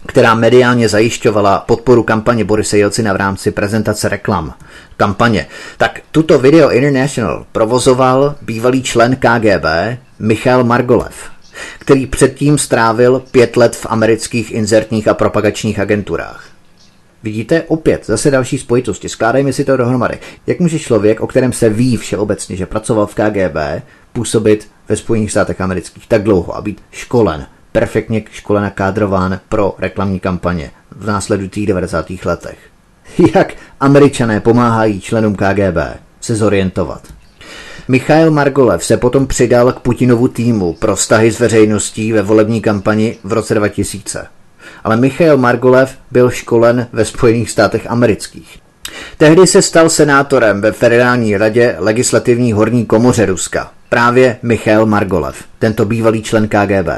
která 0.07 0.35
mediálně 0.35 0.89
zajišťovala 0.89 1.59
podporu 1.59 2.03
kampaně 2.03 2.43
Borise 2.43 2.77
Jelcina 2.77 3.13
v 3.13 3.15
rámci 3.15 3.51
prezentace 3.51 4.09
reklam 4.09 4.53
kampaně, 4.97 5.47
tak 5.77 5.99
tuto 6.11 6.39
Video 6.39 6.69
International 6.69 7.45
provozoval 7.51 8.35
bývalý 8.41 8.83
člen 8.83 9.15
KGB 9.15 9.65
Michal 10.19 10.63
Margolev 10.63 11.32
který 11.79 12.05
předtím 12.05 12.57
strávil 12.57 13.23
pět 13.31 13.57
let 13.57 13.75
v 13.75 13.85
amerických 13.89 14.51
inzertních 14.51 15.07
a 15.07 15.13
propagačních 15.13 15.79
agenturách. 15.79 16.49
Vidíte, 17.23 17.63
opět, 17.67 18.05
zase 18.05 18.31
další 18.31 18.57
spojitosti, 18.57 19.09
skládajme 19.09 19.53
si 19.53 19.65
to 19.65 19.77
dohromady. 19.77 20.19
Jak 20.47 20.59
může 20.59 20.79
člověk, 20.79 21.21
o 21.21 21.27
kterém 21.27 21.53
se 21.53 21.69
ví 21.69 21.97
všeobecně, 21.97 22.55
že 22.55 22.65
pracoval 22.65 23.07
v 23.07 23.15
KGB, 23.15 23.83
působit 24.13 24.67
ve 24.89 24.95
Spojených 24.95 25.31
státech 25.31 25.61
amerických 25.61 26.07
tak 26.07 26.23
dlouho 26.23 26.55
a 26.55 26.61
být 26.61 26.81
školen, 26.91 27.45
perfektně 27.71 28.23
školen 28.31 28.65
a 28.65 28.69
kádrován 28.69 29.39
pro 29.49 29.75
reklamní 29.77 30.19
kampaně 30.19 30.71
v 30.91 31.07
následujících 31.07 31.67
90. 31.67 32.05
letech? 32.25 32.57
Jak 33.35 33.53
američané 33.79 34.39
pomáhají 34.39 35.01
členům 35.01 35.35
KGB 35.35 35.77
se 36.21 36.35
zorientovat? 36.35 37.22
Michail 37.87 38.31
Margolev 38.31 38.85
se 38.85 38.97
potom 38.97 39.27
přidal 39.27 39.71
k 39.71 39.79
Putinovu 39.79 40.27
týmu 40.27 40.73
pro 40.73 40.95
vztahy 40.95 41.31
s 41.31 41.39
veřejností 41.39 42.11
ve 42.11 42.21
volební 42.21 42.61
kampani 42.61 43.17
v 43.23 43.33
roce 43.33 43.53
2000. 43.53 44.27
Ale 44.83 44.97
Michail 44.97 45.37
Margolev 45.37 45.97
byl 46.11 46.29
školen 46.29 46.87
ve 46.93 47.05
Spojených 47.05 47.51
státech 47.51 47.87
amerických. 47.89 48.59
Tehdy 49.17 49.47
se 49.47 49.61
stal 49.61 49.89
senátorem 49.89 50.61
ve 50.61 50.71
Federální 50.71 51.37
radě 51.37 51.75
legislativní 51.79 52.53
horní 52.53 52.85
komoře 52.85 53.25
Ruska. 53.25 53.71
Právě 53.89 54.37
Michail 54.43 54.85
Margolev, 54.85 55.43
tento 55.59 55.85
bývalý 55.85 56.23
člen 56.23 56.47
KGB 56.47 56.89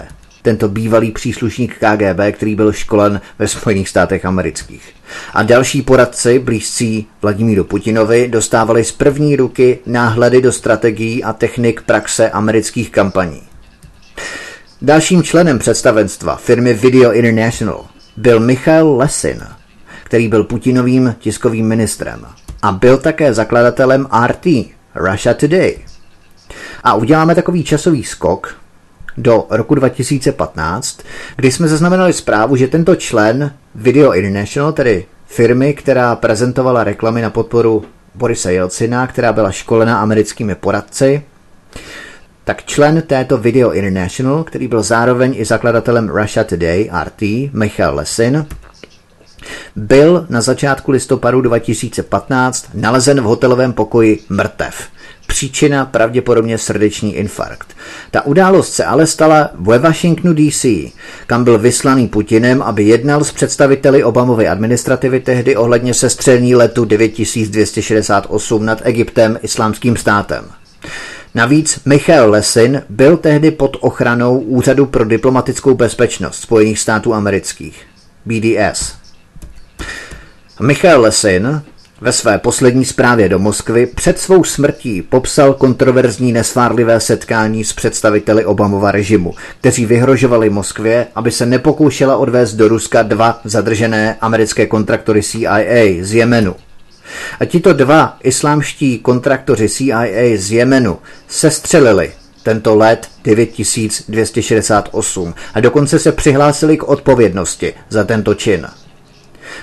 tento 0.46 0.70
bývalý 0.70 1.12
příslušník 1.12 1.76
KGB, 1.78 2.20
který 2.32 2.56
byl 2.56 2.74
školen 2.74 3.22
ve 3.40 3.48
Spojených 3.48 3.90
státech 3.90 4.26
amerických. 4.26 4.94
A 5.34 5.44
další 5.44 5.82
poradci, 5.82 6.40
blízcí 6.40 7.08
Vladimíru 7.22 7.64
Putinovi, 7.64 8.28
dostávali 8.28 8.84
z 8.84 8.92
první 8.92 9.36
ruky 9.36 9.80
náhledy 9.86 10.42
do 10.42 10.52
strategií 10.52 11.24
a 11.24 11.34
technik 11.34 11.82
praxe 11.82 12.30
amerických 12.30 12.90
kampaní. 12.90 13.42
Dalším 14.82 15.24
členem 15.24 15.60
představenstva 15.60 16.36
firmy 16.36 16.74
Video 16.74 17.12
International 17.12 17.86
byl 18.18 18.40
Michael 18.40 18.96
Lesin, 18.96 19.42
který 20.04 20.28
byl 20.28 20.44
Putinovým 20.44 21.16
tiskovým 21.20 21.68
ministrem 21.68 22.26
a 22.62 22.72
byl 22.72 22.98
také 22.98 23.34
zakladatelem 23.34 24.08
RT, 24.28 24.46
Russia 24.96 25.34
Today. 25.34 25.78
A 26.84 26.94
uděláme 26.94 27.36
takový 27.36 27.64
časový 27.64 28.04
skok 28.04 28.65
do 29.18 29.46
roku 29.50 29.76
2015, 29.76 31.00
kdy 31.36 31.52
jsme 31.52 31.68
zaznamenali 31.68 32.14
zprávu, 32.14 32.56
že 32.56 32.68
tento 32.68 32.96
člen 32.96 33.52
Video 33.76 34.14
International, 34.14 34.72
tedy 34.72 35.06
firmy, 35.28 35.74
která 35.74 36.16
prezentovala 36.16 36.84
reklamy 36.84 37.22
na 37.22 37.30
podporu 37.30 37.86
Borise 38.16 38.54
Jelcina, 38.54 39.08
která 39.08 39.34
byla 39.34 39.52
školena 39.52 40.00
americkými 40.00 40.56
poradci, 40.56 41.24
tak 42.44 42.66
člen 42.66 43.02
této 43.02 43.38
Video 43.38 43.72
International, 43.72 44.44
který 44.44 44.68
byl 44.68 44.84
zároveň 44.84 45.34
i 45.38 45.46
zakladatelem 45.46 46.10
Russia 46.10 46.44
Today, 46.44 46.90
RT, 47.04 47.22
Michal 47.54 47.96
Lesin, 47.96 48.46
byl 49.76 50.26
na 50.30 50.42
začátku 50.42 50.92
listopadu 50.92 51.42
2015 51.42 52.70
nalezen 52.74 53.22
v 53.22 53.24
hotelovém 53.24 53.74
pokoji 53.74 54.20
mrtev. 54.30 54.88
Příčina 55.28 55.86
pravděpodobně 55.86 56.58
srdeční 56.58 57.16
infarkt. 57.16 57.76
Ta 58.12 58.26
událost 58.26 58.74
se 58.74 58.86
ale 58.86 59.08
stala 59.08 59.50
ve 59.54 59.80
Washingtonu 59.80 60.34
DC, 60.34 60.66
kam 61.28 61.44
byl 61.44 61.60
vyslaný 61.60 62.08
Putinem, 62.08 62.62
aby 62.62 62.84
jednal 62.84 63.24
s 63.24 63.32
představiteli 63.32 64.04
Obamovy 64.04 64.48
administrativy 64.48 65.20
tehdy 65.20 65.56
ohledně 65.56 65.94
sestřelní 65.94 66.56
letu 66.56 66.86
9268 66.86 68.66
nad 68.66 68.82
Egyptem 68.84 69.40
islámským 69.42 69.98
státem. 69.98 70.46
Navíc 71.36 71.80
Michael 71.86 72.30
Lesin 72.30 72.82
byl 72.90 73.18
tehdy 73.18 73.52
pod 73.52 73.78
ochranou 73.80 74.40
Úřadu 74.40 74.86
pro 74.86 75.06
diplomatickou 75.06 75.74
bezpečnost 75.74 76.40
Spojených 76.42 76.80
států 76.80 77.14
amerických, 77.14 77.86
BDS. 78.26 78.96
Michael 80.62 81.02
Lesin 81.02 81.62
ve 82.02 82.12
své 82.12 82.38
poslední 82.38 82.86
zprávě 82.86 83.30
do 83.30 83.40
Moskvy 83.40 83.86
před 83.86 84.20
svou 84.20 84.44
smrtí 84.44 85.02
popsal 85.02 85.54
kontroverzní 85.54 86.32
nesvárlivé 86.32 87.00
setkání 87.00 87.64
s 87.64 87.74
představiteli 87.74 88.46
Obamova 88.46 88.92
režimu, 88.92 89.34
kteří 89.60 89.86
vyhrožovali 89.86 90.50
Moskvě, 90.50 91.08
aby 91.16 91.32
se 91.32 91.46
nepokoušela 91.46 92.18
odvést 92.18 92.54
do 92.54 92.68
Ruska 92.68 93.04
dva 93.04 93.40
zadržené 93.44 94.18
americké 94.22 94.66
kontraktory 94.66 95.24
CIA 95.24 95.58
z 96.02 96.14
Jemenu. 96.14 96.56
A 97.40 97.46
tito 97.46 97.74
dva 97.74 98.18
islámští 98.24 99.00
kontraktoři 99.00 99.70
CIA 99.70 100.38
z 100.38 100.52
Jemenu 100.52 100.98
sestřelili 101.28 102.12
tento 102.44 102.76
let 102.76 103.08
9268 103.24 105.34
a 105.54 105.60
dokonce 105.60 106.00
se 106.00 106.12
přihlásili 106.12 106.78
k 106.78 106.84
odpovědnosti 106.84 107.74
za 107.90 108.04
tento 108.04 108.34
čin. 108.34 108.68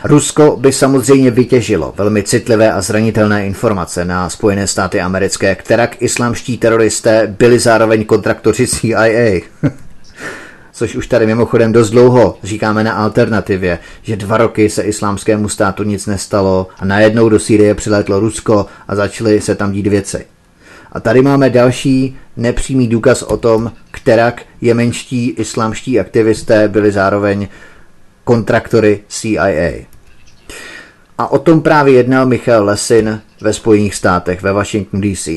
Rusko 0.05 0.57
by 0.61 0.72
samozřejmě 0.72 1.30
vytěžilo 1.30 1.94
velmi 1.96 2.22
citlivé 2.22 2.72
a 2.72 2.80
zranitelné 2.80 3.46
informace 3.46 4.05
na 4.05 4.30
Spojené 4.30 4.66
státy 4.66 5.00
americké, 5.00 5.55
kterak 5.55 6.03
islámští 6.03 6.59
teroristé 6.59 7.34
byli 7.38 7.59
zároveň 7.59 8.05
kontraktoři 8.05 8.66
CIA. 8.66 9.40
Což 10.72 10.94
už 10.96 11.07
tady 11.07 11.26
mimochodem 11.26 11.72
dost 11.72 11.90
dlouho 11.90 12.38
říkáme 12.42 12.84
na 12.84 12.92
alternativě, 12.92 13.78
že 14.03 14.16
dva 14.16 14.36
roky 14.36 14.70
se 14.70 14.82
islámskému 14.82 15.48
státu 15.48 15.82
nic 15.82 16.07
nestalo 16.07 16.68
a 16.78 16.84
najednou 16.84 17.28
do 17.28 17.38
Sýrie 17.38 17.74
přilétlo 17.74 18.20
Rusko 18.20 18.66
a 18.88 18.94
začaly 18.96 19.40
se 19.40 19.55
tam 19.55 19.72
dít 19.72 19.86
věci. 19.86 20.26
A 20.92 21.00
tady 21.00 21.22
máme 21.22 21.50
další 21.50 22.16
nepřímý 22.36 22.88
důkaz 22.88 23.22
o 23.22 23.36
tom, 23.36 23.72
kterak 23.90 24.42
jemenští 24.61 25.30
islámští 25.30 26.00
aktivisté 26.00 26.68
byli 26.68 26.92
zároveň 26.92 27.48
kontraktory 28.24 29.04
CIA. 29.08 29.86
A 31.18 31.28
o 31.32 31.38
tom 31.38 31.62
právě 31.62 31.94
jednal 31.94 32.26
Michal 32.26 32.64
Lesin 32.64 33.20
ve 33.40 33.52
Spojených 33.52 33.94
státech, 33.94 34.42
ve 34.42 34.52
Washington 34.52 35.00
DC. 35.00 35.28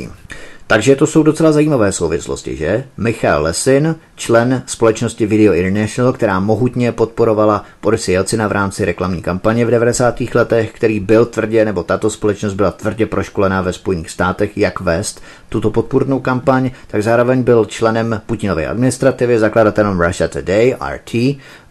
Takže 0.68 0.96
to 0.96 1.08
jsou 1.08 1.24
docela 1.24 1.52
zajímavé 1.52 1.92
souvislosti, 1.92 2.56
že? 2.56 2.84
Michal 2.98 3.44
Lesin, 3.44 3.96
člen 4.16 4.64
společnosti 4.66 5.26
Video 5.26 5.54
International, 5.54 6.14
která 6.14 6.40
mohutně 6.40 6.92
podporovala 6.92 7.66
Borise 7.82 8.12
Jelcina 8.12 8.48
v 8.48 8.52
rámci 8.52 8.86
reklamní 8.86 9.22
kampaně 9.22 9.66
v 9.66 9.70
90. 9.70 10.22
letech, 10.34 10.72
který 10.72 11.00
byl 11.00 11.26
tvrdě, 11.26 11.66
nebo 11.66 11.84
tato 11.84 12.10
společnost 12.10 12.54
byla 12.54 12.72
tvrdě 12.72 13.06
proškolená 13.06 13.62
ve 13.62 13.74
Spojených 13.74 14.10
státech, 14.10 14.58
jak 14.58 14.80
vést 14.80 15.22
tuto 15.50 15.72
podpůrnou 15.72 16.20
kampaň, 16.20 16.72
tak 16.88 17.04
zároveň 17.04 17.44
byl 17.44 17.66
členem 17.66 18.22
Putinovy 18.26 18.68
administrativy, 18.68 19.40
zakladatelem 19.40 20.02
Russia 20.02 20.28
Today, 20.28 20.76
RT, 20.96 21.14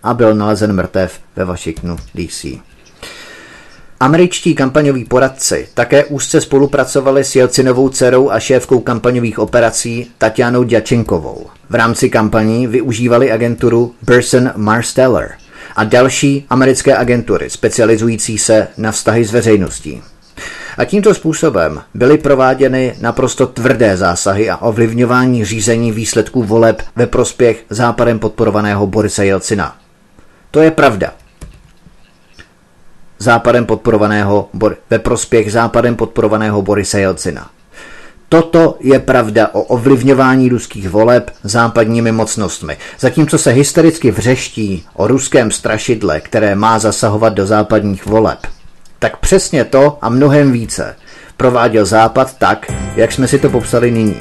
a 0.03 0.14
byl 0.14 0.34
nalezen 0.34 0.72
mrtev 0.72 1.20
ve 1.36 1.45
Washingtonu 1.45 1.97
DC. 2.14 2.74
Američtí 4.01 4.55
kampaňoví 4.55 5.05
poradci 5.05 5.68
také 5.74 6.05
úzce 6.05 6.40
spolupracovali 6.40 7.24
s 7.24 7.36
Jelcinovou 7.36 7.88
dcerou 7.88 8.30
a 8.30 8.40
šéfkou 8.40 8.80
kampaňových 8.80 9.38
operací 9.38 10.11
Tatianou 10.18 10.64
Djačenkovou. 10.64 11.47
V 11.70 11.74
rámci 11.74 12.11
kampaní 12.11 12.66
využívali 12.66 13.32
agenturu 13.32 13.95
Burson 14.03 14.51
Marsteller 14.57 15.30
a 15.76 15.84
další 15.84 16.47
americké 16.51 16.97
agentury 16.97 17.51
specializující 17.51 18.38
se 18.38 18.68
na 18.76 18.92
vztahy 18.92 19.24
s 19.24 19.32
veřejností. 19.32 20.03
A 20.78 20.84
tímto 20.84 21.14
způsobem 21.14 21.80
byly 21.95 22.18
prováděny 22.18 22.95
naprosto 23.01 23.47
tvrdé 23.47 23.97
zásahy 23.97 24.51
a 24.51 24.57
ovlivňování 24.57 25.45
řízení 25.45 25.92
výsledků 25.92 26.42
voleb 26.42 26.82
ve 26.97 27.07
prospěch 27.07 27.64
západem 27.70 28.18
podporovaného 28.18 28.86
Borise 28.86 29.26
Jelcina. 29.26 29.76
To 30.51 30.61
je 30.61 30.70
pravda. 30.70 31.12
Západem 33.25 33.66
podporovaného, 33.66 34.49
ve 34.91 34.99
prospěch 34.99 35.53
západem 35.53 35.97
podporovaného 35.97 36.62
Borise 36.62 37.01
Jelcina. 37.01 37.51
Toto 38.29 38.77
je 38.81 38.99
pravda 38.99 39.49
o 39.53 39.62
ovlivňování 39.62 40.49
ruských 40.49 40.89
voleb 40.89 41.31
západními 41.43 42.12
mocnostmi. 42.12 42.77
Zatímco 43.01 43.39
se 43.39 43.51
hystericky 43.51 44.11
vřeští 44.11 44.85
o 44.95 45.07
ruském 45.07 45.51
strašidle, 45.51 46.20
které 46.20 46.55
má 46.55 46.79
zasahovat 46.79 47.33
do 47.33 47.47
západních 47.47 48.07
voleb, 48.07 48.39
tak 48.99 49.16
přesně 49.16 49.64
to 49.64 49.99
a 50.03 50.09
mnohem 50.09 50.53
více 50.53 50.97
prováděl 51.37 51.87
Západ 51.87 52.39
tak, 52.39 52.72
jak 52.97 53.12
jsme 53.12 53.29
si 53.29 53.39
to 53.39 53.51
popsali 53.51 53.91
nyní. 53.91 54.16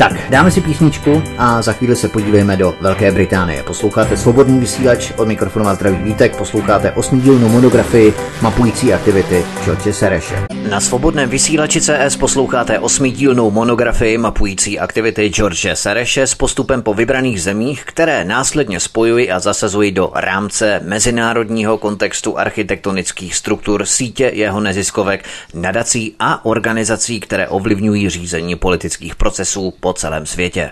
Tak, 0.00 0.30
dáme 0.30 0.50
si 0.50 0.60
písničku 0.60 1.22
a 1.38 1.62
za 1.62 1.72
chvíli 1.72 1.96
se 1.96 2.08
podíváme 2.08 2.56
do 2.56 2.74
Velké 2.80 3.12
Británie. 3.12 3.62
Posloucháte 3.62 4.16
svobodný 4.16 4.60
vysílač 4.60 5.12
od 5.16 5.28
mikrofonu 5.28 5.68
a 5.68 5.74
zdraví 5.74 5.96
Vítek, 5.96 6.36
posloucháte 6.36 6.92
osmidílnou 6.92 7.48
monografii 7.48 8.14
mapující 8.42 8.92
aktivity 8.92 9.44
George 9.64 9.94
Sereše. 9.94 10.46
Na 10.70 10.80
svobodném 10.80 11.28
vysílači 11.28 11.80
CS 11.80 12.16
posloucháte 12.16 12.78
osmidílnou 12.78 13.50
monografii 13.50 14.18
mapující 14.18 14.78
aktivity 14.78 15.28
George 15.28 15.66
Sereše 15.74 16.26
s 16.26 16.34
postupem 16.34 16.82
po 16.82 16.94
vybraných 16.94 17.42
zemích, 17.42 17.84
které 17.84 18.24
následně 18.24 18.80
spojují 18.80 19.30
a 19.30 19.40
zasazují 19.40 19.92
do 19.92 20.10
rámce 20.14 20.80
mezinárodního 20.84 21.78
kontextu 21.78 22.38
architektonických 22.38 23.34
struktur 23.34 23.86
sítě 23.86 24.30
jeho 24.34 24.60
neziskovek, 24.60 25.24
nadací 25.54 26.14
a 26.18 26.44
organizací, 26.44 27.20
které 27.20 27.48
ovlivňují 27.48 28.10
řízení 28.10 28.56
politických 28.56 29.14
procesů 29.14 29.74
po 29.80 29.89
celém 29.92 30.26
světě. 30.26 30.70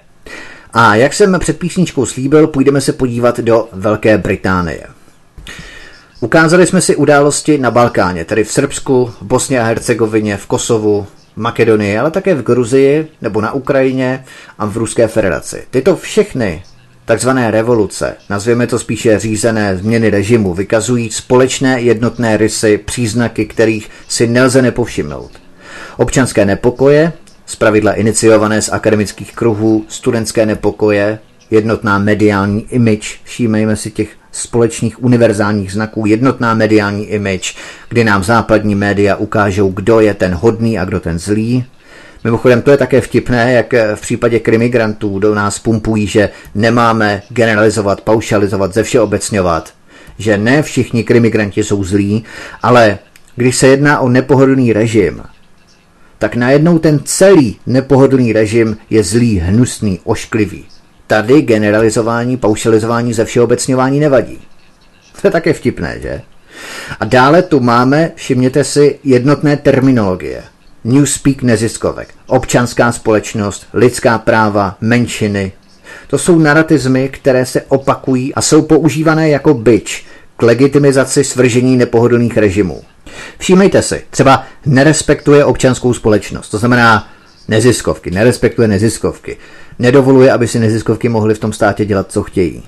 A 0.73 0.95
jak 0.95 1.14
jsem 1.14 1.39
před 1.41 1.59
písničkou 1.59 2.07
slíbil, 2.07 2.47
půjdeme 2.47 2.81
se 2.81 2.93
podívat 2.93 3.41
do 3.41 3.69
Velké 3.73 4.19
Británie. 4.19 4.83
Ukázali 6.21 6.66
jsme 6.66 6.81
si 6.81 6.97
události 6.97 7.59
na 7.59 7.71
Balkáně, 7.71 8.25
tedy 8.25 8.45
v 8.45 8.53
Srbsku, 8.53 9.12
Bosně 9.23 9.61
a 9.61 9.64
Hercegovině, 9.64 10.37
v 10.37 10.47
Kosovu, 10.47 11.07
Makedonii, 11.37 11.99
ale 11.99 12.11
také 12.11 12.35
v 12.35 12.43
Gruzii 12.43 13.09
nebo 13.23 13.41
na 13.41 13.53
Ukrajině 13.53 14.25
a 14.59 14.66
v 14.66 14.77
Ruské 14.77 15.09
federaci. 15.09 15.64
Tyto 15.71 15.97
všechny 15.97 16.62
takzvané 17.05 17.51
revoluce, 17.51 18.16
nazvěme 18.31 18.66
to 18.66 18.79
spíše 18.79 19.19
řízené 19.19 19.77
změny 19.77 20.11
režimu, 20.11 20.55
vykazují 20.55 21.11
společné 21.11 21.81
jednotné 21.81 22.37
rysy, 22.37 22.79
příznaky, 22.79 23.47
kterých 23.47 23.91
si 24.09 24.27
nelze 24.27 24.62
nepovšimnout. 24.62 25.31
Občanské 25.97 26.45
nepokoje, 26.45 27.12
zpravidla 27.49 27.93
iniciované 27.93 28.63
z 28.63 28.69
akademických 28.73 29.35
kruhů, 29.35 29.85
studentské 29.89 30.47
nepokoje, 30.47 31.19
jednotná 31.51 31.99
mediální 31.99 32.67
image, 32.71 33.21
všímejme 33.25 33.77
si 33.77 33.91
těch 33.91 34.09
společných 34.33 35.03
univerzálních 35.05 35.73
znaků, 35.73 36.07
jednotná 36.07 36.55
mediální 36.55 37.07
image, 37.07 37.55
kdy 37.89 38.05
nám 38.05 38.25
západní 38.25 38.75
média 38.75 39.17
ukážou, 39.17 39.69
kdo 39.69 40.01
je 40.01 40.15
ten 40.15 40.35
hodný 40.35 40.79
a 40.79 40.85
kdo 40.85 41.01
ten 41.01 41.19
zlý. 41.19 41.65
Mimochodem, 42.25 42.63
to 42.63 42.71
je 42.71 42.77
také 42.77 43.01
vtipné, 43.01 43.53
jak 43.53 43.75
v 43.95 44.01
případě 44.01 44.39
krimigrantů 44.39 45.19
do 45.19 45.35
nás 45.35 45.59
pumpují, 45.59 46.07
že 46.07 46.31
nemáme 46.55 47.23
generalizovat, 47.29 48.01
paušalizovat, 48.01 48.75
ze 48.75 48.83
všeobecňovat, 48.83 49.73
že 50.19 50.39
ne 50.39 50.63
všichni 50.63 51.05
krimigranti 51.05 51.65
jsou 51.65 51.85
zlí, 51.85 52.25
ale 52.63 52.99
když 53.37 53.57
se 53.57 53.67
jedná 53.67 54.01
o 54.01 54.09
nepohodlný 54.09 54.73
režim, 54.73 55.23
tak 56.19 56.37
najednou 56.37 56.79
ten 56.79 57.01
celý 57.05 57.57
nepohodlný 57.66 58.33
režim 58.33 58.77
je 58.91 59.03
zlý, 59.03 59.39
hnusný, 59.39 60.01
ošklivý. 60.05 60.64
Tady 61.07 61.43
generalizování, 61.43 62.37
paušalizování, 62.37 63.14
ze 63.14 63.25
všeobecňování 63.25 64.01
nevadí. 64.01 64.39
To 65.21 65.27
je 65.27 65.31
také 65.31 65.53
vtipné, 65.53 65.99
že? 66.03 66.21
A 67.01 67.05
dále 67.05 67.43
tu 67.43 67.61
máme, 67.61 68.11
všimněte 68.14 68.64
si, 68.64 68.99
jednotné 69.05 69.57
terminologie. 69.57 70.43
Newspeak 70.85 71.43
neziskovek, 71.43 72.09
občanská 72.27 72.93
společnost, 72.93 73.66
lidská 73.75 74.19
práva, 74.19 74.77
menšiny. 74.81 75.53
To 76.07 76.19
jsou 76.19 76.39
narratizmy, 76.39 77.09
které 77.09 77.47
se 77.47 77.62
opakují 77.62 78.35
a 78.35 78.43
jsou 78.43 78.62
používané 78.62 79.29
jako 79.29 79.55
byč 79.55 80.07
k 80.37 80.43
legitimizaci 80.43 81.25
svržení 81.25 81.77
nepohodlných 81.77 82.37
režimů. 82.37 82.83
Všímejte 83.39 83.83
si, 83.83 84.03
třeba 84.11 84.45
nerespektuje 84.66 85.45
občanskou 85.45 85.95
společnost, 85.95 86.49
to 86.49 86.59
znamená 86.59 87.09
neziskovky, 87.49 88.11
nerespektuje 88.11 88.69
neziskovky, 88.69 89.37
nedovoluje, 89.79 90.33
aby 90.33 90.49
si 90.49 90.59
neziskovky 90.59 91.09
mohly 91.09 91.35
v 91.35 91.39
tom 91.39 91.53
státě 91.53 91.85
dělat, 91.85 92.12
co 92.12 92.23
chtějí. 92.23 92.62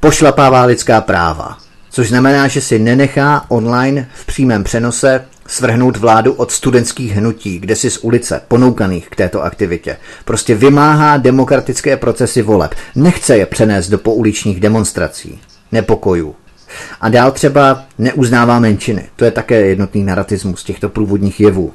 Pošlapává 0.00 0.64
lidská 0.64 1.00
práva, 1.00 1.58
což 1.90 2.08
znamená, 2.08 2.48
že 2.48 2.60
si 2.60 2.78
nenechá 2.78 3.44
online 3.48 4.08
v 4.14 4.26
přímém 4.26 4.64
přenose 4.64 5.24
svrhnout 5.46 5.96
vládu 5.96 6.32
od 6.32 6.50
studentských 6.50 7.12
hnutí, 7.12 7.58
kde 7.58 7.76
si 7.76 7.90
z 7.90 7.98
ulice, 7.98 8.40
ponoukaných 8.48 9.08
k 9.08 9.16
této 9.16 9.42
aktivitě. 9.42 9.96
Prostě 10.24 10.54
vymáhá 10.54 11.16
demokratické 11.16 11.96
procesy 11.96 12.42
voleb. 12.42 12.74
Nechce 12.94 13.38
je 13.38 13.46
přenést 13.46 13.88
do 13.88 13.98
pouličních 13.98 14.60
demonstrací, 14.60 15.40
nepokojů. 15.72 16.34
A 17.00 17.08
dál 17.08 17.30
třeba 17.30 17.84
neuznává 17.98 18.58
menšiny. 18.58 19.08
To 19.16 19.24
je 19.24 19.30
také 19.30 19.60
jednotný 19.60 20.04
narratismus 20.04 20.64
těchto 20.64 20.88
průvodních 20.88 21.40
jevů 21.40 21.72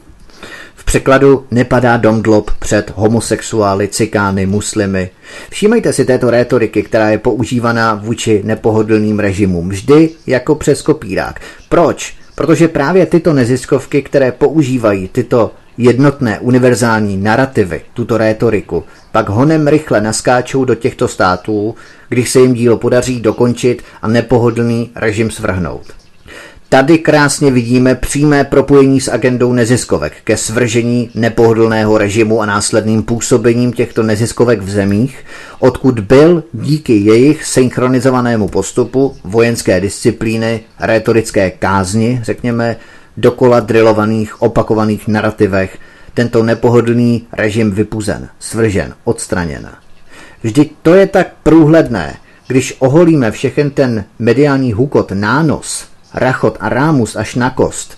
překladu 0.86 1.46
nepadá 1.52 1.98
domdlob 1.98 2.52
před 2.60 2.92
homosexuály, 2.96 3.88
cikány, 3.88 4.46
muslimy. 4.46 5.10
Všímejte 5.50 5.94
si 5.94 6.06
této 6.06 6.30
rétoriky, 6.30 6.84
která 6.84 7.10
je 7.10 7.18
používaná 7.18 7.96
vůči 7.96 8.42
nepohodlným 8.46 9.20
režimům, 9.20 9.70
vždy 9.70 10.10
jako 10.28 10.56
přes 10.56 10.82
kopírák. 10.82 11.40
Proč? 11.70 12.16
Protože 12.36 12.68
právě 12.68 13.06
tyto 13.06 13.34
neziskovky, 13.34 14.02
které 14.02 14.32
používají 14.32 15.08
tyto 15.08 15.52
jednotné 15.78 16.40
univerzální 16.40 17.18
narrativy, 17.18 17.82
tuto 17.94 18.18
rétoriku, 18.18 18.84
pak 19.12 19.30
honem 19.30 19.68
rychle 19.68 20.02
naskáčou 20.02 20.66
do 20.66 20.76
těchto 20.76 21.08
států, 21.08 21.76
když 22.10 22.32
se 22.32 22.40
jim 22.40 22.54
dílo 22.54 22.78
podaří 22.78 23.22
dokončit 23.22 23.84
a 24.02 24.08
nepohodlný 24.08 24.92
režim 24.96 25.32
svrhnout. 25.32 25.86
Tady 26.70 26.98
krásně 26.98 27.52
vidíme 27.52 27.96
přímé 27.96 28.44
propojení 28.44 29.02
s 29.02 29.08
agendou 29.08 29.54
neziskovek 29.54 30.14
ke 30.24 30.38
svržení 30.38 31.10
nepohodlného 31.16 31.98
režimu 31.98 32.42
a 32.42 32.46
následným 32.46 33.04
působením 33.04 33.74
těchto 33.74 34.04
neziskovek 34.04 34.62
v 34.62 34.70
zemích, 34.70 35.26
odkud 35.60 36.00
byl 36.00 36.44
díky 36.54 36.94
jejich 36.94 37.46
synchronizovanému 37.46 38.48
postupu, 38.48 39.16
vojenské 39.24 39.82
disciplíny, 39.82 40.62
retorické 40.80 41.52
kázni, 41.52 42.20
řekněme, 42.24 42.76
dokola 43.18 43.60
drilovaných, 43.60 44.42
opakovaných 44.42 45.08
narrativech, 45.08 45.78
tento 46.14 46.44
nepohodlný 46.44 47.28
režim 47.32 47.72
vypuzen, 47.72 48.30
svržen, 48.40 48.94
odstraněn. 49.04 49.70
Vždyť 50.44 50.72
to 50.82 50.94
je 50.94 51.08
tak 51.08 51.28
průhledné, 51.44 52.16
když 52.48 52.76
oholíme 52.80 53.32
všechen 53.32 53.70
ten 53.72 54.06
mediální 54.20 54.74
hukot, 54.74 55.12
nános, 55.12 55.88
rachot 56.14 56.58
a 56.60 56.70
rámus 56.70 57.16
až 57.16 57.36
na 57.36 57.50
kost, 57.50 57.98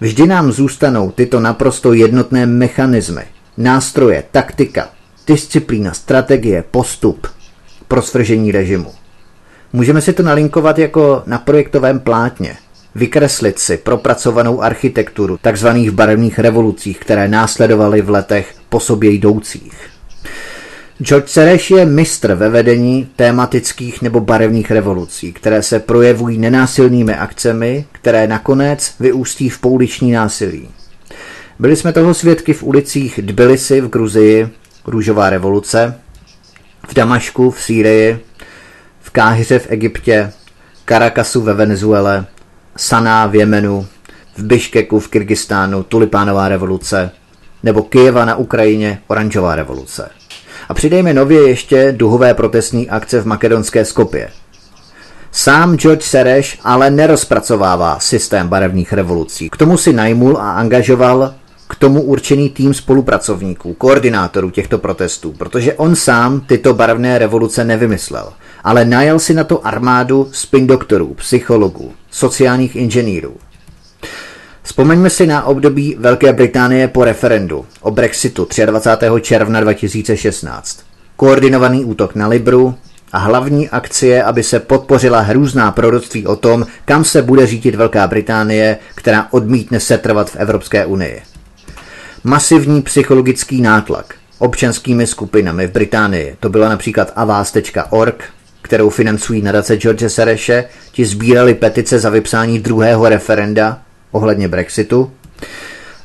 vždy 0.00 0.26
nám 0.26 0.52
zůstanou 0.52 1.10
tyto 1.10 1.40
naprosto 1.40 1.92
jednotné 1.92 2.46
mechanismy, 2.46 3.22
nástroje, 3.56 4.24
taktika, 4.30 4.88
disciplína, 5.26 5.92
strategie, 5.92 6.64
postup 6.70 7.26
pro 7.88 8.02
svržení 8.02 8.52
režimu. 8.52 8.92
Můžeme 9.72 10.00
si 10.00 10.12
to 10.12 10.22
nalinkovat 10.22 10.78
jako 10.78 11.22
na 11.26 11.38
projektovém 11.38 12.00
plátně, 12.00 12.56
vykreslit 12.94 13.58
si 13.58 13.76
propracovanou 13.76 14.62
architekturu 14.62 15.36
takzvaných 15.36 15.90
barevných 15.90 16.38
revolucích, 16.38 16.98
které 16.98 17.28
následovaly 17.28 18.02
v 18.02 18.10
letech 18.10 18.54
po 18.68 18.80
sobě 18.80 19.10
jdoucích. 19.10 19.72
George 21.02 21.28
Sereš 21.28 21.70
je 21.70 21.86
mistr 21.86 22.34
ve 22.34 22.48
vedení 22.48 23.08
tématických 23.16 24.02
nebo 24.02 24.20
barevných 24.20 24.70
revolucí, 24.70 25.32
které 25.32 25.62
se 25.62 25.80
projevují 25.80 26.38
nenásilnými 26.38 27.14
akcemi, 27.14 27.84
které 27.92 28.26
nakonec 28.26 28.94
vyústí 29.00 29.48
v 29.48 29.58
pouliční 29.58 30.12
násilí. 30.12 30.68
Byli 31.58 31.76
jsme 31.76 31.92
toho 31.92 32.14
svědky 32.14 32.52
v 32.52 32.62
ulicích 32.62 33.20
Tbilisi 33.22 33.80
v 33.80 33.88
Gruzii, 33.88 34.48
Růžová 34.86 35.30
revoluce, 35.30 35.94
v 36.88 36.94
Damašku 36.94 37.50
v 37.50 37.62
Sýrii, 37.62 38.18
v 39.00 39.10
Káhyře 39.10 39.58
v 39.58 39.66
Egyptě, 39.70 40.32
Karakasu 40.84 41.40
ve 41.40 41.54
Venezuele, 41.54 42.26
Saná 42.76 43.26
v 43.26 43.34
Jemenu, 43.34 43.86
v 44.36 44.42
Biškeku 44.42 45.00
v 45.00 45.08
Kyrgyzstánu, 45.08 45.82
Tulipánová 45.82 46.48
revoluce, 46.48 47.10
nebo 47.62 47.82
Kyjeva 47.82 48.24
na 48.24 48.36
Ukrajině, 48.36 49.02
Oranžová 49.06 49.54
revoluce. 49.54 50.10
A 50.68 50.74
přidejme 50.74 51.14
nově 51.14 51.48
ještě 51.48 51.92
duhové 51.92 52.34
protestní 52.34 52.90
akce 52.90 53.20
v 53.20 53.26
makedonské 53.26 53.84
Skopě. 53.84 54.28
Sám 55.32 55.76
George 55.76 56.02
Sereš 56.02 56.58
ale 56.64 56.90
nerozpracovává 56.90 57.98
systém 57.98 58.48
barevných 58.48 58.92
revolucí. 58.92 59.50
K 59.50 59.56
tomu 59.56 59.76
si 59.76 59.92
najmul 59.92 60.36
a 60.36 60.52
angažoval 60.52 61.34
k 61.68 61.74
tomu 61.74 62.02
určený 62.02 62.50
tým 62.50 62.74
spolupracovníků, 62.74 63.74
koordinátorů 63.74 64.50
těchto 64.50 64.78
protestů, 64.78 65.32
protože 65.32 65.74
on 65.74 65.96
sám 65.96 66.40
tyto 66.40 66.74
barevné 66.74 67.18
revoluce 67.18 67.64
nevymyslel. 67.64 68.32
Ale 68.64 68.84
najal 68.84 69.18
si 69.18 69.34
na 69.34 69.44
to 69.44 69.66
armádu 69.66 70.28
spin 70.32 70.66
doktorů, 70.66 71.14
psychologů, 71.14 71.92
sociálních 72.10 72.76
inženýrů. 72.76 73.36
Vzpomeňme 74.62 75.10
si 75.10 75.26
na 75.26 75.44
období 75.44 75.96
Velké 75.98 76.32
Británie 76.32 76.88
po 76.88 77.04
referendu 77.04 77.66
o 77.80 77.90
Brexitu 77.90 78.48
23. 78.66 79.06
června 79.20 79.60
2016. 79.60 80.80
Koordinovaný 81.16 81.84
útok 81.84 82.14
na 82.14 82.28
Libru 82.28 82.74
a 83.12 83.18
hlavní 83.18 83.68
akcie, 83.68 84.22
aby 84.22 84.42
se 84.42 84.60
podpořila 84.60 85.20
hrůzná 85.20 85.70
proroctví 85.70 86.26
o 86.26 86.36
tom, 86.36 86.66
kam 86.84 87.04
se 87.04 87.22
bude 87.22 87.46
řídit 87.46 87.74
Velká 87.74 88.06
Británie, 88.06 88.78
která 88.94 89.26
odmítne 89.30 89.80
setrvat 89.80 90.30
v 90.30 90.36
Evropské 90.36 90.86
unii. 90.86 91.22
Masivní 92.24 92.82
psychologický 92.82 93.60
nátlak 93.60 94.14
občanskými 94.38 95.06
skupinami 95.06 95.66
v 95.66 95.72
Británii, 95.72 96.36
to 96.40 96.48
byla 96.48 96.68
například 96.68 97.12
avas.org, 97.16 98.24
kterou 98.70 98.90
financují 98.90 99.42
nadace 99.42 99.76
George 99.76 100.08
Sereše, 100.08 100.64
ti 100.92 101.04
sbírali 101.04 101.54
petice 101.54 101.98
za 101.98 102.10
vypsání 102.10 102.58
druhého 102.58 103.08
referenda 103.08 103.80
ohledně 104.10 104.48
Brexitu. 104.48 105.10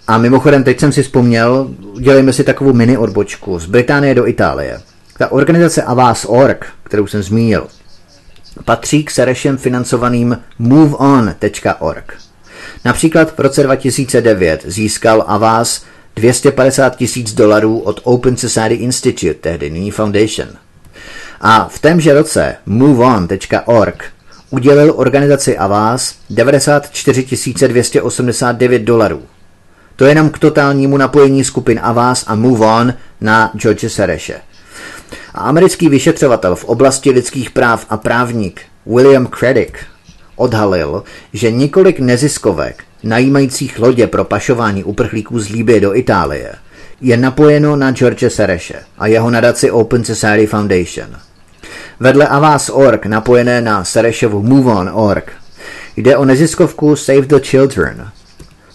A 0.08 0.18
mimochodem, 0.18 0.64
teď 0.64 0.80
jsem 0.80 0.92
si 0.92 1.04
vzpomněl, 1.04 1.70
udělejme 1.94 2.34
si 2.34 2.44
takovou 2.44 2.74
mini 2.74 2.98
odbočku 2.98 3.60
z 3.60 3.66
Británie 3.66 4.16
do 4.16 4.28
Itálie. 4.28 4.82
Ta 5.18 5.32
organizace 5.32 5.84
Avas.org, 5.84 6.66
kterou 6.84 7.08
jsem 7.08 7.24
zmínil, 7.24 7.68
patří 8.66 9.04
k 9.04 9.12
Serešem 9.12 9.58
financovaným 9.58 10.38
MoveOn.org. 10.60 12.18
Například 12.86 13.36
v 13.36 13.40
roce 13.40 13.64
2009 13.64 14.64
získal 14.68 15.24
Avas 15.28 15.86
250 16.16 16.96
tisíc 16.96 17.34
dolarů 17.34 17.80
od 17.80 18.00
Open 18.04 18.38
Society 18.38 18.76
Institute, 18.76 19.34
tehdy 19.34 19.70
nyní 19.70 19.92
Foundation. 19.92 20.65
A 21.42 21.68
v 21.68 21.80
témže 21.80 22.14
roce 22.14 22.56
MoveOn.org 22.66 24.04
udělil 24.50 24.94
organizaci 24.96 25.58
Avas 25.58 26.16
94 26.30 27.26
289 27.68 28.82
dolarů. 28.82 29.24
To 29.96 30.06
je 30.06 30.12
jenom 30.12 30.30
k 30.30 30.40
totálnímu 30.40 30.98
napojení 30.98 31.44
skupin 31.44 31.80
Avas 31.84 32.24
a 32.28 32.36
Move 32.36 32.66
On 32.66 32.94
na 33.22 33.52
George 33.56 33.92
Sereše. 33.92 34.42
A 35.34 35.40
americký 35.40 35.90
vyšetřovatel 35.90 36.56
v 36.56 36.66
oblasti 36.66 37.12
lidských 37.12 37.50
práv 37.50 37.86
a 37.90 37.98
právník 37.98 38.62
William 38.86 39.28
Craddock 39.28 39.78
odhalil, 40.36 41.04
že 41.34 41.52
několik 41.52 42.00
neziskovek 42.00 42.84
najímajících 43.04 43.80
lodě 43.80 44.08
pro 44.08 44.24
pašování 44.24 44.84
uprchlíků 44.84 45.40
z 45.40 45.50
Líbie 45.50 45.80
do 45.80 45.96
Itálie 45.96 46.56
je 47.02 47.18
napojeno 47.18 47.76
na 47.76 47.92
George 47.92 48.30
Sereše 48.30 48.80
a 48.98 49.08
jeho 49.08 49.30
nadaci 49.30 49.72
Open 49.72 50.04
Society 50.04 50.48
Foundation– 50.48 51.08
Vedle 52.00 52.28
Avas.org 52.28 53.06
napojené 53.06 53.62
na 53.62 53.84
Serešovu 53.84 54.44
MoveOn.org 54.44 55.32
jde 55.98 56.18
o 56.18 56.26
neziskovku 56.26 56.96
Save 56.96 57.22
the 57.22 57.40
Children, 57.40 58.10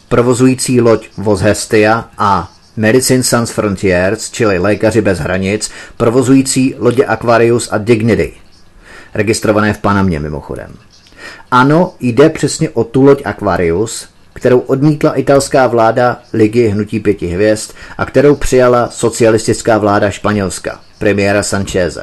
provozující 0.09 0.81
loď 0.81 1.09
Voz 1.17 1.41
Hestia 1.41 2.09
a 2.19 2.53
Medicine 2.77 3.23
Sans 3.23 3.51
Frontiers, 3.51 4.31
čili 4.31 4.59
Lékaři 4.59 5.01
bez 5.01 5.19
hranic, 5.19 5.71
provozující 5.97 6.75
lodě 6.79 7.05
Aquarius 7.05 7.69
a 7.73 7.79
Dignity, 7.79 8.33
registrované 9.15 9.73
v 9.73 9.79
Panamě 9.79 10.21
mimochodem. 10.21 10.73
Ano, 11.51 11.95
jde 12.01 12.31
přesně 12.31 12.71
o 12.71 12.85
tu 12.85 13.03
loď 13.03 13.23
Aquarius, 13.25 14.09
kterou 14.41 14.59
odmítla 14.59 15.15
italská 15.15 15.67
vláda 15.67 16.23
Ligy 16.33 16.69
Hnutí 16.69 17.01
pěti 17.01 17.27
hvězd 17.27 17.71
a 17.99 18.05
kterou 18.05 18.35
přijala 18.35 18.89
socialistická 18.89 19.79
vláda 19.79 20.11
Španělska, 20.11 20.81
premiéra 20.99 21.43
Sancheze. 21.43 22.03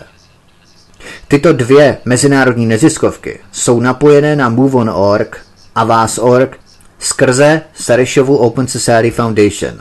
Tyto 1.28 1.54
dvě 1.54 1.98
mezinárodní 2.06 2.66
neziskovky 2.66 3.40
jsou 3.52 3.80
napojené 3.80 4.36
na 4.36 4.50
MoveOn.org 4.50 5.46
a 5.76 5.84
Vás.org 5.84 6.60
skrze 7.00 7.62
Sarešovu 7.74 8.38
Open 8.38 8.68
Society 8.68 9.12
Foundation. 9.12 9.80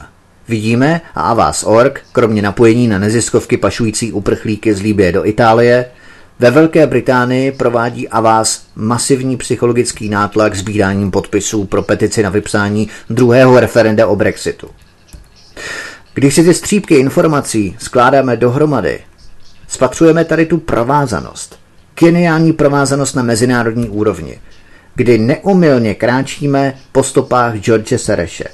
Vidíme 0.49 1.01
a 1.15 1.21
Avas.org, 1.21 2.01
kromě 2.13 2.43
napojení 2.43 2.89
na 2.89 2.99
neziskovky 2.99 3.57
pašující 3.57 4.13
uprchlíky 4.13 4.75
z 4.75 4.81
Líbie 4.81 5.13
do 5.13 5.27
Itálie, 5.27 5.85
ve 6.39 6.51
Velké 6.51 6.87
Británii 6.87 7.53
provádí 7.53 8.09
Avas 8.09 8.66
masivní 8.76 9.37
psychologický 9.37 10.09
nátlak 10.09 10.55
sbíráním 10.55 11.11
podpisů 11.11 11.64
pro 11.64 11.82
petici 11.82 12.22
na 12.22 12.30
vypsání 12.30 12.89
druhého 13.11 13.61
referenda 13.61 14.07
o 14.07 14.16
Brexitu. 14.16 14.70
Když 16.14 16.34
si 16.34 16.45
ty 16.45 16.55
střípky 16.55 16.95
informací 16.95 17.76
skládáme 17.78 18.37
dohromady, 18.37 19.01
Spatřujeme 19.68 20.24
tady 20.24 20.47
tu 20.47 20.59
provázanost. 20.59 21.59
Geniální 22.01 22.53
provázanost 22.53 23.14
na 23.16 23.22
mezinárodní 23.22 23.89
úrovni, 23.89 24.41
kdy 24.95 25.18
neumylně 25.18 25.95
kráčíme 25.95 26.74
po 26.93 27.03
stopách 27.03 27.55
George 27.55 27.93
Sereše. 27.97 28.45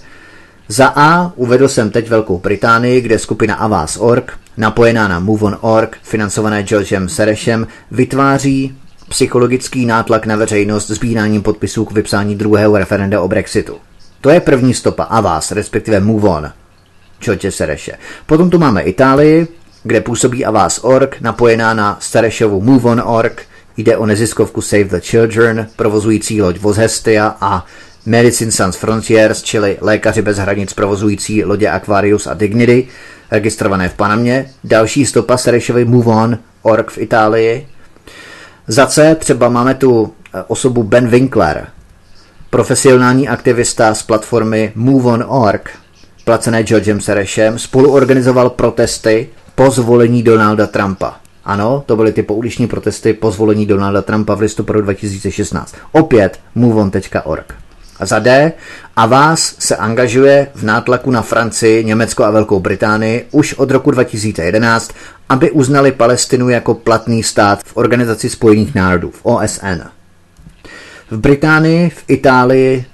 Za 0.69 0.87
A 0.87 1.33
uvedl 1.37 1.69
jsem 1.69 1.91
teď 1.91 2.09
Velkou 2.09 2.39
Británii, 2.39 3.01
kde 3.01 3.19
skupina 3.19 3.55
Avas.org, 3.55 4.39
napojená 4.57 5.09
na 5.09 5.21
MoveOn.org, 5.21 5.97
financované 6.03 6.63
Georgem 6.63 7.09
Serešem, 7.09 7.67
vytváří 7.91 8.77
psychologický 9.09 9.87
nátlak 9.87 10.27
na 10.27 10.37
veřejnost 10.37 10.91
sbíráním 10.91 11.43
podpisů 11.43 11.85
k 11.85 11.93
vypsání 11.93 12.35
druhého 12.35 12.79
referenda 12.79 13.21
o 13.21 13.29
Brexitu. 13.29 13.77
To 14.21 14.31
je 14.31 14.41
první 14.41 14.75
stopa 14.75 15.03
Avas, 15.03 15.53
respektive 15.53 16.01
MoveOn, 16.01 16.53
George 17.21 17.55
Sereše. 17.55 17.93
Potom 18.27 18.51
tu 18.51 18.59
máme 18.59 18.83
Itálii, 18.83 19.49
kde 19.83 20.01
působí 20.01 20.45
Avas.org, 20.45 21.21
napojená 21.21 21.75
na 21.75 21.97
Starešovu 22.01 22.61
MoveOn.org, 22.61 23.43
jde 23.77 23.97
o 23.97 24.07
neziskovku 24.07 24.61
Save 24.61 24.85
the 24.85 25.01
Children, 25.01 25.67
provozující 25.77 26.43
loď 26.43 26.59
Vozhestia 26.61 27.37
a 27.41 27.67
Medicine 28.07 28.53
Sans 28.53 28.77
Frontiers, 28.77 29.43
čili 29.43 29.79
Lékaři 29.81 30.23
bez 30.23 30.39
hranic 30.39 30.73
provozující 30.73 31.45
lodě 31.45 31.69
Aquarius 31.69 32.27
a 32.27 32.35
Dignity, 32.35 32.89
registrované 33.31 33.89
v 33.89 33.95
Panamě, 33.95 34.51
další 34.65 35.07
stopa 35.07 35.37
Starešovy 35.37 35.85
MoveOn.org 35.85 36.91
v 36.91 36.99
Itálii. 36.99 37.67
Za 38.67 38.87
C 38.87 39.15
třeba 39.15 39.49
máme 39.49 39.75
tu 39.75 40.13
eh, 40.35 40.43
osobu 40.47 40.83
Ben 40.83 41.09
Winkler, 41.09 41.67
profesionální 42.51 43.29
aktivista 43.29 43.95
z 43.95 44.03
platformy 44.03 44.73
MoveOn.org, 44.75 45.71
placené 46.25 46.63
Georgem 46.63 47.01
Serešem, 47.01 47.59
spoluorganizoval 47.59 48.51
protesty 48.51 49.29
po 49.55 49.71
zvolení 49.71 50.23
Donalda 50.23 50.67
Trumpa. 50.67 51.17
Ano, 51.45 51.83
to 51.87 51.97
byly 51.97 52.13
ty 52.13 52.23
pouliční 52.23 52.67
protesty 52.67 53.13
po 53.13 53.31
zvolení 53.31 53.67
Donalda 53.67 54.03
Trumpa 54.03 54.35
v 54.35 54.41
listopadu 54.41 54.81
2016. 54.81 55.75
Opět 55.93 56.41
moveon.org. 56.55 57.55
Za 58.07 58.19
D, 58.19 58.53
a 58.97 59.07
vás 59.07 59.55
se 59.59 59.77
angažuje 59.77 60.47
v 60.55 60.63
nátlaku 60.63 61.11
na 61.11 61.23
Francii, 61.23 61.85
Německo 61.85 62.25
a 62.25 62.31
Velkou 62.31 62.61
Británii 62.61 63.27
už 63.31 63.55
od 63.55 63.71
roku 63.71 63.91
2011, 63.91 64.93
aby 65.29 65.51
uznali 65.51 65.93
Palestinu 65.93 66.49
jako 66.49 66.75
platný 66.75 67.23
stát 67.23 67.61
v 67.65 67.77
Organizaci 67.77 68.31
spojených 68.31 68.75
národů, 68.75 69.11
v 69.11 69.21
OSN. 69.23 69.83
V 71.11 71.19
Británii, 71.19 71.91
v 71.91 72.05
Itálii, 72.09 72.85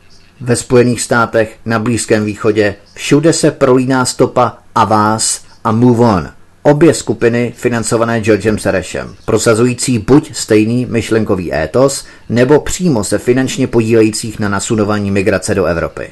ve 0.41 0.57
Spojených 0.57 1.01
státech, 1.01 1.57
na 1.65 1.79
Blízkém 1.79 2.25
východě, 2.25 2.75
všude 2.95 3.33
se 3.33 3.51
prolíná 3.51 4.05
stopa 4.05 4.59
a 4.75 4.85
vás 4.85 5.45
a 5.65 5.73
move 5.73 6.07
on– 6.07 6.29
Obě 6.71 6.95
skupiny 6.95 7.53
financované 7.57 8.21
Georgem 8.21 8.59
Serešem, 8.59 9.15
prosazující 9.25 9.99
buď 9.99 10.35
stejný 10.35 10.87
myšlenkový 10.87 11.55
étos, 11.55 12.07
nebo 12.29 12.61
přímo 12.61 13.05
se 13.05 13.19
finančně 13.19 13.67
podílejících 13.67 14.39
na 14.39 14.49
nasunování 14.49 15.11
migrace 15.11 15.55
do 15.55 15.65
Evropy. 15.65 16.11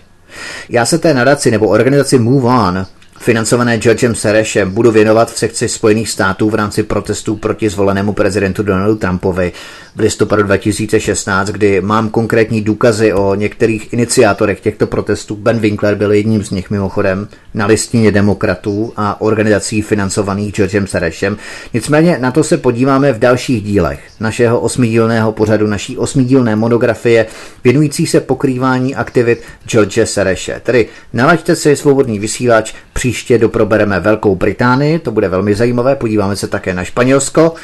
Já 0.69 0.87
se 0.87 0.99
té 0.99 1.15
nadaci 1.15 1.51
nebo 1.51 1.69
organizaci 1.69 2.19
Move 2.19 2.49
On 2.49 2.87
financované 3.19 3.79
Georgem 3.79 4.15
Serešem, 4.15 4.71
budu 4.71 4.91
věnovat 4.91 5.33
v 5.33 5.39
sekci 5.39 5.69
Spojených 5.69 6.09
států 6.09 6.51
v 6.51 6.55
rámci 6.55 6.83
protestů 6.83 7.37
proti 7.37 7.69
zvolenému 7.69 8.13
prezidentu 8.13 8.63
Donaldu 8.63 8.97
Trumpovi 8.97 9.53
v 9.97 10.01
listopadu 10.01 10.43
2016, 10.43 11.49
kdy 11.49 11.81
mám 11.81 12.09
konkrétní 12.09 12.63
důkazy 12.63 13.13
o 13.13 13.35
některých 13.35 13.93
iniciátorech 13.93 14.61
těchto 14.61 14.87
protestů. 14.87 15.37
Ben 15.37 15.59
Winkler 15.59 15.95
byl 15.95 16.13
jedním 16.13 16.45
z 16.45 16.51
nich 16.51 16.71
mimochodem 16.71 17.29
na 17.55 17.67
listině 17.67 18.13
demokratů 18.13 18.93
a 18.97 19.21
organizací 19.21 19.83
financovaných 19.83 20.55
Georgem 20.55 20.87
Serešem. 20.87 21.37
Nicméně 21.75 22.19
na 22.21 22.31
to 22.31 22.45
se 22.45 22.57
podíváme 22.57 23.13
v 23.13 23.19
dalších 23.19 23.63
dílech 23.63 24.01
našeho 24.21 24.61
osmidílného 24.61 25.33
pořadu, 25.33 25.67
naší 25.67 25.99
osmidílné 25.99 26.57
monografie 26.57 27.27
věnující 27.65 28.07
se 28.07 28.21
pokrývání 28.21 28.95
aktivit 28.95 29.43
George 29.67 29.99
Sereše. 30.05 30.61
Tedy 30.63 30.89
nalaďte 31.13 31.57
si 31.57 31.77
svobodný 31.77 32.19
vysílač, 32.19 32.75
příště 33.07 33.39
doprobereme 33.39 34.01
Velkou 34.01 34.35
Británii, 34.35 34.99
to 34.99 35.11
bude 35.11 35.29
velmi 35.29 35.55
zajímavé, 35.55 35.97
podíváme 35.97 36.37
se 36.37 36.49
také 36.49 36.75
na 36.75 36.85
Španělsko 36.85 37.55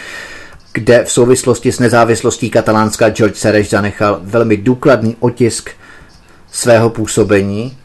kde 0.73 1.05
v 1.05 1.13
souvislosti 1.13 1.73
s 1.73 1.79
nezávislostí 1.79 2.51
katalánska 2.51 3.11
George 3.11 3.37
Sereš 3.37 3.71
zanechal 3.71 4.21
velmi 4.23 4.57
důkladný 4.57 5.17
otisk 5.21 5.71
svého 6.53 6.91
působení 6.91 7.77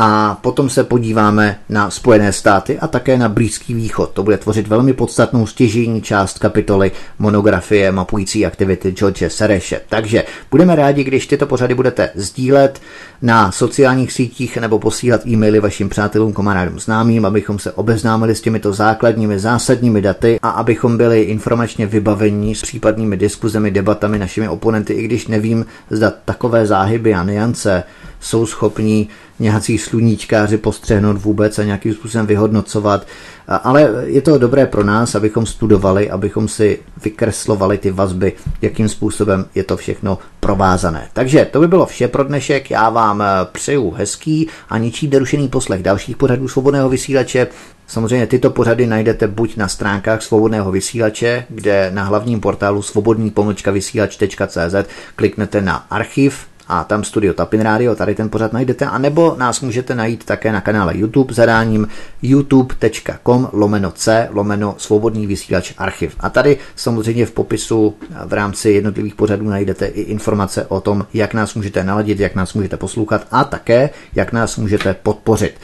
a 0.00 0.38
potom 0.42 0.70
se 0.70 0.84
podíváme 0.84 1.58
na 1.68 1.90
Spojené 1.90 2.32
státy 2.32 2.78
a 2.78 2.86
také 2.86 3.18
na 3.18 3.28
Blízký 3.28 3.74
východ. 3.74 4.10
To 4.10 4.22
bude 4.22 4.36
tvořit 4.38 4.68
velmi 4.68 4.92
podstatnou 4.92 5.46
stěžení 5.46 6.02
část 6.02 6.38
kapitoly 6.38 6.92
monografie 7.18 7.92
mapující 7.92 8.46
aktivity 8.46 8.90
George 8.90 9.22
Sereše. 9.28 9.80
Takže 9.88 10.24
budeme 10.50 10.76
rádi, 10.76 11.04
když 11.04 11.26
tyto 11.26 11.46
pořady 11.46 11.74
budete 11.74 12.10
sdílet 12.14 12.80
na 13.22 13.52
sociálních 13.52 14.12
sítích 14.12 14.56
nebo 14.56 14.78
posílat 14.78 15.26
e-maily 15.26 15.60
vašim 15.60 15.88
přátelům, 15.88 16.32
kamarádům, 16.32 16.80
známým, 16.80 17.26
abychom 17.26 17.58
se 17.58 17.72
obeznámili 17.72 18.34
s 18.34 18.40
těmito 18.40 18.72
základními, 18.72 19.38
zásadními 19.38 20.02
daty 20.02 20.38
a 20.42 20.50
abychom 20.50 20.96
byli 20.96 21.22
informačně 21.22 21.86
vybavení 21.86 22.54
s 22.54 22.62
případnými 22.62 23.16
diskuzemi, 23.16 23.70
debatami 23.70 24.18
našimi 24.18 24.48
oponenty, 24.48 24.92
i 24.92 25.02
když 25.02 25.26
nevím, 25.26 25.66
zda 25.90 26.12
takové 26.24 26.66
záhyby 26.66 27.14
a 27.14 27.24
niance 27.24 27.84
jsou 28.20 28.46
schopní 28.46 29.08
nějací 29.38 29.78
sluníčkáři 29.78 30.56
postřehnout 30.56 31.16
vůbec 31.16 31.58
a 31.58 31.64
nějakým 31.64 31.94
způsobem 31.94 32.26
vyhodnocovat. 32.26 33.06
Ale 33.48 33.90
je 34.04 34.20
to 34.20 34.38
dobré 34.38 34.66
pro 34.66 34.84
nás, 34.84 35.14
abychom 35.14 35.46
studovali, 35.46 36.10
abychom 36.10 36.48
si 36.48 36.78
vykreslovali 37.04 37.78
ty 37.78 37.90
vazby, 37.90 38.32
jakým 38.62 38.88
způsobem 38.88 39.46
je 39.54 39.64
to 39.64 39.76
všechno 39.76 40.18
provázané. 40.40 41.08
Takže 41.12 41.44
to 41.44 41.60
by 41.60 41.68
bylo 41.68 41.86
vše 41.86 42.08
pro 42.08 42.24
dnešek. 42.24 42.70
Já 42.70 42.90
vám 42.90 43.22
přeju 43.52 43.90
hezký 43.90 44.48
a 44.68 44.78
ničí 44.78 45.08
nerušený 45.08 45.48
poslech 45.48 45.82
dalších 45.82 46.16
pořadů 46.16 46.48
svobodného 46.48 46.88
vysílače. 46.88 47.46
Samozřejmě 47.86 48.26
tyto 48.26 48.50
pořady 48.50 48.86
najdete 48.86 49.26
buď 49.26 49.56
na 49.56 49.68
stránkách 49.68 50.22
svobodného 50.22 50.70
vysílače, 50.70 51.44
kde 51.48 51.90
na 51.94 52.04
hlavním 52.04 52.40
portálu 52.40 52.82
svobodný 52.82 53.32
vysílač.cz 53.72 54.74
kliknete 55.16 55.60
na 55.60 55.86
archiv 55.90 56.47
a 56.68 56.84
tam 56.84 57.04
studio 57.04 57.34
Tapin 57.34 57.60
Radio, 57.60 57.94
tady 57.94 58.14
ten 58.14 58.28
pořad 58.28 58.52
najdete, 58.52 58.86
a 58.86 58.98
nebo 58.98 59.36
nás 59.38 59.60
můžete 59.60 59.94
najít 59.94 60.24
také 60.24 60.52
na 60.52 60.60
kanále 60.60 60.98
YouTube 60.98 61.34
zadáním 61.34 61.88
youtube.com 62.22 63.48
lomeno 63.52 63.90
c 63.90 64.28
lomeno 64.30 64.74
svobodný 64.78 65.26
vysílač 65.26 65.72
archiv. 65.78 66.16
A 66.20 66.30
tady 66.30 66.58
samozřejmě 66.76 67.26
v 67.26 67.30
popisu 67.30 67.94
v 68.26 68.32
rámci 68.32 68.70
jednotlivých 68.70 69.14
pořadů 69.14 69.48
najdete 69.48 69.86
i 69.86 70.00
informace 70.00 70.66
o 70.66 70.80
tom, 70.80 71.06
jak 71.14 71.34
nás 71.34 71.54
můžete 71.54 71.84
naladit, 71.84 72.20
jak 72.20 72.34
nás 72.34 72.54
můžete 72.54 72.76
poslouchat 72.76 73.26
a 73.30 73.44
také, 73.44 73.90
jak 74.14 74.32
nás 74.32 74.56
můžete 74.56 74.94
podpořit. 74.94 75.54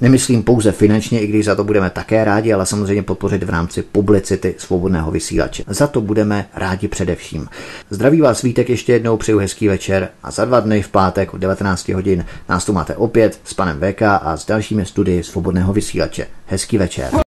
Nemyslím 0.00 0.42
pouze 0.42 0.72
finančně, 0.72 1.20
i 1.20 1.26
když 1.26 1.44
za 1.44 1.54
to 1.54 1.64
budeme 1.64 1.90
také 1.90 2.24
rádi, 2.24 2.52
ale 2.52 2.66
samozřejmě 2.66 3.02
podpořit 3.02 3.42
v 3.42 3.50
rámci 3.50 3.82
publicity 3.82 4.54
svobodného 4.58 5.10
vysílače. 5.10 5.64
Za 5.66 5.86
to 5.86 6.00
budeme 6.00 6.46
rádi 6.54 6.88
především. 6.88 7.48
Zdraví 7.90 8.20
vás 8.20 8.42
Vítek 8.42 8.70
ještě 8.70 8.92
jednou, 8.92 9.16
přeju 9.16 9.38
hezký 9.38 9.68
večer 9.68 10.08
a 10.22 10.30
za 10.30 10.44
dva 10.44 10.60
dny 10.60 10.82
v 10.82 10.88
pátek 10.88 11.34
od 11.34 11.38
19 11.38 11.88
hodin 11.88 12.24
nás 12.48 12.64
tu 12.64 12.72
máte 12.72 12.96
opět 12.96 13.40
s 13.44 13.54
panem 13.54 13.80
VK 13.80 14.02
a 14.02 14.36
s 14.36 14.46
dalšími 14.46 14.86
studii 14.86 15.22
svobodného 15.22 15.72
vysílače. 15.72 16.26
Hezký 16.46 16.78
večer. 16.78 17.27